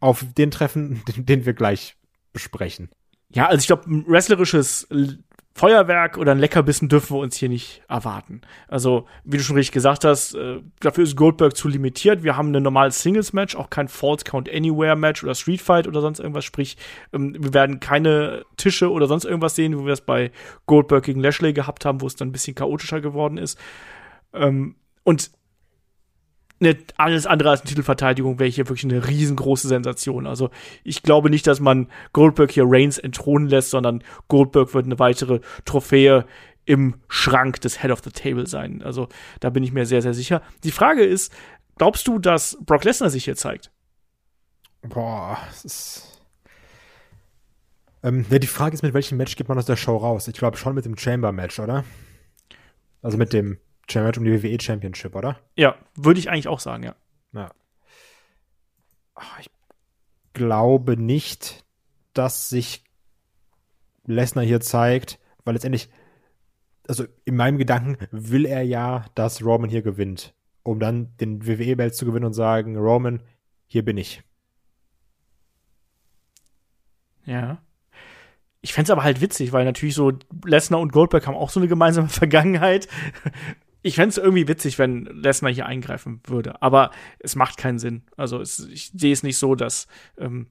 auf 0.00 0.24
den 0.36 0.50
Treffen, 0.50 1.02
den, 1.08 1.26
den 1.26 1.46
wir 1.46 1.54
gleich 1.54 1.96
besprechen. 2.32 2.90
Ja, 3.30 3.46
also 3.46 3.60
ich 3.60 3.66
glaube, 3.66 3.90
ein 3.90 4.06
wrestlerisches 4.06 4.88
Feuerwerk 5.58 6.16
oder 6.18 6.32
ein 6.32 6.38
Leckerbissen 6.38 6.88
dürfen 6.88 7.16
wir 7.16 7.20
uns 7.20 7.36
hier 7.36 7.48
nicht 7.48 7.82
erwarten. 7.88 8.42
Also, 8.68 9.06
wie 9.24 9.38
du 9.38 9.42
schon 9.42 9.56
richtig 9.56 9.72
gesagt 9.72 10.04
hast, 10.04 10.34
äh, 10.34 10.60
dafür 10.78 11.02
ist 11.02 11.16
Goldberg 11.16 11.56
zu 11.56 11.68
limitiert. 11.68 12.22
Wir 12.22 12.36
haben 12.36 12.54
ein 12.54 12.62
normales 12.62 13.02
Singles-Match, 13.02 13.56
auch 13.56 13.68
kein 13.68 13.88
False 13.88 14.24
Count 14.24 14.48
Anywhere-Match 14.48 15.24
oder 15.24 15.34
Street 15.34 15.60
Fight 15.60 15.88
oder 15.88 16.00
sonst 16.00 16.20
irgendwas. 16.20 16.44
Sprich, 16.44 16.76
ähm, 17.12 17.36
wir 17.38 17.52
werden 17.52 17.80
keine 17.80 18.44
Tische 18.56 18.90
oder 18.90 19.08
sonst 19.08 19.24
irgendwas 19.24 19.56
sehen, 19.56 19.76
wo 19.76 19.84
wir 19.84 19.92
es 19.92 20.00
bei 20.00 20.30
Goldberg 20.66 21.04
gegen 21.04 21.20
Lashley 21.20 21.52
gehabt 21.52 21.84
haben, 21.84 22.00
wo 22.00 22.06
es 22.06 22.14
dann 22.14 22.28
ein 22.28 22.32
bisschen 22.32 22.54
chaotischer 22.54 23.00
geworden 23.00 23.36
ist. 23.36 23.58
Ähm, 24.32 24.76
und 25.02 25.32
eine, 26.60 26.76
alles 26.96 27.26
andere 27.26 27.50
als 27.50 27.60
eine 27.60 27.68
Titelverteidigung 27.68 28.38
wäre 28.38 28.50
hier 28.50 28.68
wirklich 28.68 28.90
eine 28.90 29.06
riesengroße 29.06 29.68
Sensation. 29.68 30.26
Also 30.26 30.50
ich 30.84 31.02
glaube 31.02 31.30
nicht, 31.30 31.46
dass 31.46 31.60
man 31.60 31.88
Goldberg 32.12 32.50
hier 32.50 32.64
Reigns 32.66 32.98
entthronen 32.98 33.48
lässt, 33.48 33.70
sondern 33.70 34.02
Goldberg 34.28 34.74
wird 34.74 34.86
eine 34.86 34.98
weitere 34.98 35.40
Trophäe 35.64 36.26
im 36.64 36.96
Schrank 37.08 37.60
des 37.60 37.80
Head 37.80 37.90
of 37.90 38.02
the 38.04 38.10
Table 38.10 38.46
sein. 38.46 38.82
Also 38.82 39.08
da 39.40 39.50
bin 39.50 39.62
ich 39.64 39.72
mir 39.72 39.86
sehr, 39.86 40.02
sehr 40.02 40.14
sicher. 40.14 40.42
Die 40.64 40.70
Frage 40.70 41.04
ist, 41.04 41.32
glaubst 41.76 42.06
du, 42.06 42.18
dass 42.18 42.58
Brock 42.60 42.84
Lesnar 42.84 43.10
sich 43.10 43.24
hier 43.24 43.36
zeigt? 43.36 43.70
Boah, 44.82 45.38
das 45.48 45.64
ist. 45.64 46.22
Ähm, 48.02 48.26
ja, 48.30 48.38
die 48.38 48.46
Frage 48.46 48.74
ist, 48.74 48.82
mit 48.82 48.94
welchem 48.94 49.16
Match 49.16 49.34
geht 49.34 49.48
man 49.48 49.58
aus 49.58 49.66
der 49.66 49.76
Show 49.76 49.96
raus? 49.96 50.28
Ich 50.28 50.34
glaube 50.34 50.56
schon 50.56 50.74
mit 50.74 50.84
dem 50.84 50.96
Chamber-Match, 50.96 51.58
oder? 51.58 51.84
Also 53.02 53.16
mit 53.16 53.32
dem 53.32 53.58
Match 53.94 54.18
um 54.18 54.24
die 54.24 54.42
WWE 54.42 54.60
Championship, 54.60 55.14
oder? 55.14 55.38
Ja, 55.56 55.76
würde 55.94 56.20
ich 56.20 56.30
eigentlich 56.30 56.48
auch 56.48 56.60
sagen, 56.60 56.82
ja. 56.82 56.94
Ja. 57.32 57.50
Ich 59.40 59.50
glaube 60.32 60.96
nicht, 60.96 61.64
dass 62.12 62.48
sich 62.48 62.84
Lesnar 64.04 64.44
hier 64.44 64.60
zeigt, 64.60 65.18
weil 65.44 65.54
letztendlich, 65.54 65.90
also 66.86 67.04
in 67.24 67.36
meinem 67.36 67.58
Gedanken 67.58 68.06
will 68.10 68.46
er 68.46 68.62
ja, 68.62 69.04
dass 69.14 69.44
Roman 69.44 69.70
hier 69.70 69.82
gewinnt, 69.82 70.34
um 70.62 70.80
dann 70.80 71.16
den 71.18 71.46
WWE-Belt 71.46 71.94
zu 71.94 72.06
gewinnen 72.06 72.26
und 72.26 72.32
sagen, 72.34 72.76
Roman, 72.76 73.22
hier 73.66 73.84
bin 73.84 73.96
ich. 73.96 74.22
Ja. 77.24 77.60
Ich 78.60 78.72
fände 78.72 78.86
es 78.86 78.90
aber 78.90 79.04
halt 79.04 79.20
witzig, 79.20 79.52
weil 79.52 79.64
natürlich 79.64 79.94
so 79.94 80.12
Lesnar 80.44 80.80
und 80.80 80.92
Goldberg 80.92 81.26
haben 81.26 81.36
auch 81.36 81.50
so 81.50 81.60
eine 81.60 81.68
gemeinsame 81.68 82.08
Vergangenheit 82.08 82.88
ich 83.88 83.96
fände 83.96 84.10
es 84.10 84.18
irgendwie 84.18 84.48
witzig, 84.48 84.78
wenn 84.78 85.06
Lesnar 85.06 85.52
hier 85.52 85.66
eingreifen 85.66 86.20
würde. 86.26 86.62
Aber 86.62 86.90
es 87.18 87.36
macht 87.36 87.56
keinen 87.56 87.78
Sinn. 87.78 88.02
Also 88.16 88.40
es, 88.40 88.60
ich 88.60 88.92
sehe 88.94 89.12
es 89.12 89.22
nicht 89.22 89.38
so, 89.38 89.54
dass 89.54 89.88
ähm, 90.18 90.48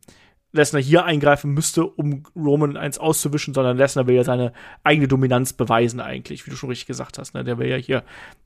Lesnar 0.51 0.81
hier 0.81 1.05
eingreifen 1.05 1.53
müsste, 1.53 1.85
um 1.85 2.23
Roman 2.35 2.77
eins 2.77 2.97
auszuwischen, 2.97 3.53
sondern 3.53 3.77
Lesnar 3.77 4.07
will 4.07 4.15
ja 4.15 4.23
seine 4.23 4.53
eigene 4.83 5.07
Dominanz 5.07 5.53
beweisen 5.53 5.99
eigentlich, 5.99 6.45
wie 6.45 6.49
du 6.49 6.55
schon 6.55 6.69
richtig 6.69 6.88
gesagt 6.88 7.19
hast. 7.19 7.35
Ne? 7.35 7.43
Der 7.43 7.59
will 7.59 7.67
ja 7.67 7.77
hier 7.77 8.03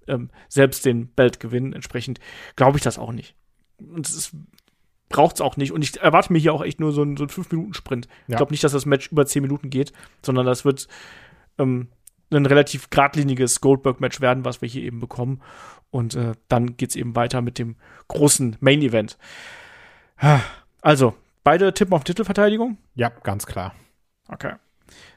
ähm, 0.08 0.30
selbst 0.50 0.86
den 0.86 1.08
Belt 1.08 1.40
gewinnen. 1.40 1.72
Entsprechend 1.72 2.20
glaube 2.58 2.78
ich 2.78 2.84
das 2.84 3.00
auch 3.00 3.14
nicht. 3.14 3.36
Und 3.80 4.08
es 4.10 4.36
braucht 5.08 5.36
es 5.36 5.42
auch 5.42 5.56
nicht. 5.56 5.72
Und 5.72 5.84
ich 5.84 6.02
erwarte 6.02 6.34
mir 6.34 6.40
hier 6.40 6.54
auch 6.54 6.64
echt 6.64 6.82
nur 6.82 6.92
so 6.92 7.02
einen, 7.02 7.16
so 7.16 7.24
einen 7.24 7.32
5-Minuten-Sprint. 7.32 8.08
Ja. 8.08 8.14
Ich 8.28 8.36
glaube 8.38 8.52
nicht, 8.52 8.64
dass 8.64 8.74
das 8.74 8.86
Match 8.86 9.12
über 9.12 9.26
10 9.26 9.42
Minuten 9.42 9.70
geht, 9.70 9.94
sondern 10.22 10.46
das 10.46 10.66
wird 10.66 10.90
ähm, 11.58 11.88
ein 12.32 12.46
relativ 12.46 12.90
geradliniges 12.90 13.62
Goldberg-Match 13.62 14.22
werden, 14.22 14.46
was 14.46 14.62
wir 14.62 14.70
hier 14.70 14.84
eben 14.84 15.00
bekommen. 15.00 15.42
Und 15.90 16.16
äh, 16.16 16.34
dann 16.48 16.78
geht's 16.78 16.96
eben 16.96 17.16
weiter 17.16 17.42
mit 17.42 17.60
dem 17.60 17.76
großen 18.08 18.58
Main-Event. 18.60 19.18
Also, 20.82 21.16
beide 21.44 21.74
tippen 21.74 21.94
auf 21.94 22.04
Titelverteidigung? 22.04 22.78
Ja, 22.96 23.10
ganz 23.10 23.46
klar. 23.46 23.74
Okay. 24.28 24.54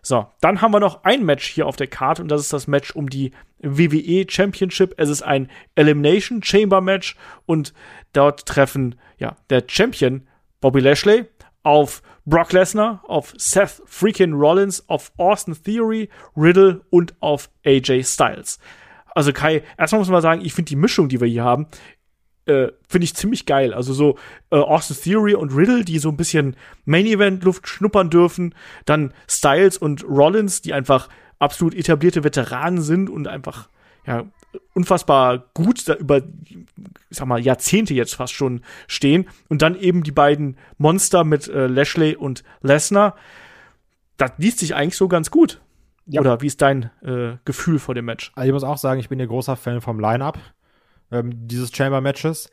So, 0.03 0.27
dann 0.41 0.61
haben 0.61 0.73
wir 0.73 0.81
noch 0.81 1.05
ein 1.05 1.25
Match 1.25 1.47
hier 1.47 1.67
auf 1.67 1.77
der 1.77 1.87
Karte 1.87 2.23
und 2.23 2.29
das 2.29 2.41
ist 2.41 2.53
das 2.53 2.67
Match 2.67 2.93
um 2.93 3.09
die 3.09 3.33
WWE 3.61 4.27
Championship. 4.29 4.95
Es 4.99 5.09
ist 5.09 5.23
ein 5.23 5.51
Elimination 5.75 6.43
Chamber 6.43 6.81
Match 6.81 7.17
und 7.47 7.73
dort 8.12 8.47
treffen 8.47 8.97
ja 9.19 9.37
der 9.51 9.65
Champion 9.67 10.27
Bobby 10.61 10.81
Lashley, 10.81 11.27
auf 11.65 12.03
Brock 12.25 12.53
Lesnar, 12.53 13.03
auf 13.09 13.35
Seth 13.37 13.83
freaking 13.87 14.35
Rollins, 14.35 14.89
auf 14.89 15.12
Austin 15.17 15.57
Theory, 15.61 16.09
Riddle 16.37 16.83
und 16.91 17.15
auf 17.21 17.51
AJ 17.67 18.05
Styles. 18.05 18.59
Also 19.15 19.33
Kai, 19.33 19.62
erstmal 19.77 20.01
muss 20.01 20.09
man 20.09 20.23
sagen, 20.23 20.45
ich 20.45 20.55
finde 20.55 20.69
die 20.69 20.77
Mischung, 20.77 21.09
die 21.09 21.21
wir 21.21 21.29
hier 21.29 21.45
haben, 21.45 21.67
äh, 22.47 22.69
finde 22.89 23.05
ich 23.05 23.15
ziemlich 23.15 23.47
geil. 23.47 23.73
Also 23.73 23.93
so 23.93 24.19
äh, 24.51 24.57
Austin 24.57 24.97
Theory 24.97 25.35
und 25.35 25.55
Riddle, 25.55 25.85
die 25.85 25.99
so 25.99 26.11
ein 26.11 26.17
bisschen 26.17 26.57
Main 26.85 27.07
Event 27.07 27.43
Luft 27.45 27.67
schnuppern 27.67 28.11
dürfen, 28.11 28.55
dann 28.85 29.15
Styles 29.29 29.79
und 29.79 30.05
Rollins, 30.05 30.61
die 30.61 30.75
einfach 30.75 31.09
absolut 31.39 31.75
etablierte 31.75 32.25
Veteranen 32.25 32.83
sind 32.83 33.09
und 33.09 33.29
einfach 33.29 33.69
ja 34.07 34.27
unfassbar 34.75 35.51
gut 35.55 35.89
da 35.89 35.95
über 35.95 36.23
ich 37.11 37.19
sag 37.19 37.27
mal 37.27 37.41
Jahrzehnte 37.41 37.95
jetzt 37.95 38.15
fast 38.15 38.33
schon 38.33 38.63
stehen 38.87 39.29
und 39.49 39.63
dann 39.63 39.77
eben 39.79 40.03
die 40.03 40.13
beiden 40.13 40.57
Monster 40.79 41.25
mit 41.25 41.49
äh, 41.49 41.67
Lashley 41.67 42.17
und 42.17 42.45
Lesnar. 42.61 43.17
Das 44.17 44.33
liest 44.39 44.59
sich 44.61 44.75
eigentlich 44.75 44.97
so 44.97 45.09
ganz 45.09 45.31
gut. 45.31 45.61
Ja. 46.07 46.21
Oder 46.21 46.41
wie 46.41 46.47
ist 46.47 46.61
dein 46.61 46.91
äh, 47.03 47.37
Gefühl 47.45 47.79
vor 47.79 47.95
dem 47.95 48.05
Match? 48.05 48.33
Also 48.35 48.47
ich 48.47 48.53
muss 48.53 48.65
auch 48.65 48.79
sagen, 48.79 49.01
ich 49.01 49.09
bin 49.09 49.19
ja 49.19 49.27
großer 49.27 49.57
Fan 49.57 49.81
vom 49.81 49.99
Line-Up 49.99 50.39
ähm, 51.11 51.47
dieses 51.47 51.75
Chamber-Matches. 51.75 52.51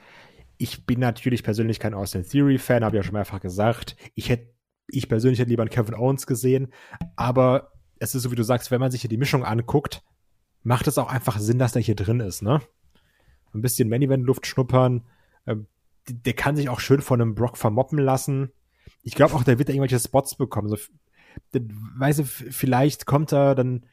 Ich 0.57 0.85
bin 0.85 0.99
natürlich 0.99 1.43
persönlich 1.43 1.79
kein 1.79 1.93
Austin 1.93 2.23
Theory-Fan, 2.23 2.83
habe 2.83 2.97
ja 2.97 3.03
schon 3.03 3.13
mehrfach 3.13 3.41
gesagt. 3.41 3.95
Ich 4.15 4.29
hätte, 4.29 4.53
ich 4.87 5.09
persönlich 5.09 5.39
hätte 5.39 5.49
lieber 5.49 5.63
einen 5.63 5.71
Kevin 5.71 5.95
Owens 5.95 6.27
gesehen, 6.27 6.71
aber 7.15 7.71
es 7.99 8.15
ist 8.15 8.23
so, 8.23 8.31
wie 8.31 8.35
du 8.35 8.43
sagst, 8.43 8.71
wenn 8.71 8.79
man 8.79 8.91
sich 8.91 9.01
hier 9.01 9.09
die 9.09 9.17
Mischung 9.17 9.43
anguckt, 9.43 10.03
macht 10.63 10.87
es 10.87 10.97
auch 10.97 11.11
einfach 11.11 11.39
Sinn, 11.39 11.59
dass 11.59 11.73
der 11.73 11.81
hier 11.81 11.95
drin 11.95 12.19
ist, 12.19 12.41
ne? 12.41 12.61
Ein 13.53 13.61
bisschen 13.61 13.89
Main-Event-Luft 13.89 14.47
schnuppern. 14.47 15.03
Ähm, 15.45 15.67
der 16.07 16.33
kann 16.33 16.55
sich 16.55 16.69
auch 16.69 16.79
schön 16.79 17.01
von 17.01 17.21
einem 17.21 17.35
Brock 17.35 17.57
vermoppen 17.57 17.99
lassen. 17.99 18.51
Ich 19.03 19.15
glaube 19.15 19.35
auch, 19.35 19.43
der 19.43 19.57
wird 19.57 19.69
da 19.69 19.73
irgendwelche 19.73 19.99
Spots 19.99 20.35
bekommen. 20.35 20.69
So, 20.69 20.77
weiß 21.53 22.19
ich, 22.19 22.27
vielleicht 22.27 23.05
kommt 23.05 23.33
er 23.33 23.55
dann 23.55 23.85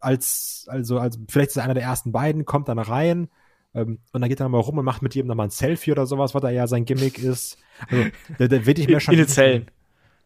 als, 0.00 0.66
also, 0.68 0.98
also 0.98 1.20
vielleicht 1.28 1.50
ist 1.50 1.56
er 1.56 1.64
einer 1.64 1.74
der 1.74 1.82
ersten 1.82 2.12
beiden, 2.12 2.44
kommt 2.44 2.68
dann 2.68 2.78
rein 2.78 3.28
ähm, 3.74 3.98
und 4.12 4.20
dann 4.20 4.28
geht 4.28 4.40
er 4.40 4.48
mal 4.48 4.58
rum 4.58 4.78
und 4.78 4.84
macht 4.84 5.02
mit 5.02 5.14
jedem 5.14 5.28
nochmal 5.28 5.46
ein 5.46 5.50
Selfie 5.50 5.92
oder 5.92 6.06
sowas, 6.06 6.34
was 6.34 6.42
da 6.42 6.50
ja 6.50 6.66
sein 6.66 6.84
Gimmick 6.84 7.18
ist. 7.18 7.58
Also, 7.88 8.04
da, 8.38 8.48
da 8.48 8.66
wird 8.66 8.78
ich 8.78 8.88
mir 8.88 9.00
schon. 9.00 9.16
Den 9.16 9.28
Zellen. 9.28 9.70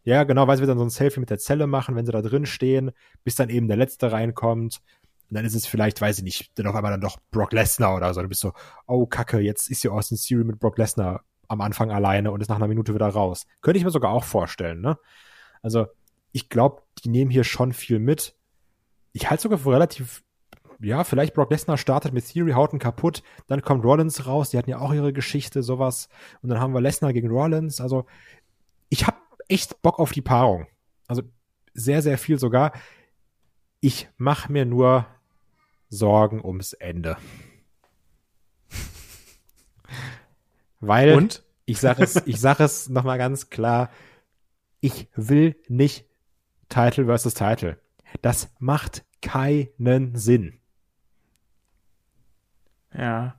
Ja, 0.02 0.24
genau, 0.24 0.46
weil 0.46 0.56
sie 0.56 0.66
dann 0.66 0.78
so 0.78 0.84
ein 0.84 0.90
Selfie 0.90 1.20
mit 1.20 1.30
der 1.30 1.38
Zelle 1.38 1.66
machen, 1.66 1.94
wenn 1.94 2.06
sie 2.06 2.12
da 2.12 2.22
drin 2.22 2.46
stehen, 2.46 2.92
bis 3.22 3.34
dann 3.34 3.50
eben 3.50 3.68
der 3.68 3.76
Letzte 3.76 4.10
reinkommt. 4.12 4.80
Und 5.30 5.36
dann 5.36 5.44
ist 5.44 5.54
es 5.54 5.64
vielleicht, 5.64 6.00
weiß 6.00 6.18
ich 6.18 6.24
nicht, 6.24 6.58
dann 6.58 6.66
auf 6.66 6.74
einmal 6.74 6.90
dann 6.90 7.00
doch 7.00 7.18
Brock 7.30 7.52
Lesnar 7.52 7.94
oder 7.94 8.12
so. 8.12 8.20
Du 8.20 8.28
bist 8.28 8.40
so, 8.40 8.52
oh 8.88 9.06
Kacke, 9.06 9.38
jetzt 9.38 9.70
ist 9.70 9.82
hier 9.82 9.92
Austin 9.92 10.18
Theory 10.18 10.42
mit 10.42 10.58
Brock 10.58 10.76
Lesnar 10.76 11.22
am 11.46 11.60
Anfang 11.60 11.92
alleine 11.92 12.32
und 12.32 12.40
ist 12.40 12.48
nach 12.48 12.56
einer 12.56 12.66
Minute 12.66 12.94
wieder 12.94 13.08
raus. 13.08 13.46
Könnte 13.60 13.78
ich 13.78 13.84
mir 13.84 13.92
sogar 13.92 14.10
auch 14.10 14.24
vorstellen, 14.24 14.80
ne? 14.80 14.98
Also, 15.62 15.86
ich 16.32 16.48
glaube, 16.48 16.82
die 17.04 17.10
nehmen 17.10 17.30
hier 17.30 17.44
schon 17.44 17.72
viel 17.72 18.00
mit. 18.00 18.34
Ich 19.12 19.30
halte 19.30 19.44
sogar 19.44 19.58
für 19.58 19.72
relativ, 19.72 20.24
ja, 20.80 21.04
vielleicht 21.04 21.34
Brock 21.34 21.50
Lesnar 21.50 21.76
startet 21.76 22.12
mit 22.12 22.26
Theory, 22.26 22.52
haut 22.52 22.72
ihn 22.72 22.78
kaputt, 22.80 23.22
dann 23.46 23.62
kommt 23.62 23.84
Rollins 23.84 24.26
raus, 24.26 24.50
die 24.50 24.58
hatten 24.58 24.70
ja 24.70 24.78
auch 24.78 24.92
ihre 24.92 25.12
Geschichte, 25.12 25.62
sowas. 25.62 26.08
Und 26.42 26.48
dann 26.48 26.60
haben 26.60 26.74
wir 26.74 26.80
Lesnar 26.80 27.12
gegen 27.12 27.30
Rollins. 27.30 27.80
Also, 27.80 28.06
ich 28.88 29.06
habe 29.06 29.18
echt 29.46 29.80
Bock 29.82 30.00
auf 30.00 30.10
die 30.10 30.22
Paarung. 30.22 30.66
Also, 31.06 31.22
sehr, 31.72 32.02
sehr 32.02 32.18
viel 32.18 32.38
sogar. 32.38 32.72
Ich 33.80 34.08
mache 34.18 34.50
mir 34.52 34.64
nur 34.64 35.06
Sorgen 35.90 36.42
ums 36.44 36.72
Ende. 36.72 37.16
Weil 40.80 41.12
Und? 41.14 41.44
ich 41.66 41.78
sage 41.78 42.02
es, 42.02 42.16
ich 42.26 42.40
sage 42.40 42.64
es 42.64 42.88
noch 42.88 43.04
mal 43.04 43.18
ganz 43.18 43.50
klar, 43.50 43.90
ich 44.80 45.08
will 45.14 45.56
nicht 45.68 46.06
Title 46.68 47.04
versus 47.04 47.34
Title. 47.34 47.78
Das 48.22 48.50
macht 48.58 49.04
keinen 49.20 50.16
Sinn. 50.16 50.58
Ja. 52.94 53.36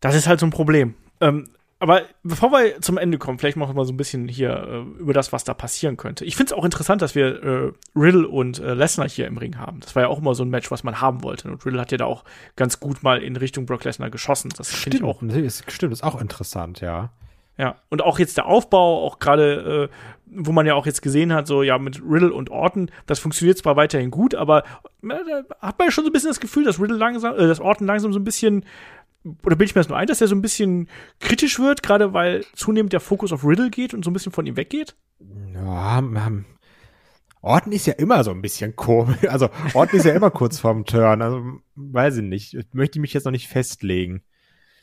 Das 0.00 0.14
ist 0.16 0.26
halt 0.26 0.40
so 0.40 0.46
ein 0.46 0.50
Problem. 0.50 0.96
Ähm, 1.20 1.48
aber 1.82 2.02
bevor 2.22 2.52
wir 2.52 2.80
zum 2.80 2.96
Ende 2.96 3.18
kommen, 3.18 3.40
vielleicht 3.40 3.56
machen 3.56 3.70
wir 3.70 3.74
mal 3.74 3.84
so 3.84 3.92
ein 3.92 3.96
bisschen 3.96 4.28
hier 4.28 4.50
äh, 4.50 5.00
über 5.00 5.12
das, 5.12 5.32
was 5.32 5.42
da 5.42 5.52
passieren 5.52 5.96
könnte. 5.96 6.24
Ich 6.24 6.36
finde 6.36 6.54
es 6.54 6.56
auch 6.56 6.64
interessant, 6.64 7.02
dass 7.02 7.16
wir 7.16 7.42
äh, 7.42 7.72
Riddle 7.96 8.28
und 8.28 8.60
äh, 8.60 8.74
Lesnar 8.74 9.08
hier 9.08 9.26
im 9.26 9.36
Ring 9.36 9.58
haben. 9.58 9.80
Das 9.80 9.96
war 9.96 10.04
ja 10.04 10.08
auch 10.08 10.20
immer 10.20 10.36
so 10.36 10.44
ein 10.44 10.48
Match, 10.48 10.70
was 10.70 10.84
man 10.84 11.00
haben 11.00 11.24
wollte. 11.24 11.50
Und 11.50 11.66
Riddle 11.66 11.80
hat 11.80 11.90
ja 11.90 11.98
da 11.98 12.04
auch 12.04 12.22
ganz 12.54 12.78
gut 12.78 13.02
mal 13.02 13.20
in 13.20 13.34
Richtung 13.34 13.66
Brock 13.66 13.82
Lesnar 13.82 14.10
geschossen. 14.10 14.52
Das 14.56 14.72
finde 14.72 14.98
ich 14.98 15.02
auch. 15.02 15.22
Ist, 15.22 15.68
stimmt, 15.72 15.92
ist 15.92 16.04
auch 16.04 16.20
interessant, 16.20 16.80
ja. 16.80 17.10
Ja, 17.58 17.74
und 17.90 18.00
auch 18.00 18.20
jetzt 18.20 18.36
der 18.36 18.46
Aufbau, 18.46 19.04
auch 19.04 19.18
gerade, 19.18 19.90
äh, 19.90 19.94
wo 20.26 20.52
man 20.52 20.66
ja 20.66 20.74
auch 20.74 20.86
jetzt 20.86 21.02
gesehen 21.02 21.32
hat, 21.32 21.48
so 21.48 21.64
ja, 21.64 21.78
mit 21.78 22.00
Riddle 22.00 22.32
und 22.32 22.48
Orton, 22.48 22.92
das 23.06 23.18
funktioniert 23.18 23.58
zwar 23.58 23.74
weiterhin 23.74 24.12
gut, 24.12 24.36
aber 24.36 24.62
äh, 25.02 25.08
da 25.08 25.42
hat 25.60 25.80
man 25.80 25.88
ja 25.88 25.90
schon 25.90 26.04
so 26.04 26.10
ein 26.10 26.12
bisschen 26.12 26.30
das 26.30 26.38
Gefühl, 26.38 26.64
dass 26.64 26.80
Riddle 26.80 26.96
langsam, 26.96 27.34
äh, 27.34 27.48
dass 27.48 27.60
Orton 27.60 27.88
langsam 27.88 28.12
so 28.12 28.20
ein 28.20 28.24
bisschen 28.24 28.64
oder 29.24 29.56
bilde 29.56 29.64
ich 29.64 29.74
mir 29.74 29.80
das 29.80 29.88
nur 29.88 29.98
ein, 29.98 30.06
dass 30.06 30.20
er 30.20 30.28
so 30.28 30.34
ein 30.34 30.42
bisschen 30.42 30.88
kritisch 31.20 31.58
wird, 31.58 31.82
gerade 31.82 32.12
weil 32.12 32.44
zunehmend 32.54 32.92
der 32.92 33.00
Fokus 33.00 33.32
auf 33.32 33.44
Riddle 33.44 33.70
geht 33.70 33.94
und 33.94 34.04
so 34.04 34.10
ein 34.10 34.14
bisschen 34.14 34.32
von 34.32 34.46
ihm 34.46 34.56
weggeht? 34.56 34.96
Ja, 35.54 35.98
ähm, 35.98 36.44
Orton 37.40 37.72
ist 37.72 37.86
ja 37.86 37.94
immer 37.94 38.22
so 38.24 38.30
ein 38.30 38.42
bisschen 38.42 38.76
komisch. 38.76 39.18
Also 39.28 39.50
Orton 39.74 39.98
ist 39.98 40.06
ja 40.06 40.14
immer 40.14 40.30
kurz 40.30 40.58
vorm 40.58 40.84
Turn. 40.84 41.22
Also 41.22 41.42
weiß 41.74 42.18
ich 42.18 42.22
nicht. 42.22 42.54
Ich 42.54 42.66
möchte 42.72 43.00
mich 43.00 43.12
jetzt 43.12 43.24
noch 43.24 43.32
nicht 43.32 43.48
festlegen. 43.48 44.22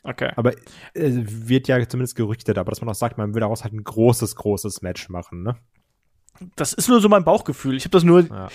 Okay. 0.03 0.31
Aber 0.35 0.53
äh, 0.53 0.57
wird 0.93 1.67
ja 1.67 1.87
zumindest 1.87 2.15
gerüchtet, 2.15 2.57
aber 2.57 2.69
dass 2.69 2.81
man 2.81 2.89
auch 2.89 2.95
sagt, 2.95 3.17
man 3.17 3.33
will 3.33 3.41
daraus 3.41 3.63
halt 3.63 3.73
ein 3.73 3.83
großes, 3.83 4.35
großes 4.35 4.81
Match 4.81 5.09
machen, 5.09 5.43
ne? 5.43 5.57
Das 6.55 6.71
ist 6.71 6.87
nur 6.87 7.01
so 7.01 7.09
mein 7.09 7.25
Bauchgefühl. 7.25 7.75
Ich 7.75 7.83
habe 7.83 7.91
das 7.91 8.03
nur, 8.03 8.21
ja. 8.21 8.47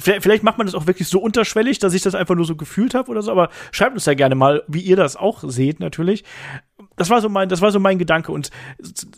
Vielleicht, 0.00 0.22
vielleicht 0.22 0.42
macht 0.42 0.58
man 0.58 0.66
das 0.66 0.74
auch 0.74 0.86
wirklich 0.86 1.08
so 1.08 1.20
unterschwellig, 1.20 1.78
dass 1.78 1.94
ich 1.94 2.02
das 2.02 2.14
einfach 2.14 2.34
nur 2.34 2.44
so 2.44 2.56
gefühlt 2.56 2.94
habe 2.94 3.10
oder 3.10 3.22
so, 3.22 3.30
aber 3.30 3.50
schreibt 3.72 3.94
uns 3.94 4.06
ja 4.06 4.14
gerne 4.14 4.34
mal, 4.34 4.62
wie 4.66 4.80
ihr 4.80 4.96
das 4.96 5.16
auch 5.16 5.42
seht, 5.46 5.80
natürlich. 5.80 6.24
Das 6.96 7.10
war 7.10 7.20
so 7.20 7.28
mein, 7.28 7.48
das 7.48 7.60
war 7.60 7.70
so 7.70 7.80
mein 7.80 7.98
Gedanke. 7.98 8.32
Und 8.32 8.50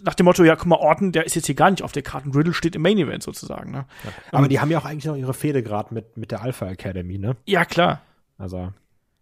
nach 0.04 0.14
dem 0.14 0.24
Motto, 0.24 0.44
ja, 0.44 0.56
guck 0.56 0.66
mal, 0.66 0.76
Orton, 0.76 1.12
der 1.12 1.26
ist 1.26 1.34
jetzt 1.34 1.46
hier 1.46 1.54
gar 1.54 1.70
nicht 1.70 1.82
auf 1.82 1.92
der 1.92 2.02
Karte. 2.02 2.28
Riddle 2.34 2.54
steht 2.54 2.76
im 2.76 2.82
Main 2.82 2.98
Event 2.98 3.22
sozusagen. 3.22 3.70
Ne? 3.70 3.86
Ja. 4.04 4.10
Aber 4.30 4.42
um, 4.42 4.48
die 4.48 4.60
haben 4.60 4.70
ja 4.70 4.78
auch 4.78 4.84
eigentlich 4.84 5.04
noch 5.04 5.16
ihre 5.16 5.34
Fehde 5.34 5.62
gerade 5.62 5.92
mit, 5.94 6.16
mit 6.16 6.30
der 6.30 6.42
Alpha 6.42 6.66
Academy, 6.66 7.18
ne? 7.18 7.36
Ja, 7.46 7.64
klar. 7.64 8.02
Also, 8.38 8.72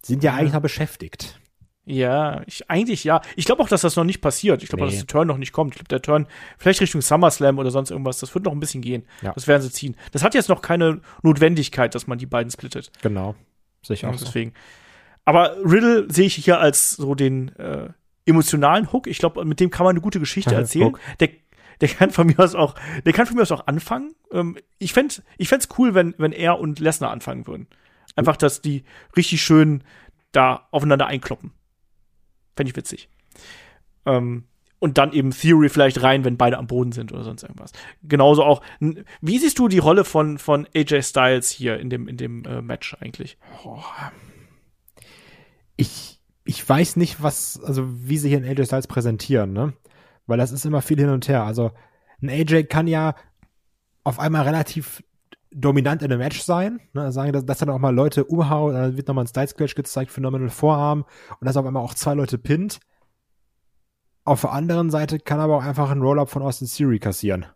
sind 0.02 0.24
ja, 0.24 0.32
ja. 0.32 0.38
eigentlich 0.38 0.52
noch 0.52 0.61
beschäftigt. 0.61 1.40
Ja, 1.91 2.43
ich, 2.47 2.70
eigentlich 2.70 3.03
ja. 3.03 3.20
Ich 3.34 3.47
glaube 3.47 3.62
auch, 3.62 3.68
dass 3.68 3.80
das 3.80 3.97
noch 3.97 4.05
nicht 4.05 4.20
passiert. 4.20 4.62
Ich 4.62 4.68
glaube, 4.68 4.84
nee. 4.84 4.91
dass 4.91 4.99
der 4.99 5.09
Turn 5.09 5.26
noch 5.26 5.38
nicht 5.38 5.53
kommt. 5.53 5.74
Ich 5.74 5.78
glaube, 5.78 5.88
der 5.88 6.01
Turn 6.01 6.26
vielleicht 6.57 6.80
Richtung 6.80 7.01
SummerSlam 7.01 7.59
oder 7.59 7.72
sonst 7.72 7.91
irgendwas, 7.91 8.18
das 8.18 8.32
wird 8.32 8.45
noch 8.45 8.53
ein 8.53 8.61
bisschen 8.61 8.80
gehen. 8.80 9.05
Ja. 9.22 9.32
Das 9.32 9.49
werden 9.49 9.62
sie 9.62 9.72
ziehen. 9.72 9.97
Das 10.12 10.22
hat 10.22 10.34
jetzt 10.34 10.49
noch 10.49 10.62
keine 10.62 11.01
Notwendigkeit, 11.22 11.95
dass 11.95 12.07
man 12.07 12.18
die 12.18 12.26
beiden 12.26 12.51
splittet. 12.51 12.93
Genau. 13.03 13.34
Sicher 13.82 14.09
auch. 14.09 14.16
Deswegen. 14.16 14.53
Aber 15.24 15.57
Riddle 15.64 16.07
sehe 16.12 16.26
ich 16.26 16.36
hier 16.36 16.61
als 16.61 16.91
so 16.93 17.16
den 17.16 17.49
äh, 17.57 17.88
emotionalen 18.24 18.93
Hook. 18.93 19.09
Ich 19.09 19.18
glaube, 19.18 19.45
mit 19.45 19.59
dem 19.59 19.70
kann 19.70 19.84
man 19.84 19.95
eine 19.95 20.01
gute 20.01 20.20
Geschichte 20.20 20.55
erzählen. 20.55 20.97
Der, 21.18 21.30
der 21.80 21.88
kann 21.88 22.11
von 22.11 22.28
mir 22.28 22.38
aus 22.38 22.55
auch, 22.55 22.76
der 23.05 23.12
kann 23.12 23.26
von 23.26 23.34
mir 23.34 23.43
aus 23.43 23.53
auch 23.53 23.66
anfangen. 23.66 24.14
Ähm, 24.32 24.57
ich 24.78 24.93
fände 24.93 25.16
ich 25.38 25.49
fänd's 25.49 25.68
cool, 25.76 25.95
wenn, 25.95 26.14
wenn 26.18 26.32
er 26.32 26.61
und 26.61 26.78
Lesnar 26.78 27.11
anfangen 27.11 27.49
würden. 27.49 27.66
Einfach, 28.14 28.36
dass 28.36 28.61
die 28.61 28.84
richtig 29.16 29.43
schön 29.43 29.82
da 30.32 30.68
aufeinander 30.70 31.07
einkloppen. 31.07 31.53
Fände 32.57 32.70
ich 32.70 32.76
witzig. 32.76 33.09
Ähm, 34.07 34.44
und 34.80 34.96
dann 34.96 35.12
eben 35.12 35.30
Theory 35.30 35.68
vielleicht 35.68 36.03
rein, 36.03 36.24
wenn 36.24 36.38
beide 36.38 36.59
am 36.59 36.66
Boden 36.66 36.92
sind 36.92 37.12
oder 37.12 37.22
sonst 37.22 37.42
irgendwas. 37.42 37.72
Genauso 38.03 38.42
auch. 38.42 38.62
Wie 39.20 39.38
siehst 39.38 39.59
du 39.59 39.68
die 39.68 39.78
Rolle 39.78 40.05
von, 40.05 40.38
von 40.38 40.66
AJ 40.74 41.03
Styles 41.03 41.51
hier 41.51 41.78
in 41.78 41.90
dem, 41.90 42.09
in 42.09 42.16
dem 42.16 42.44
äh, 42.44 42.62
Match 42.62 42.96
eigentlich? 42.98 43.36
Ich, 45.76 46.18
ich 46.44 46.66
weiß 46.66 46.96
nicht, 46.96 47.22
was, 47.22 47.61
also 47.62 47.86
wie 47.86 48.16
sie 48.16 48.30
hier 48.30 48.38
einen 48.38 48.48
AJ 48.48 48.66
Styles 48.66 48.86
präsentieren, 48.86 49.53
ne? 49.53 49.74
Weil 50.26 50.38
das 50.38 50.51
ist 50.51 50.64
immer 50.64 50.80
viel 50.80 50.98
hin 50.98 51.11
und 51.11 51.28
her. 51.28 51.42
Also 51.44 51.72
ein 52.22 52.30
AJ 52.30 52.64
kann 52.64 52.86
ja 52.86 53.14
auf 54.03 54.18
einmal 54.18 54.42
relativ 54.42 55.03
dominant 55.53 56.03
in 56.03 56.12
einem 56.12 56.20
Match 56.20 56.42
sein. 56.42 56.80
Ne? 56.92 57.11
Sagen, 57.12 57.32
dass, 57.32 57.44
dass 57.44 57.59
dann 57.59 57.70
auch 57.70 57.78
mal 57.78 57.94
Leute 57.94 58.24
umhauen, 58.24 58.74
dann 58.74 58.96
wird 58.96 59.09
nochmal 59.09 59.24
ein 59.24 59.28
Styles 59.28 59.55
Clash 59.55 59.74
gezeigt, 59.74 60.11
Phenomenal 60.11 60.48
Vorarm 60.48 61.05
und 61.40 61.46
dass 61.46 61.57
auf 61.57 61.66
einmal 61.66 61.82
auch 61.82 61.94
zwei 61.94 62.14
Leute 62.14 62.38
pinnt. 62.38 62.80
Auf 64.24 64.42
der 64.42 64.53
anderen 64.53 64.90
Seite 64.90 65.18
kann 65.18 65.40
aber 65.40 65.57
auch 65.57 65.64
einfach 65.64 65.90
ein 65.90 66.03
Roll-Up 66.03 66.30
von 66.30 66.42
Austin 66.42 66.68
Theory 66.68 66.98
kassieren. 66.98 67.46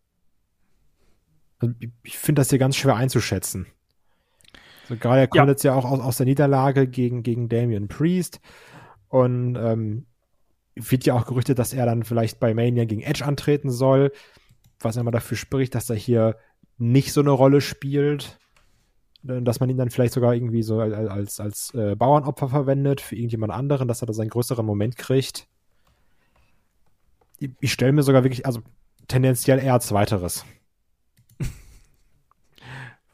Also 1.59 1.75
ich 2.03 2.19
finde 2.19 2.41
das 2.41 2.51
hier 2.51 2.59
ganz 2.59 2.77
schwer 2.77 2.97
einzuschätzen. 2.97 3.67
Also 4.83 4.97
gerade 4.97 5.21
er 5.21 5.29
kommt 5.29 5.47
ja. 5.47 5.51
jetzt 5.51 5.63
ja 5.63 5.75
auch 5.75 5.85
aus, 5.85 6.01
aus 6.01 6.17
der 6.17 6.27
Niederlage 6.27 6.89
gegen, 6.89 7.23
gegen 7.23 7.49
Damian 7.49 7.89
Priest 7.89 8.41
und 9.09 9.57
ähm, 9.57 10.07
wird 10.75 11.07
ja 11.07 11.15
auch 11.15 11.27
gerüchtet, 11.27 11.59
dass 11.59 11.73
er 11.73 11.87
dann 11.87 12.03
vielleicht 12.03 12.41
bei 12.41 12.53
Mania 12.55 12.85
gegen 12.85 13.03
Edge 13.03 13.25
antreten 13.25 13.71
soll, 13.71 14.13
was 14.81 14.97
immer 14.97 15.13
dafür 15.13 15.37
spricht, 15.37 15.75
dass 15.75 15.89
er 15.89 15.97
hier 15.97 16.37
nicht 16.79 17.13
so 17.13 17.21
eine 17.21 17.31
Rolle 17.31 17.61
spielt, 17.61 18.39
äh, 19.27 19.43
dass 19.43 19.61
man 19.61 19.71
ihn 19.71 19.77
dann 19.77 19.91
vielleicht 19.91 20.15
sogar 20.15 20.35
irgendwie 20.35 20.63
so 20.63 20.81
als, 20.81 20.95
als, 20.95 21.41
als 21.41 21.75
äh, 21.75 21.95
Bauernopfer 21.97 22.49
verwendet 22.49 23.01
für 23.01 23.17
irgendjemand 23.17 23.53
anderen, 23.53 23.89
dass 23.89 24.03
er 24.03 24.07
da 24.07 24.13
seinen 24.13 24.31
größeren 24.31 24.65
Moment 24.65 24.97
kriegt. 24.97 25.49
Ich, 27.39 27.51
ich 27.61 27.73
stelle 27.73 27.93
mir 27.93 28.03
sogar 28.03 28.25
wirklich, 28.25 28.47
also 28.47 28.61
tendenziell 29.09 29.59
eher 29.59 29.81
Zweiteres. 29.81 30.45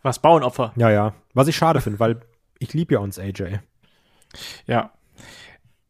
Was 0.02 0.20
Bauernopfer? 0.20 0.72
Ja, 0.76 0.90
ja. 0.90 1.14
Was 1.34 1.48
ich 1.48 1.56
schade 1.56 1.80
finde, 1.80 2.00
weil 2.00 2.20
ich 2.58 2.74
liebe 2.74 2.94
ja 2.94 3.00
uns 3.00 3.18
AJ. 3.18 3.58
Ja. 4.66 4.92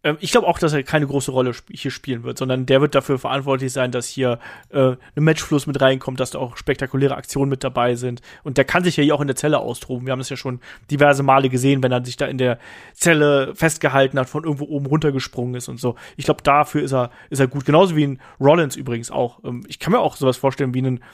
Ähm, 0.03 0.17
ich 0.21 0.31
glaube 0.31 0.47
auch, 0.47 0.59
dass 0.59 0.73
er 0.73 0.83
keine 0.83 1.07
große 1.07 1.31
Rolle 1.31 1.51
sp 1.53 1.69
hier 1.73 1.91
spielen 1.91 2.23
wird, 2.23 2.39
sondern 2.39 2.67
der 2.67 2.81
wird 2.81 2.95
dafür 2.95 3.19
verantwortlich 3.19 3.73
sein, 3.73 3.91
dass 3.91 4.07
hier 4.09 4.39
äh, 4.71 4.93
ein 5.15 5.25
Matchfluss 5.25 5.67
mit 5.67 5.81
reinkommt, 5.81 6.21
dass 6.21 6.31
da 6.31 6.39
auch 6.39 6.57
spektakuläre 6.57 7.17
Aktionen 7.17 7.51
mit 7.51 7.65
dabei 7.65 7.95
sind. 7.95 8.23
Und 8.43 8.57
der 8.57 8.65
kann 8.65 8.85
sich 8.85 8.97
ja 8.97 9.05
hier 9.05 9.15
auch 9.15 9.21
in 9.21 9.27
der 9.27 9.37
Zelle 9.37 9.59
austoben. 9.59 10.07
Wir 10.07 10.13
haben 10.13 10.21
es 10.21 10.31
ja 10.31 10.37
schon 10.37 10.61
diverse 10.91 11.23
Male 11.23 11.49
gesehen, 11.49 11.83
wenn 11.83 11.93
er 11.93 12.05
sich 12.05 12.17
da 12.17 12.27
in 12.27 12.39
der 12.39 12.59
Zelle 12.95 13.55
festgehalten 13.55 14.19
hat, 14.19 14.29
von 14.29 14.45
irgendwo 14.45 14.65
oben 14.65 14.87
runtergesprungen 14.87 15.55
ist 15.55 15.69
und 15.69 15.79
so. 15.79 15.97
Ich 16.17 16.25
glaube, 16.25 16.43
dafür 16.43 16.83
ist 16.83 16.93
er, 16.93 17.11
ist 17.29 17.41
er 17.41 17.47
gut. 17.47 17.65
Genauso 17.65 17.97
wie 17.97 18.07
ein 18.07 18.21
Rollins 18.41 18.77
übrigens 18.77 19.11
auch. 19.11 19.45
Ähm, 19.45 19.65
ich 19.69 19.79
kann 19.79 19.93
mir 19.93 20.01
auch 20.01 20.17
sowas 20.17 20.37
vorstellen 20.37 20.75
wie 20.75 20.79
einen, 20.79 21.05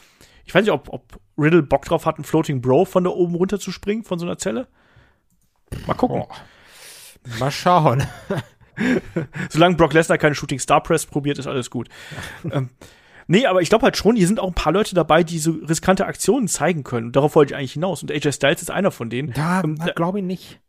ich 0.44 0.54
weiß 0.54 0.62
nicht, 0.62 0.72
ob, 0.72 0.88
ob 0.92 1.20
Riddle 1.36 1.62
Bock 1.62 1.84
drauf 1.84 2.06
hat, 2.06 2.16
einen 2.16 2.24
Floating 2.24 2.60
Bro 2.60 2.84
von 2.84 3.04
da 3.04 3.10
oben 3.10 3.34
runter 3.34 3.58
zu 3.58 3.72
springen, 3.72 4.04
von 4.04 4.18
so 4.18 4.26
einer 4.26 4.38
Zelle. 4.38 4.68
Mal 5.86 5.94
gucken. 5.94 6.22
Oh. 6.22 7.38
Mal 7.40 7.50
schauen. 7.50 8.04
Solange 9.50 9.76
Brock 9.76 9.92
Lesnar 9.92 10.18
keine 10.18 10.34
Shooting 10.34 10.58
Star 10.58 10.82
Press 10.82 11.06
probiert, 11.06 11.38
ist 11.38 11.46
alles 11.46 11.70
gut. 11.70 11.88
ähm, 12.50 12.70
nee, 13.26 13.46
aber 13.46 13.62
ich 13.62 13.68
glaube 13.68 13.84
halt 13.84 13.96
schon, 13.96 14.16
hier 14.16 14.26
sind 14.26 14.40
auch 14.40 14.48
ein 14.48 14.54
paar 14.54 14.72
Leute 14.72 14.94
dabei, 14.94 15.22
die 15.22 15.38
so 15.38 15.52
riskante 15.52 16.06
Aktionen 16.06 16.48
zeigen 16.48 16.84
können. 16.84 17.06
Und 17.06 17.16
darauf 17.16 17.34
wollte 17.34 17.52
ich 17.52 17.58
eigentlich 17.58 17.72
hinaus. 17.74 18.02
Und 18.02 18.10
AJ 18.12 18.32
Styles 18.32 18.62
ist 18.62 18.70
einer 18.70 18.90
von 18.90 19.10
denen. 19.10 19.32
Da, 19.32 19.62
ähm, 19.62 19.76
glaube 19.94 20.18
ich 20.18 20.24
nicht. 20.24 20.60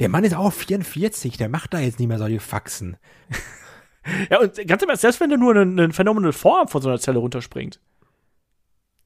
Der 0.00 0.08
Mann 0.08 0.24
ist 0.24 0.34
auch 0.34 0.52
44, 0.52 1.36
der 1.36 1.48
macht 1.48 1.74
da 1.74 1.78
jetzt 1.78 1.98
nicht 1.98 2.08
mehr 2.08 2.18
solche 2.18 2.40
Faxen. 2.40 2.96
ja, 4.30 4.40
und 4.40 4.66
ganz 4.66 4.82
im 4.82 4.88
Ernst, 4.88 5.02
selbst 5.02 5.20
wenn 5.20 5.28
der 5.28 5.38
nur 5.38 5.54
einen, 5.54 5.78
einen 5.78 5.92
Phenomenal 5.92 6.32
Vorarm 6.32 6.68
von 6.68 6.80
so 6.80 6.88
einer 6.88 6.98
Zelle 6.98 7.18
runterspringt. 7.18 7.78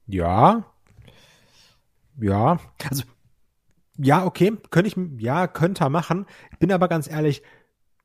Ja. 0.07 0.65
Ja. 2.21 2.59
Also, 2.89 3.03
ja, 3.99 4.25
okay, 4.25 4.53
könnte 4.71 4.89
ich, 4.89 5.23
ja, 5.23 5.47
könnte 5.47 5.85
er 5.85 5.91
machen. 5.91 6.27
Bin 6.59 6.73
aber 6.73 6.89
ganz 6.89 7.09
ehrlich, 7.09 7.43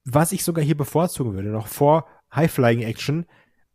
was 0.03 0.31
ich 0.31 0.43
sogar 0.43 0.63
hier 0.63 0.77
bevorzugen 0.77 1.33
würde, 1.33 1.49
noch 1.49 1.67
vor 1.67 2.07
High-Flying-Action, 2.35 3.25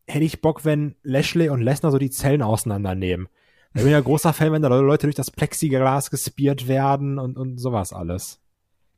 hätte 0.06 0.24
ich 0.24 0.40
Bock, 0.40 0.64
wenn 0.64 0.96
Lashley 1.02 1.48
und 1.48 1.62
Lesnar 1.62 1.92
so 1.92 1.98
die 1.98 2.10
Zellen 2.10 2.42
auseinandernehmen. 2.42 3.28
Ich 3.74 3.82
bin 3.82 3.92
ja 3.92 4.00
großer 4.00 4.32
Fan, 4.32 4.52
wenn 4.52 4.62
da 4.62 4.68
Leute 4.68 5.06
durch 5.06 5.14
das 5.14 5.30
Plexiglas 5.30 6.10
gespiert 6.10 6.66
werden 6.66 7.18
und, 7.18 7.36
und 7.36 7.58
sowas 7.58 7.92
alles. 7.92 8.40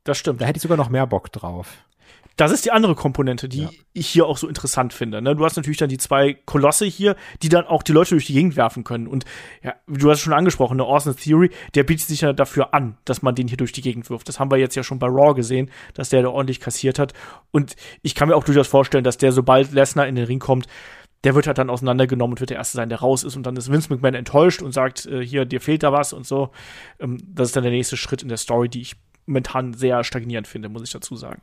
Das 0.05 0.17
stimmt. 0.17 0.39
Da 0.39 0.45
hätte 0.45 0.57
ich 0.57 0.63
sogar 0.63 0.77
noch 0.77 0.89
mehr 0.89 1.05
Bock 1.05 1.31
drauf. 1.31 1.85
Das 2.39 2.53
ist 2.53 2.63
die 2.63 2.71
andere 2.71 2.95
Komponente, 2.95 3.49
die 3.49 3.63
ja. 3.63 3.69
ich 3.91 4.07
hier 4.07 4.25
auch 4.25 4.37
so 4.37 4.47
interessant 4.47 4.93
finde. 4.93 5.21
Ne? 5.21 5.35
Du 5.35 5.43
hast 5.43 5.57
natürlich 5.57 5.77
dann 5.77 5.89
die 5.89 5.97
zwei 5.97 6.35
Kolosse 6.45 6.85
hier, 6.85 7.17
die 7.41 7.49
dann 7.49 7.65
auch 7.65 7.83
die 7.83 7.91
Leute 7.91 8.11
durch 8.11 8.27
die 8.27 8.33
Gegend 8.33 8.55
werfen 8.55 8.85
können. 8.85 9.07
Und 9.07 9.25
ja, 9.61 9.73
du 9.87 10.09
hast 10.09 10.19
es 10.19 10.23
schon 10.23 10.31
angesprochen, 10.31 10.79
eine 10.79 10.89
Awesome 10.89 11.17
Theory, 11.17 11.51
der 11.75 11.83
bietet 11.83 12.07
sich 12.07 12.21
ja 12.21 12.31
dafür 12.31 12.73
an, 12.73 12.95
dass 13.03 13.21
man 13.21 13.35
den 13.35 13.49
hier 13.49 13.57
durch 13.57 13.73
die 13.73 13.81
Gegend 13.81 14.09
wirft. 14.09 14.29
Das 14.29 14.39
haben 14.39 14.51
wir 14.51 14.57
jetzt 14.57 14.75
ja 14.75 14.83
schon 14.83 14.99
bei 14.99 15.07
Raw 15.07 15.33
gesehen, 15.33 15.69
dass 15.95 16.07
der 16.07 16.21
da 16.21 16.29
ordentlich 16.29 16.61
kassiert 16.61 16.97
hat. 16.97 17.11
Und 17.51 17.75
ich 18.03 18.15
kann 18.15 18.29
mir 18.29 18.37
auch 18.37 18.45
durchaus 18.45 18.69
vorstellen, 18.69 19.03
dass 19.03 19.17
der, 19.17 19.33
sobald 19.33 19.73
Lesnar 19.73 20.07
in 20.07 20.15
den 20.15 20.23
Ring 20.23 20.39
kommt, 20.39 20.67
der 21.25 21.35
wird 21.35 21.45
halt 21.45 21.57
dann 21.57 21.69
auseinandergenommen 21.69 22.35
und 22.35 22.39
wird 22.39 22.51
der 22.51 22.57
Erste 22.57 22.77
sein, 22.77 22.87
der 22.87 22.99
raus 22.99 23.25
ist. 23.25 23.35
Und 23.35 23.43
dann 23.43 23.57
ist 23.57 23.69
Vince 23.69 23.93
McMahon 23.93 24.13
enttäuscht 24.13 24.61
und 24.61 24.71
sagt, 24.71 25.05
äh, 25.07 25.25
hier, 25.25 25.43
dir 25.43 25.59
fehlt 25.59 25.83
da 25.83 25.91
was 25.91 26.13
und 26.13 26.25
so. 26.25 26.51
Ähm, 27.01 27.17
das 27.21 27.49
ist 27.49 27.57
dann 27.57 27.63
der 27.63 27.73
nächste 27.73 27.97
Schritt 27.97 28.21
in 28.21 28.29
der 28.29 28.37
Story, 28.37 28.69
die 28.69 28.79
ich 28.79 28.95
momentan 29.25 29.73
sehr 29.73 30.05
stagnierend 30.05 30.47
finde, 30.47 30.69
muss 30.69 30.83
ich 30.83 30.91
dazu 30.91 31.17
sagen. 31.17 31.41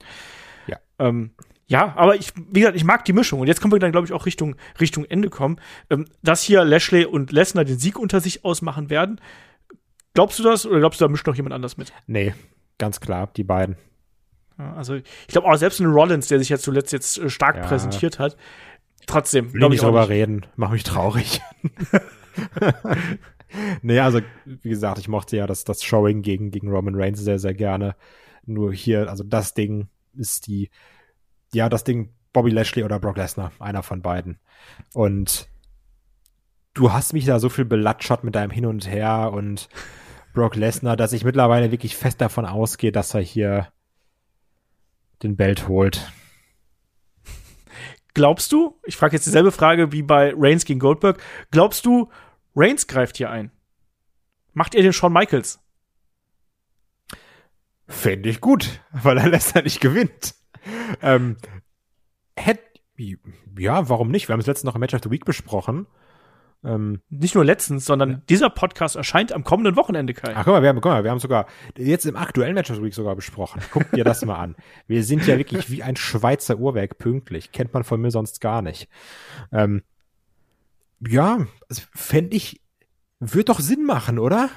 Ja. 0.99 1.09
Ähm, 1.09 1.31
ja, 1.69 1.95
aber 1.97 2.15
ich, 2.15 2.33
wie 2.37 2.61
gesagt, 2.61 2.77
ich 2.77 2.85
mag 2.85 3.05
die 3.05 3.13
Mischung. 3.13 3.41
Und 3.41 3.49
jetzt 3.49 3.61
können 3.61 3.73
wir 3.73 3.79
dann, 3.81 3.91
glaube 3.91 4.07
ich, 4.07 4.13
auch 4.13 4.27
Richtung, 4.27 4.55
Richtung 4.81 5.05
Ende 5.05 5.31
kommen. 5.31 5.61
Ähm, 5.91 6.07
dass 6.23 6.43
hier 6.43 6.65
Lashley 6.65 7.05
und 7.05 7.33
Lesnar 7.33 7.65
den 7.65 7.79
Sieg 7.79 7.99
unter 7.99 8.21
sich 8.21 8.45
ausmachen 8.45 8.89
werden. 8.89 9.21
Glaubst 10.15 10.39
du 10.39 10.45
das 10.45 10.65
oder 10.65 10.79
glaubst 10.79 11.01
du, 11.01 11.05
da 11.05 11.11
mischt 11.11 11.27
noch 11.27 11.35
jemand 11.35 11.55
anders 11.55 11.77
mit? 11.77 11.93
Nee, 12.07 12.35
ganz 12.79 13.01
klar, 13.01 13.29
die 13.37 13.45
beiden. 13.45 13.77
Ja, 14.59 14.75
also, 14.75 14.95
ich 14.95 15.27
glaube 15.27 15.49
auch 15.49 15.57
selbst 15.57 15.81
ein 15.81 15.87
Rollins, 15.87 16.29
der 16.29 16.39
sich 16.39 16.49
jetzt 16.49 16.63
zuletzt 16.63 16.93
jetzt 16.93 17.19
äh, 17.19 17.29
stark 17.29 17.57
ja. 17.57 17.67
präsentiert 17.67 18.19
hat, 18.19 18.37
trotzdem. 19.07 19.53
Will 19.53 19.73
ich 19.73 19.81
drüber 19.81 20.09
reden, 20.09 20.47
mach 20.57 20.71
mich 20.71 20.85
traurig. 20.85 21.43
nee, 23.83 23.99
also, 23.99 24.21
wie 24.47 24.71
gesagt, 24.71 24.99
ich 24.99 25.09
mochte 25.09 25.37
ja 25.37 25.47
das, 25.47 25.65
das 25.65 25.83
Showing 25.83 26.23
gegen, 26.23 26.51
gegen 26.51 26.71
Roman 26.71 26.95
Reigns 26.95 27.21
sehr, 27.21 27.39
sehr 27.39 27.55
gerne. 27.55 27.97
Nur 28.47 28.73
hier, 28.73 29.11
also 29.11 29.25
das 29.25 29.53
Ding 29.53 29.89
ist 30.17 30.47
die, 30.47 30.71
ja, 31.53 31.69
das 31.69 31.85
Ding 31.85 32.15
Bobby 32.33 32.51
Lashley 32.51 32.85
oder 32.85 32.99
Brock 33.01 33.17
Lesnar, 33.17 33.53
einer 33.59 33.83
von 33.83 34.03
beiden. 34.03 34.39
Und 34.93 35.49
du 36.75 36.93
hast 36.93 37.13
mich 37.13 37.25
da 37.25 37.39
so 37.39 37.49
viel 37.49 37.65
belatschert 37.65 38.25
mit 38.25 38.35
deinem 38.35 38.51
Hin 38.51 38.67
und 38.67 38.87
Her 38.87 39.33
und 39.33 39.69
Brock 40.35 40.55
Lesnar, 40.55 40.97
dass 40.97 41.15
ich 41.15 41.25
mittlerweile 41.25 41.71
wirklich 41.71 41.97
fest 41.97 42.21
davon 42.21 42.45
ausgehe, 42.45 42.93
dass 42.93 43.15
er 43.15 43.21
hier 43.21 43.73
den 45.23 45.37
Belt 45.37 45.67
holt. 45.67 46.13
Glaubst 48.13 48.53
du, 48.53 48.79
ich 48.85 48.97
frage 48.97 49.17
jetzt 49.17 49.27
dieselbe 49.27 49.53
Frage 49.53 49.93
wie 49.93 50.03
bei 50.03 50.33
Reigns 50.37 50.65
gegen 50.65 50.81
Goldberg, 50.81 51.23
glaubst 51.51 51.85
du, 51.87 52.11
Reigns 52.55 52.87
greift 52.87 53.17
hier 53.17 53.31
ein? 53.31 53.51
Macht 54.53 54.75
ihr 54.75 54.83
den 54.83 54.93
Shawn 54.93 55.13
Michaels? 55.13 55.61
Fände 57.89 58.29
ich 58.29 58.41
gut, 58.41 58.81
weil 58.93 59.19
er 59.19 59.29
Lesnar 59.29 59.65
nicht 59.65 59.81
gewinnt. 59.81 60.35
ähm, 61.03 61.37
hätt, 62.37 62.61
ja, 63.59 63.89
warum 63.89 64.11
nicht? 64.11 64.29
Wir 64.29 64.33
haben 64.33 64.41
es 64.41 64.47
letztens 64.47 64.65
noch 64.65 64.75
im 64.75 64.81
Match 64.81 64.95
of 64.95 65.01
the 65.03 65.11
Week 65.11 65.25
besprochen. 65.25 65.87
Ähm, 66.65 67.01
nicht 67.11 67.35
nur 67.35 67.45
letztens, 67.45 67.85
sondern 67.85 68.11
ja. 68.11 68.21
dieser 68.29 68.51
Podcast 68.51 68.97
erscheint 68.97 69.33
am 69.33 69.45
kommenden 69.45 69.77
Wochenende, 69.77 70.15
Kai. 70.15 70.33
Ach, 70.35 70.45
guck 70.45 70.55
mal, 70.55 70.63
wir 70.63 70.69
haben, 70.69 70.81
guck 70.81 70.91
mal, 70.91 71.05
wir 71.05 71.11
haben 71.11 71.21
sogar 71.21 71.47
jetzt 71.77 72.07
im 72.07 72.17
aktuellen 72.17 72.55
Match 72.55 72.71
of 72.71 72.77
the 72.77 72.83
Week 72.83 72.95
sogar 72.95 73.15
besprochen. 73.15 73.63
Guck 73.71 73.91
dir 73.93 74.03
das 74.05 74.25
mal 74.25 74.37
an. 74.37 74.57
Wir 74.89 75.05
sind 75.05 75.27
ja 75.27 75.39
wirklich 75.39 75.71
wie 75.71 75.83
ein 75.83 75.97
Schweizer 75.97 76.59
Uhrwerk 76.59 76.99
pünktlich. 76.99 77.53
Kennt 77.53 77.73
man 77.73 77.85
von 77.85 78.01
mir 78.01 78.11
sonst 78.11 78.41
gar 78.41 78.63
nicht. 78.63 78.89
Ähm, 79.53 79.83
ja, 81.07 81.47
fände 81.71 82.37
ich, 82.37 82.63
wird 83.21 83.49
doch 83.49 83.61
Sinn 83.61 83.85
machen, 83.85 84.19
oder? 84.19 84.49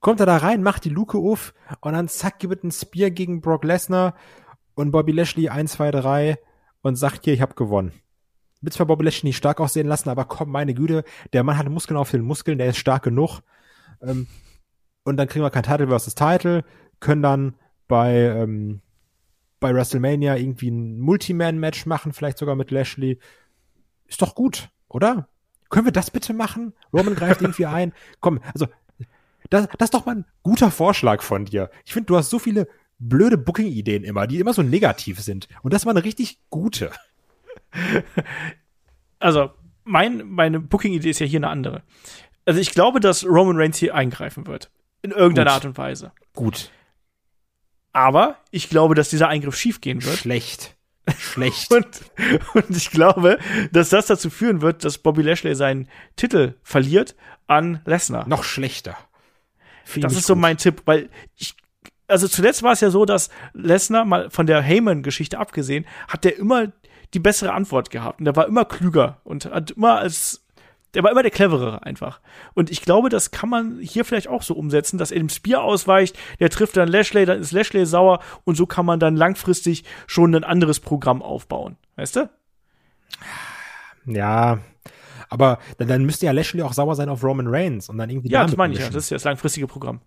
Kommt 0.00 0.20
er 0.20 0.26
da 0.26 0.36
rein, 0.36 0.62
macht 0.62 0.84
die 0.84 0.90
Luke 0.90 1.18
auf 1.18 1.54
und 1.80 1.92
dann 1.92 2.08
zack, 2.08 2.38
gibt 2.38 2.64
ein 2.64 2.70
Spear 2.70 3.10
gegen 3.10 3.40
Brock 3.40 3.64
Lesnar 3.64 4.14
und 4.74 4.90
Bobby 4.90 5.12
Lashley 5.12 5.48
1, 5.48 5.72
2, 5.72 5.90
3 5.90 6.38
und 6.82 6.96
sagt 6.96 7.24
hier, 7.24 7.34
ich 7.34 7.40
habe 7.40 7.54
gewonnen. 7.54 7.92
Wird 8.60 8.74
zwar 8.74 8.86
Bobby 8.86 9.04
Lashley 9.04 9.28
nicht 9.28 9.36
stark 9.36 9.60
aussehen 9.60 9.86
lassen, 9.86 10.08
aber 10.08 10.24
komm, 10.24 10.50
meine 10.50 10.74
Güte, 10.74 11.04
der 11.32 11.44
Mann 11.44 11.58
hat 11.58 11.68
Muskeln 11.68 11.96
auf 11.96 12.10
den 12.10 12.22
Muskeln, 12.22 12.58
der 12.58 12.68
ist 12.68 12.78
stark 12.78 13.02
genug. 13.02 13.40
Ähm, 14.00 14.26
und 15.04 15.16
dann 15.16 15.28
kriegen 15.28 15.44
wir 15.44 15.50
kein 15.50 15.62
Title 15.62 15.88
versus 15.88 16.14
Title, 16.14 16.64
können 17.00 17.22
dann 17.22 17.54
bei, 17.86 18.14
ähm, 18.14 18.82
bei 19.60 19.74
WrestleMania 19.74 20.36
irgendwie 20.36 20.70
ein 20.70 21.00
Multiman-Match 21.00 21.86
machen, 21.86 22.12
vielleicht 22.12 22.38
sogar 22.38 22.54
mit 22.54 22.70
Lashley. 22.70 23.18
Ist 24.06 24.22
doch 24.22 24.34
gut, 24.34 24.70
oder? 24.88 25.28
Können 25.70 25.86
wir 25.86 25.92
das 25.92 26.10
bitte 26.10 26.34
machen? 26.34 26.74
Roman 26.92 27.14
greift 27.14 27.40
irgendwie 27.42 27.66
ein. 27.66 27.92
Komm, 28.20 28.40
also 28.52 28.66
das, 29.50 29.68
das 29.78 29.86
ist 29.86 29.94
doch 29.94 30.06
mal 30.06 30.16
ein 30.16 30.24
guter 30.42 30.70
Vorschlag 30.70 31.22
von 31.22 31.44
dir. 31.44 31.70
Ich 31.84 31.92
finde, 31.92 32.06
du 32.06 32.16
hast 32.16 32.30
so 32.30 32.38
viele 32.38 32.68
blöde 32.98 33.38
Booking-Ideen 33.38 34.04
immer, 34.04 34.26
die 34.26 34.38
immer 34.38 34.52
so 34.52 34.62
negativ 34.62 35.20
sind. 35.20 35.48
Und 35.62 35.72
das 35.72 35.86
war 35.86 35.92
eine 35.92 36.04
richtig 36.04 36.38
gute. 36.50 36.90
Also, 39.20 39.50
mein, 39.82 40.28
meine 40.28 40.60
Booking-Idee 40.60 41.10
ist 41.10 41.18
ja 41.18 41.26
hier 41.26 41.40
eine 41.40 41.48
andere. 41.48 41.82
Also, 42.44 42.60
ich 42.60 42.70
glaube, 42.70 43.00
dass 43.00 43.26
Roman 43.26 43.56
Reigns 43.56 43.76
hier 43.76 43.92
eingreifen 43.92 44.46
wird. 44.46 44.70
In 45.02 45.10
irgendeiner 45.10 45.50
Gut. 45.50 45.54
Art 45.54 45.64
und 45.64 45.76
Weise. 45.76 46.12
Gut. 46.34 46.70
Aber 47.92 48.36
ich 48.52 48.68
glaube, 48.68 48.94
dass 48.94 49.10
dieser 49.10 49.26
Eingriff 49.26 49.56
schiefgehen 49.56 50.04
wird. 50.04 50.18
Schlecht. 50.18 50.76
Schlecht. 51.18 51.70
und, 51.72 51.86
und 52.54 52.76
ich 52.76 52.90
glaube, 52.90 53.38
dass 53.72 53.88
das 53.88 54.06
dazu 54.06 54.30
führen 54.30 54.60
wird, 54.60 54.84
dass 54.84 54.98
Bobby 54.98 55.22
Lashley 55.22 55.56
seinen 55.56 55.88
Titel 56.14 56.54
verliert 56.62 57.16
an 57.48 57.80
Lesnar. 57.86 58.28
Noch 58.28 58.44
schlechter. 58.44 58.96
Das 59.96 60.14
ist 60.14 60.26
so 60.26 60.34
mein 60.34 60.56
Tipp, 60.56 60.82
weil 60.84 61.08
ich 61.36 61.54
also 62.08 62.26
zuletzt 62.26 62.62
war 62.62 62.72
es 62.72 62.80
ja 62.80 62.90
so, 62.90 63.04
dass 63.04 63.28
Lesnar 63.52 64.04
mal 64.04 64.30
von 64.30 64.46
der 64.46 64.62
Heyman-Geschichte 64.62 65.38
abgesehen, 65.38 65.86
hat 66.08 66.24
der 66.24 66.38
immer 66.38 66.72
die 67.14 67.18
bessere 67.18 67.52
Antwort 67.52 67.90
gehabt 67.90 68.18
und 68.18 68.24
der 68.24 68.34
war 68.34 68.46
immer 68.46 68.64
klüger 68.64 69.20
und 69.24 69.46
hat 69.46 69.72
immer 69.72 69.98
als 69.98 70.44
der 70.94 71.02
war 71.02 71.10
immer 71.10 71.22
der 71.22 71.30
cleverere 71.30 71.82
einfach. 71.82 72.20
Und 72.54 72.70
ich 72.70 72.80
glaube, 72.80 73.10
das 73.10 73.30
kann 73.30 73.50
man 73.50 73.78
hier 73.78 74.06
vielleicht 74.06 74.28
auch 74.28 74.42
so 74.42 74.54
umsetzen, 74.54 74.96
dass 74.96 75.10
er 75.10 75.18
dem 75.18 75.28
Spear 75.28 75.62
ausweicht, 75.62 76.18
der 76.40 76.48
trifft 76.48 76.78
dann 76.78 76.88
Lashley, 76.88 77.26
dann 77.26 77.40
ist 77.40 77.52
Lashley 77.52 77.84
sauer 77.84 78.20
und 78.44 78.56
so 78.56 78.64
kann 78.64 78.86
man 78.86 78.98
dann 78.98 79.14
langfristig 79.14 79.84
schon 80.06 80.34
ein 80.34 80.44
anderes 80.44 80.80
Programm 80.80 81.20
aufbauen. 81.20 81.76
Weißt 81.96 82.16
du? 82.16 82.30
Ja, 84.06 84.60
aber 85.28 85.58
dann, 85.78 85.88
dann 85.88 86.04
müsste 86.04 86.26
ja 86.26 86.32
Lashley 86.32 86.62
auch 86.62 86.72
sauer 86.72 86.96
sein 86.96 87.08
auf 87.08 87.22
Roman 87.22 87.46
Reigns 87.48 87.88
und 87.88 87.98
dann 87.98 88.10
irgendwie 88.10 88.30
Ja, 88.30 88.44
das 88.44 88.56
meine 88.56 88.74
ich 88.74 88.80
ja. 88.80 88.86
Das 88.86 89.04
ist 89.04 89.10
ja 89.10 89.16
das 89.16 89.24
langfristige 89.24 89.66
Programm. 89.66 90.00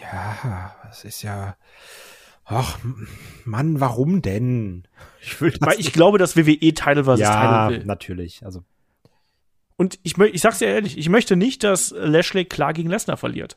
Ja, 0.00 0.74
das 0.84 1.04
ist 1.04 1.22
ja. 1.22 1.56
Ach, 2.44 2.78
Mann, 3.44 3.80
warum 3.80 4.22
denn? 4.22 4.84
Ich 5.20 5.40
will 5.40 5.52
das 5.52 5.60
Weil 5.60 5.78
ich 5.78 5.92
glaube, 5.92 6.18
dass 6.18 6.36
WWE 6.36 6.58
Title 6.74 7.04
versus 7.04 7.20
ja, 7.20 7.66
Title 7.66 7.80
will. 7.80 7.86
natürlich. 7.86 8.44
Also. 8.44 8.64
Und 9.76 9.98
ich, 10.02 10.18
ich 10.18 10.40
sag's 10.40 10.58
dir 10.58 10.68
ehrlich, 10.68 10.98
ich 10.98 11.08
möchte 11.08 11.36
nicht, 11.36 11.62
dass 11.62 11.94
Lashley 11.96 12.44
klar 12.44 12.72
gegen 12.72 12.90
Lesnar 12.90 13.16
verliert. 13.16 13.56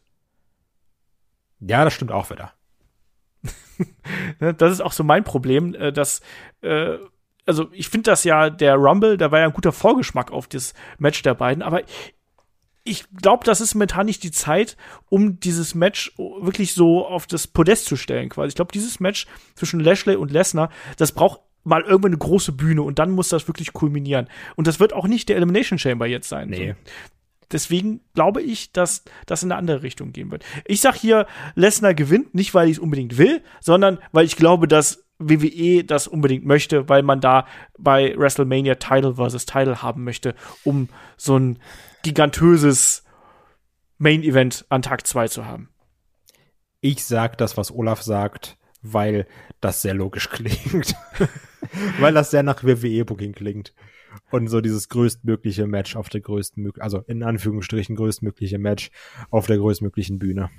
Ja, 1.59 1.83
das 1.83 1.93
stimmt 1.93 2.11
auch 2.11 2.29
wieder. 2.29 2.53
Ne, 4.39 4.53
das 4.53 4.71
ist 4.71 4.81
auch 4.81 4.91
so 4.91 5.03
mein 5.03 5.23
Problem, 5.23 5.73
äh, 5.73 5.91
dass 5.91 6.21
äh, 6.61 6.97
also 7.45 7.67
ich 7.71 7.89
finde 7.89 8.11
das 8.11 8.23
ja, 8.23 8.49
der 8.49 8.75
Rumble, 8.75 9.17
da 9.17 9.31
war 9.31 9.39
ja 9.39 9.45
ein 9.45 9.53
guter 9.53 9.71
Vorgeschmack 9.71 10.31
auf 10.31 10.47
das 10.47 10.73
Match 10.97 11.21
der 11.21 11.33
beiden, 11.33 11.61
aber 11.61 11.81
ich 12.85 13.05
glaube, 13.21 13.45
das 13.45 13.61
ist 13.61 13.75
momentan 13.75 14.05
nicht 14.05 14.23
die 14.23 14.31
Zeit, 14.31 14.75
um 15.09 15.39
dieses 15.39 15.73
Match 15.73 16.13
wirklich 16.17 16.73
so 16.73 17.05
auf 17.05 17.27
das 17.27 17.47
Podest 17.47 17.85
zu 17.85 17.95
stellen, 17.95 18.29
quasi. 18.29 18.49
Ich 18.49 18.55
glaube, 18.55 18.73
dieses 18.73 18.99
Match 18.99 19.25
zwischen 19.55 19.79
Lashley 19.79 20.15
und 20.15 20.31
Lesnar, 20.31 20.69
das 20.97 21.13
braucht 21.13 21.41
mal 21.63 21.81
irgendwann 21.81 22.11
eine 22.11 22.17
große 22.17 22.51
Bühne 22.51 22.81
und 22.81 22.99
dann 22.99 23.11
muss 23.11 23.29
das 23.29 23.47
wirklich 23.47 23.71
kulminieren. 23.71 24.27
Und 24.55 24.67
das 24.67 24.81
wird 24.81 24.91
auch 24.91 25.07
nicht 25.07 25.29
der 25.29 25.37
Elimination 25.37 25.79
Chamber 25.79 26.05
jetzt 26.05 26.27
sein. 26.27 26.49
Nee. 26.49 26.75
Deswegen 27.51 28.01
glaube 28.15 28.41
ich, 28.41 28.73
dass 28.73 29.03
das 29.27 29.43
in 29.43 29.51
eine 29.51 29.59
andere 29.59 29.83
Richtung 29.83 30.11
gehen 30.11 30.31
wird. 30.31 30.43
Ich 30.65 30.81
sag 30.81 30.95
hier, 30.95 31.27
Lesnar 31.55 31.93
gewinnt, 31.93 32.33
nicht 32.33 32.53
weil 32.53 32.67
ich 32.67 32.77
es 32.77 32.79
unbedingt 32.79 33.17
will, 33.17 33.41
sondern 33.61 33.99
weil 34.11 34.25
ich 34.25 34.35
glaube, 34.35 34.67
dass 34.67 35.02
WWE 35.19 35.83
das 35.83 36.07
unbedingt 36.07 36.45
möchte, 36.45 36.89
weil 36.89 37.03
man 37.03 37.21
da 37.21 37.45
bei 37.77 38.15
WrestleMania 38.17 38.75
Title 38.75 39.15
versus 39.15 39.45
Title 39.45 39.81
haben 39.81 40.03
möchte, 40.03 40.35
um 40.63 40.89
so 41.17 41.37
ein 41.37 41.59
gigantöses 42.03 43.03
Main 43.97 44.23
Event 44.23 44.65
an 44.69 44.81
Tag 44.81 45.07
2 45.07 45.27
zu 45.27 45.45
haben. 45.45 45.69
Ich 46.81 47.05
sag 47.05 47.37
das, 47.37 47.55
was 47.55 47.71
Olaf 47.71 48.01
sagt, 48.01 48.57
weil 48.81 49.27
das 49.61 49.81
sehr 49.81 49.93
logisch 49.93 50.29
klingt. 50.31 50.95
weil 51.99 52.13
das 52.13 52.31
sehr 52.31 52.43
nach 52.43 52.63
WWE-Booking 52.63 53.33
klingt. 53.33 53.73
Und 54.29 54.47
so 54.47 54.61
dieses 54.61 54.89
größtmögliche 54.89 55.65
Match 55.65 55.95
auf 55.95 56.09
der 56.09 56.21
größtmöglichen, 56.21 56.83
also 56.83 56.99
in 57.07 57.23
Anführungsstrichen 57.23 57.95
größtmögliche 57.95 58.59
Match 58.59 58.91
auf 59.31 59.47
der 59.47 59.57
größtmöglichen 59.57 60.19
Bühne 60.19 60.49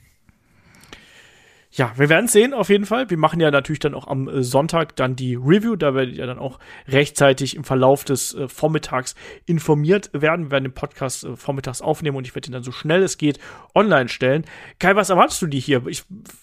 ja, 1.77 1.93
wir 1.97 2.09
werden 2.09 2.29
sehen 2.29 2.55
auf 2.55 2.68
jeden 2.68 2.87
Fall. 2.87 3.11
Wir 3.11 3.18
machen 3.18 3.41
ja 3.41 3.51
natürlich 3.51 3.81
dann 3.81 3.95
auch 3.95 4.07
am 4.07 4.29
äh, 4.29 4.45
Sonntag 4.45 4.95
dann 4.95 5.16
die 5.16 5.35
Review. 5.35 5.75
Da 5.75 5.93
werdet 5.93 6.14
ihr 6.14 6.25
dann 6.25 6.39
auch 6.39 6.61
rechtzeitig 6.87 7.57
im 7.57 7.64
Verlauf 7.64 8.05
des 8.05 8.33
äh, 8.33 8.47
Vormittags 8.47 9.16
informiert 9.45 10.11
werden. 10.12 10.47
Wir 10.47 10.51
werden 10.53 10.64
den 10.64 10.72
Podcast 10.72 11.25
äh, 11.25 11.35
vormittags 11.35 11.83
aufnehmen 11.83 12.16
und 12.16 12.29
ich 12.29 12.35
werde 12.37 12.49
ihn 12.49 12.53
dann 12.53 12.62
so 12.62 12.70
schnell 12.70 13.03
es 13.03 13.18
geht 13.18 13.41
online 13.75 14.09
stellen. 14.09 14.45
Kai, 14.79 14.95
was 14.95 15.11
erwartest 15.11 15.43
du 15.43 15.49
dir 15.49 15.59
hier? 15.59 15.83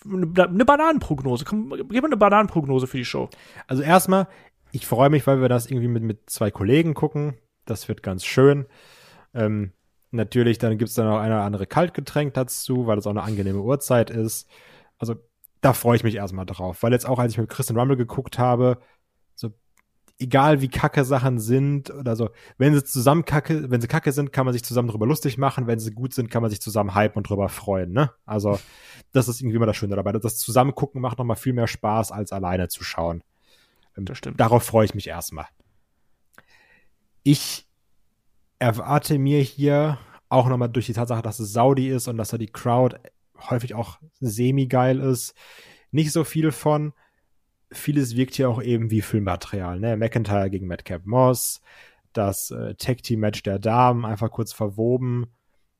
Eine, 0.05 0.49
eine 0.49 0.65
Bananenprognose. 0.65 1.45
Komm, 1.45 1.69
gib 1.69 2.01
mal 2.01 2.09
eine 2.09 2.17
Bananenprognose 2.17 2.87
für 2.87 2.97
die 2.97 3.05
Show. 3.05 3.29
Also 3.67 3.83
erstmal, 3.83 4.27
ich 4.73 4.85
freue 4.85 5.09
mich, 5.09 5.25
weil 5.27 5.39
wir 5.39 5.47
das 5.47 5.65
irgendwie 5.65 5.87
mit, 5.87 6.03
mit 6.03 6.29
zwei 6.29 6.51
Kollegen 6.51 6.93
gucken. 6.93 7.35
Das 7.65 7.87
wird 7.87 8.03
ganz 8.03 8.25
schön. 8.25 8.65
Ähm, 9.33 9.71
natürlich, 10.11 10.57
dann 10.57 10.77
gibt's 10.77 10.95
dann 10.95 11.07
auch 11.07 11.19
eine 11.19 11.35
oder 11.35 11.45
andere 11.45 11.67
Kaltgetränk 11.67 12.33
dazu, 12.33 12.85
weil 12.85 12.97
es 12.97 13.07
auch 13.07 13.11
eine 13.11 13.23
angenehme 13.23 13.61
Uhrzeit 13.61 14.09
ist 14.09 14.49
also 15.01 15.15
da 15.61 15.73
freue 15.73 15.95
ich 15.95 16.03
mich 16.03 16.15
erstmal 16.15 16.45
drauf, 16.45 16.81
weil 16.81 16.91
jetzt 16.91 17.07
auch, 17.07 17.19
als 17.19 17.33
ich 17.33 17.37
mit 17.37 17.49
Christian 17.49 17.77
Rumble 17.77 17.97
geguckt 17.97 18.39
habe, 18.39 18.79
so 19.35 19.51
egal 20.19 20.61
wie 20.61 20.69
kacke 20.69 21.03
Sachen 21.03 21.39
sind 21.39 21.89
oder 21.91 22.15
so, 22.15 22.29
wenn 22.57 22.73
sie 22.73 22.83
zusammen 22.83 23.25
kacke, 23.25 23.69
wenn 23.69 23.81
sie 23.81 23.87
kacke 23.87 24.11
sind, 24.11 24.31
kann 24.31 24.45
man 24.45 24.53
sich 24.53 24.63
zusammen 24.63 24.87
drüber 24.87 25.05
lustig 25.05 25.37
machen, 25.37 25.67
wenn 25.67 25.79
sie 25.79 25.91
gut 25.91 26.13
sind, 26.13 26.29
kann 26.29 26.41
man 26.41 26.49
sich 26.49 26.61
zusammen 26.61 26.95
hypen 26.95 27.17
und 27.17 27.29
drüber 27.29 27.49
freuen, 27.49 27.91
ne? 27.91 28.11
Also, 28.25 28.59
das 29.11 29.27
ist 29.27 29.41
irgendwie 29.41 29.57
immer 29.57 29.65
das 29.65 29.77
Schöne 29.77 29.95
dabei. 29.95 30.11
Das 30.13 30.37
Zusammengucken 30.37 31.01
macht 31.01 31.17
nochmal 31.17 31.35
viel 31.35 31.53
mehr 31.53 31.67
Spaß, 31.67 32.11
als 32.11 32.31
alleine 32.31 32.69
zu 32.69 32.83
schauen. 32.83 33.23
Ähm, 33.97 34.05
das 34.05 34.17
stimmt. 34.17 34.39
Darauf 34.39 34.63
freue 34.63 34.85
ich 34.85 34.95
mich 34.95 35.07
erstmal. 35.07 35.47
Ich 37.23 37.67
erwarte 38.59 39.19
mir 39.19 39.41
hier 39.41 39.97
auch 40.29 40.47
nochmal 40.47 40.69
durch 40.69 40.85
die 40.85 40.93
Tatsache, 40.93 41.21
dass 41.21 41.39
es 41.39 41.51
Saudi 41.51 41.89
ist 41.89 42.07
und 42.07 42.17
dass 42.17 42.31
er 42.31 42.39
die 42.39 42.47
Crowd 42.47 42.97
häufig 43.49 43.73
auch 43.73 43.99
semi-geil 44.19 44.99
ist. 44.99 45.33
Nicht 45.91 46.11
so 46.11 46.23
viel 46.23 46.51
von. 46.51 46.93
Vieles 47.71 48.15
wirkt 48.15 48.35
hier 48.35 48.49
auch 48.49 48.61
eben 48.61 48.91
wie 48.91 49.01
Filmmaterial. 49.01 49.79
Ne? 49.79 49.97
McIntyre 49.97 50.49
gegen 50.49 50.67
Madcap 50.67 51.05
Moss, 51.05 51.61
das 52.13 52.51
äh, 52.51 52.75
Tag-Team-Match 52.75 53.43
der 53.43 53.59
Damen 53.59 54.05
einfach 54.05 54.29
kurz 54.29 54.51
verwoben, 54.51 55.27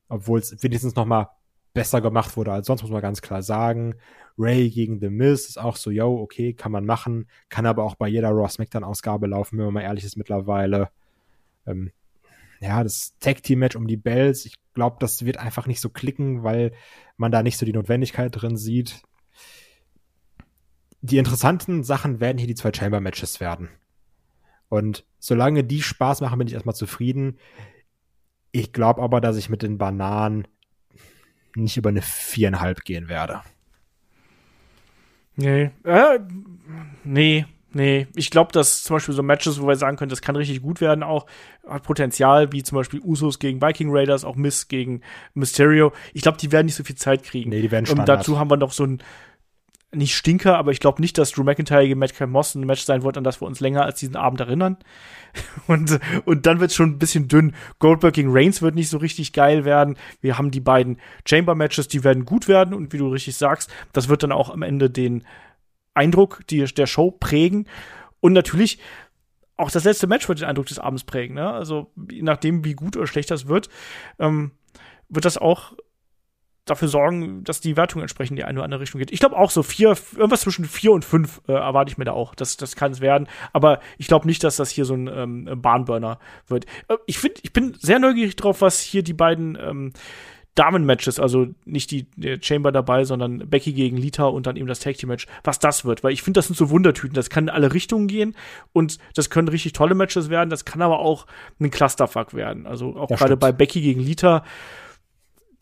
obwohl 0.08 0.38
es 0.38 0.62
wenigstens 0.62 0.94
noch 0.94 1.04
mal 1.04 1.28
besser 1.74 2.00
gemacht 2.00 2.36
wurde 2.36 2.52
als 2.52 2.66
sonst, 2.66 2.82
muss 2.82 2.90
man 2.90 3.02
ganz 3.02 3.22
klar 3.22 3.42
sagen. 3.42 3.94
Ray 4.38 4.70
gegen 4.70 5.00
The 5.00 5.10
Miz 5.10 5.48
ist 5.48 5.58
auch 5.58 5.76
so, 5.76 5.90
yo, 5.90 6.18
okay, 6.20 6.54
kann 6.54 6.72
man 6.72 6.86
machen, 6.86 7.28
kann 7.48 7.66
aber 7.66 7.84
auch 7.84 7.94
bei 7.94 8.08
jeder 8.08 8.30
Raw 8.30 8.48
SmackDown-Ausgabe 8.48 9.26
laufen, 9.26 9.58
wenn 9.58 9.66
man 9.66 9.74
mal 9.74 9.82
ehrlich 9.82 10.04
ist 10.04 10.16
mittlerweile. 10.16 10.90
Ähm, 11.66 11.92
ja, 12.60 12.82
das 12.82 13.14
Tag-Team-Match 13.20 13.76
um 13.76 13.86
die 13.86 13.96
Bells, 13.96 14.46
ich 14.46 14.56
glaube, 14.74 14.96
das 15.00 15.24
wird 15.24 15.36
einfach 15.36 15.66
nicht 15.66 15.80
so 15.80 15.88
klicken, 15.90 16.42
weil 16.42 16.72
man 17.16 17.32
da 17.32 17.42
nicht 17.42 17.58
so 17.58 17.66
die 17.66 17.72
Notwendigkeit 17.72 18.30
drin 18.34 18.56
sieht. 18.56 19.02
Die 21.00 21.18
interessanten 21.18 21.82
Sachen 21.82 22.20
werden 22.20 22.38
hier 22.38 22.46
die 22.46 22.54
zwei 22.54 22.72
Chamber-Matches 22.72 23.40
werden. 23.40 23.68
Und 24.68 25.04
solange 25.18 25.64
die 25.64 25.82
Spaß 25.82 26.20
machen, 26.20 26.38
bin 26.38 26.48
ich 26.48 26.54
erstmal 26.54 26.74
zufrieden. 26.74 27.38
Ich 28.52 28.72
glaube 28.72 29.02
aber, 29.02 29.20
dass 29.20 29.36
ich 29.36 29.50
mit 29.50 29.62
den 29.62 29.78
Bananen 29.78 30.48
nicht 31.54 31.76
über 31.76 31.90
eine 31.90 32.02
viereinhalb 32.02 32.84
gehen 32.84 33.08
werde. 33.08 33.42
Nee, 35.36 35.70
äh, 35.84 36.18
nee, 37.04 37.46
Nee, 37.74 38.06
ich 38.14 38.30
glaube, 38.30 38.52
dass 38.52 38.82
zum 38.82 38.96
Beispiel 38.96 39.14
so 39.14 39.22
Matches, 39.22 39.60
wo 39.60 39.66
wir 39.66 39.76
sagen 39.76 39.96
können, 39.96 40.10
das 40.10 40.20
kann 40.20 40.36
richtig 40.36 40.62
gut 40.62 40.80
werden, 40.80 41.02
auch 41.02 41.26
hat 41.66 41.82
Potenzial, 41.84 42.52
wie 42.52 42.62
zum 42.62 42.76
Beispiel 42.76 43.00
Usos 43.00 43.38
gegen 43.38 43.62
Viking 43.62 43.88
Raiders, 43.90 44.24
auch 44.24 44.36
Miss 44.36 44.68
gegen 44.68 45.00
Mysterio. 45.34 45.92
Ich 46.12 46.22
glaube, 46.22 46.38
die 46.38 46.52
werden 46.52 46.66
nicht 46.66 46.74
so 46.74 46.84
viel 46.84 46.96
Zeit 46.96 47.22
kriegen. 47.22 47.50
Nee, 47.50 47.62
die 47.62 47.70
werden 47.70 47.86
Standard. 47.86 48.08
Und 48.08 48.18
dazu 48.18 48.38
haben 48.38 48.50
wir 48.50 48.56
noch 48.56 48.72
so 48.72 48.84
ein 48.84 49.02
nicht 49.94 50.14
Stinker, 50.14 50.56
aber 50.56 50.72
ich 50.72 50.80
glaube 50.80 51.02
nicht, 51.02 51.18
dass 51.18 51.32
Drew 51.32 51.44
McIntyre 51.44 51.86
gegen 51.86 51.98
Matt 51.98 52.18
Moss 52.26 52.54
ein 52.54 52.64
Match 52.64 52.82
sein 52.82 53.02
wird, 53.02 53.18
an 53.18 53.24
das 53.24 53.40
wir 53.42 53.46
uns 53.46 53.60
länger 53.60 53.84
als 53.84 54.00
diesen 54.00 54.16
Abend 54.16 54.40
erinnern. 54.40 54.78
Und, 55.66 55.98
und 56.26 56.44
dann 56.44 56.60
wird 56.60 56.72
es 56.72 56.76
schon 56.76 56.90
ein 56.90 56.98
bisschen 56.98 57.26
dünn. 57.26 57.54
Goldberg 57.78 58.12
gegen 58.12 58.28
Reigns 58.30 58.60
wird 58.60 58.74
nicht 58.74 58.90
so 58.90 58.98
richtig 58.98 59.32
geil 59.32 59.64
werden. 59.64 59.96
Wir 60.20 60.36
haben 60.36 60.50
die 60.50 60.60
beiden 60.60 60.98
Chamber-Matches, 61.26 61.88
die 61.88 62.04
werden 62.04 62.26
gut 62.26 62.48
werden. 62.48 62.74
Und 62.74 62.92
wie 62.92 62.98
du 62.98 63.08
richtig 63.08 63.36
sagst, 63.36 63.70
das 63.94 64.10
wird 64.10 64.22
dann 64.22 64.32
auch 64.32 64.50
am 64.50 64.60
Ende 64.60 64.90
den 64.90 65.24
Eindruck 65.94 66.46
die, 66.48 66.64
der 66.64 66.86
Show 66.86 67.10
prägen. 67.10 67.68
Und 68.20 68.32
natürlich 68.32 68.78
auch 69.56 69.70
das 69.70 69.84
letzte 69.84 70.06
Match 70.06 70.28
wird 70.28 70.40
den 70.40 70.48
Eindruck 70.48 70.66
des 70.66 70.78
Abends 70.78 71.04
prägen. 71.04 71.34
Ne? 71.34 71.50
Also 71.50 71.92
je 72.10 72.22
nachdem, 72.22 72.64
wie 72.64 72.74
gut 72.74 72.96
oder 72.96 73.06
schlecht 73.06 73.30
das 73.30 73.48
wird, 73.48 73.68
ähm, 74.18 74.52
wird 75.08 75.24
das 75.24 75.38
auch 75.38 75.74
dafür 76.64 76.88
sorgen, 76.88 77.42
dass 77.42 77.60
die 77.60 77.76
Wertung 77.76 78.02
entsprechend 78.02 78.38
die 78.38 78.44
eine 78.44 78.58
oder 78.58 78.64
andere 78.64 78.80
Richtung 78.80 79.00
geht. 79.00 79.10
Ich 79.10 79.18
glaube 79.18 79.36
auch 79.36 79.50
so 79.50 79.62
vier, 79.62 79.96
irgendwas 80.16 80.42
zwischen 80.42 80.64
vier 80.64 80.92
und 80.92 81.04
fünf 81.04 81.40
äh, 81.48 81.52
erwarte 81.52 81.90
ich 81.90 81.98
mir 81.98 82.04
da 82.04 82.12
auch. 82.12 82.34
Das, 82.34 82.56
das 82.56 82.76
kann 82.76 82.92
es 82.92 83.00
werden. 83.00 83.28
Aber 83.52 83.80
ich 83.98 84.06
glaube 84.06 84.26
nicht, 84.26 84.44
dass 84.44 84.56
das 84.56 84.70
hier 84.70 84.84
so 84.84 84.94
ein 84.94 85.08
ähm, 85.08 85.60
Bahnburner 85.60 86.20
wird. 86.46 86.66
Äh, 86.88 86.96
ich 87.06 87.18
finde, 87.18 87.40
ich 87.42 87.52
bin 87.52 87.74
sehr 87.78 87.98
neugierig 87.98 88.36
drauf, 88.36 88.60
was 88.60 88.80
hier 88.80 89.02
die 89.02 89.12
beiden 89.12 89.58
ähm, 89.60 89.92
Damen-Matches, 90.54 91.18
also 91.18 91.46
nicht 91.64 91.90
die, 91.90 92.06
Chamber 92.42 92.72
dabei, 92.72 93.04
sondern 93.04 93.48
Becky 93.48 93.72
gegen 93.72 93.96
Lita 93.96 94.24
und 94.24 94.46
dann 94.46 94.56
eben 94.56 94.66
das 94.66 94.80
Tag 94.80 94.96
Team 94.96 95.08
Match, 95.08 95.26
was 95.44 95.58
das 95.58 95.84
wird, 95.84 96.04
weil 96.04 96.12
ich 96.12 96.22
finde, 96.22 96.38
das 96.38 96.46
sind 96.46 96.56
so 96.56 96.68
Wundertüten, 96.70 97.14
das 97.14 97.30
kann 97.30 97.44
in 97.44 97.50
alle 97.50 97.72
Richtungen 97.72 98.06
gehen 98.06 98.36
und 98.72 98.98
das 99.14 99.30
können 99.30 99.48
richtig 99.48 99.72
tolle 99.72 99.94
Matches 99.94 100.28
werden, 100.28 100.50
das 100.50 100.64
kann 100.64 100.82
aber 100.82 100.98
auch 100.98 101.26
ein 101.58 101.70
Clusterfuck 101.70 102.34
werden. 102.34 102.66
Also 102.66 102.96
auch 102.96 103.08
gerade 103.08 103.36
bei 103.36 103.52
Becky 103.52 103.80
gegen 103.80 104.00
Lita, 104.00 104.44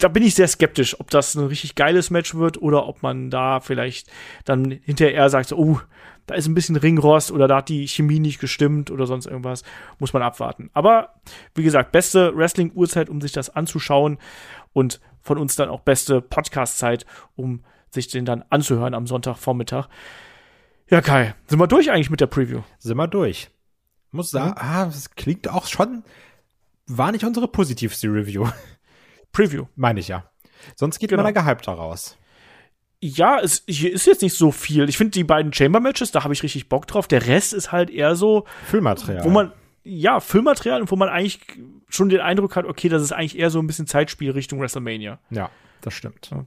da 0.00 0.08
bin 0.08 0.22
ich 0.22 0.34
sehr 0.34 0.48
skeptisch, 0.48 0.98
ob 0.98 1.10
das 1.10 1.34
ein 1.34 1.46
richtig 1.46 1.74
geiles 1.74 2.10
Match 2.10 2.34
wird 2.34 2.60
oder 2.60 2.86
ob 2.86 3.02
man 3.02 3.30
da 3.30 3.60
vielleicht 3.60 4.10
dann 4.44 4.70
hinterher 4.70 5.28
sagt, 5.30 5.50
so, 5.50 5.56
oh, 5.56 5.80
da 6.26 6.34
ist 6.34 6.46
ein 6.46 6.54
bisschen 6.54 6.76
Ringrost 6.76 7.30
oder 7.30 7.48
da 7.48 7.56
hat 7.58 7.68
die 7.68 7.86
Chemie 7.86 8.20
nicht 8.20 8.40
gestimmt 8.40 8.90
oder 8.90 9.06
sonst 9.06 9.26
irgendwas, 9.26 9.62
muss 9.98 10.12
man 10.12 10.22
abwarten. 10.22 10.70
Aber 10.72 11.14
wie 11.54 11.62
gesagt, 11.62 11.92
beste 11.92 12.36
Wrestling-Uhrzeit, 12.36 13.08
um 13.08 13.20
sich 13.20 13.32
das 13.32 13.50
anzuschauen 13.50 14.18
und 14.72 15.00
von 15.20 15.38
uns 15.38 15.56
dann 15.56 15.68
auch 15.68 15.80
beste 15.80 16.20
Podcast-Zeit, 16.20 17.04
um 17.36 17.64
sich 17.90 18.08
den 18.08 18.24
dann 18.24 18.44
anzuhören 18.48 18.94
am 18.94 19.06
Sonntagvormittag. 19.06 19.88
Ja, 20.88 21.00
Kai, 21.00 21.34
sind 21.46 21.58
wir 21.58 21.66
durch 21.66 21.90
eigentlich 21.90 22.10
mit 22.10 22.20
der 22.20 22.26
Preview? 22.26 22.62
Sind 22.78 22.96
wir 22.96 23.08
durch. 23.08 23.50
Muss 24.12 24.30
sagen, 24.30 24.50
mhm. 24.50 24.56
ah, 24.56 24.84
das 24.86 25.10
klingt 25.10 25.48
auch 25.48 25.66
schon, 25.66 26.04
war 26.86 27.12
nicht 27.12 27.24
unsere 27.24 27.48
positivste 27.48 28.08
Review. 28.08 28.48
Preview. 29.32 29.66
Meine 29.76 30.00
ich 30.00 30.08
ja. 30.08 30.24
Sonst 30.76 30.98
geht 30.98 31.10
genau. 31.10 31.22
man 31.22 31.34
da 31.34 31.40
gehypt 31.40 31.66
daraus. 31.66 32.18
Ja, 33.02 33.38
es 33.40 33.64
hier 33.66 33.92
ist 33.92 34.06
jetzt 34.06 34.20
nicht 34.20 34.36
so 34.36 34.52
viel. 34.52 34.88
Ich 34.88 34.98
finde 34.98 35.12
die 35.12 35.24
beiden 35.24 35.52
Chamber 35.52 35.80
Matches, 35.80 36.10
da 36.10 36.22
habe 36.22 36.34
ich 36.34 36.42
richtig 36.42 36.68
Bock 36.68 36.86
drauf. 36.86 37.08
Der 37.08 37.26
Rest 37.26 37.54
ist 37.54 37.72
halt 37.72 37.88
eher 37.88 38.14
so 38.14 38.44
Füllmaterial. 38.66 39.24
Wo 39.24 39.30
man 39.30 39.52
ja, 39.82 40.20
Filmmaterial 40.20 40.82
und 40.82 40.90
wo 40.90 40.96
man 40.96 41.08
eigentlich 41.08 41.40
schon 41.88 42.08
den 42.08 42.20
Eindruck 42.20 42.56
hat, 42.56 42.66
okay, 42.66 42.88
das 42.88 43.02
ist 43.02 43.12
eigentlich 43.12 43.38
eher 43.38 43.50
so 43.50 43.58
ein 43.58 43.66
bisschen 43.66 43.86
Zeitspiel 43.86 44.30
Richtung 44.30 44.60
WrestleMania. 44.60 45.18
Ja, 45.30 45.50
das 45.80 45.94
stimmt. 45.94 46.30
Ja. 46.30 46.44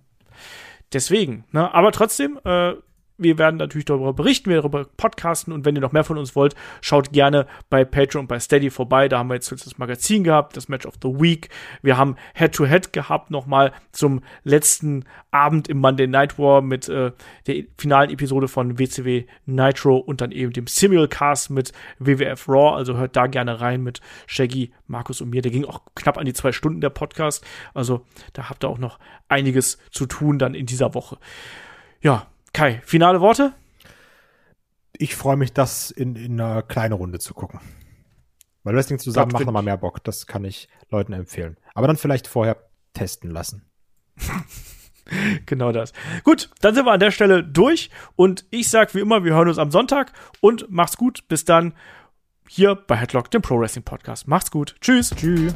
Deswegen, 0.91 1.45
ne, 1.51 1.73
aber 1.73 1.91
trotzdem, 1.91 2.39
äh, 2.43 2.73
wir 3.18 3.38
werden 3.38 3.57
natürlich 3.57 3.86
darüber 3.86 4.14
berichten, 4.14 4.49
wir 4.49 4.57
darüber 4.57 4.86
podcasten 4.97 5.53
und 5.53 5.66
wenn 5.66 5.76
ihr 5.76 5.82
noch 5.82 5.91
mehr 5.91 6.03
von 6.03 6.18
uns 6.18 6.36
wollt, 6.36 6.55
schaut 6.82 7.11
gerne 7.11 7.47
bei 7.70 7.86
Patreon 7.86 8.24
und 8.24 8.28
bei 8.28 8.39
Steady 8.39 8.70
vorbei. 8.70 9.07
Da 9.07 9.20
haben 9.20 9.30
wir 9.30 9.36
jetzt 9.36 9.51
das 9.51 9.78
Magazin 9.78 10.24
gehabt, 10.24 10.57
das 10.57 10.68
Match 10.68 10.86
of 10.86 10.95
the 11.01 11.09
Week. 11.09 11.49
Wir 11.82 11.97
haben 11.97 12.16
Head-to-Head 12.34 12.88
-Head 12.88 12.91
gehabt 12.91 13.32
nochmal 13.32 13.72
zum 13.91 14.22
letzten 14.43 15.05
Abend 15.32 15.68
im 15.68 15.78
Monday 15.80 16.07
Night 16.07 16.39
War 16.39 16.61
mit 16.61 16.89
äh, 16.89 17.11
der 17.47 17.64
finalen 17.78 18.09
Episode 18.09 18.47
von 18.47 18.80
WCW 18.80 19.26
Nitro 19.45 19.97
und 19.97 20.22
dann 20.22 20.32
eben 20.32 20.53
dem 20.53 20.68
Simulcast 20.68 21.49
mit 21.49 21.72
WWF 21.99 22.47
Raw. 22.47 22.76
Also 22.76 22.97
hört 22.97 23.16
da 23.16 23.28
gerne 23.28 23.61
rein 23.61 23.82
mit 23.84 24.01
Shaggy, 24.28 24.72
Markus 24.88 25.22
und 25.22 25.30
mir. 25.30 25.41
Der 25.41 25.51
ging 25.51 25.66
auch 25.66 25.82
knapp 25.95 26.18
an 26.18 26.26
die 26.26 26.34
zwei 26.34 26.51
Stunden 26.51 26.82
der 26.82 26.89
Podcast. 26.89 27.45
Also 27.74 28.05
da 28.34 28.49
habt 28.49 28.64
ihr 28.64 28.70
auch 28.70 28.80
noch 28.80 28.99
einiges 29.28 29.78
zu 29.91 30.05
tun 30.05 30.39
dann 30.39 30.53
in 30.53 30.66
dieser 30.66 30.93
Woche. 30.93 31.18
Ja, 32.01 32.28
Kai, 32.54 32.82
finale 32.86 33.20
Worte? 33.20 33.54
Ich 34.93 35.16
freue 35.16 35.38
mich, 35.38 35.54
das 35.54 35.89
in, 35.89 36.16
in 36.16 36.39
einer 36.39 36.62
kleinen 36.62 36.93
Runde 36.93 37.18
zu 37.18 37.34
gucken. 37.34 37.60
Weil 38.64 38.76
Wrestling 38.76 38.99
zusammen 38.99 39.32
macht 39.32 39.45
nochmal 39.45 39.64
mehr 39.64 39.78
Bock. 39.78 40.04
Das 40.04 40.28
kann 40.28 40.45
ich 40.45 40.70
Leuten 40.89 41.14
empfehlen. 41.14 41.58
Aber 41.74 41.88
dann 41.88 41.97
vielleicht 41.97 42.28
vorher 42.28 42.58
testen 42.93 43.32
lassen. 43.32 43.66
genau 45.45 45.72
das. 45.72 45.91
Gut, 46.24 46.51
dann 46.62 46.76
sind 46.76 46.86
wir 46.86 46.93
an 46.93 46.99
der 46.99 47.12
Stelle 47.12 47.43
durch. 47.43 47.89
Und 48.16 48.45
ich 48.51 48.70
sag 48.70 48.93
wie 48.95 48.99
immer, 48.99 49.24
wir 49.24 49.34
hören 49.34 49.49
uns 49.49 49.58
am 49.58 49.72
Sonntag 49.72 50.14
und 50.39 50.70
macht's 50.70 50.95
gut. 50.95 51.28
Bis 51.28 51.43
dann 51.43 51.74
hier 52.47 52.76
bei 52.76 52.95
Headlock, 52.95 53.32
dem 53.32 53.41
Pro 53.41 53.60
Wrestling 53.60 53.84
Podcast. 53.84 54.28
Macht's 54.28 54.51
gut. 54.51 54.76
Tschüss. 54.80 55.10
Tschüss. 55.10 55.56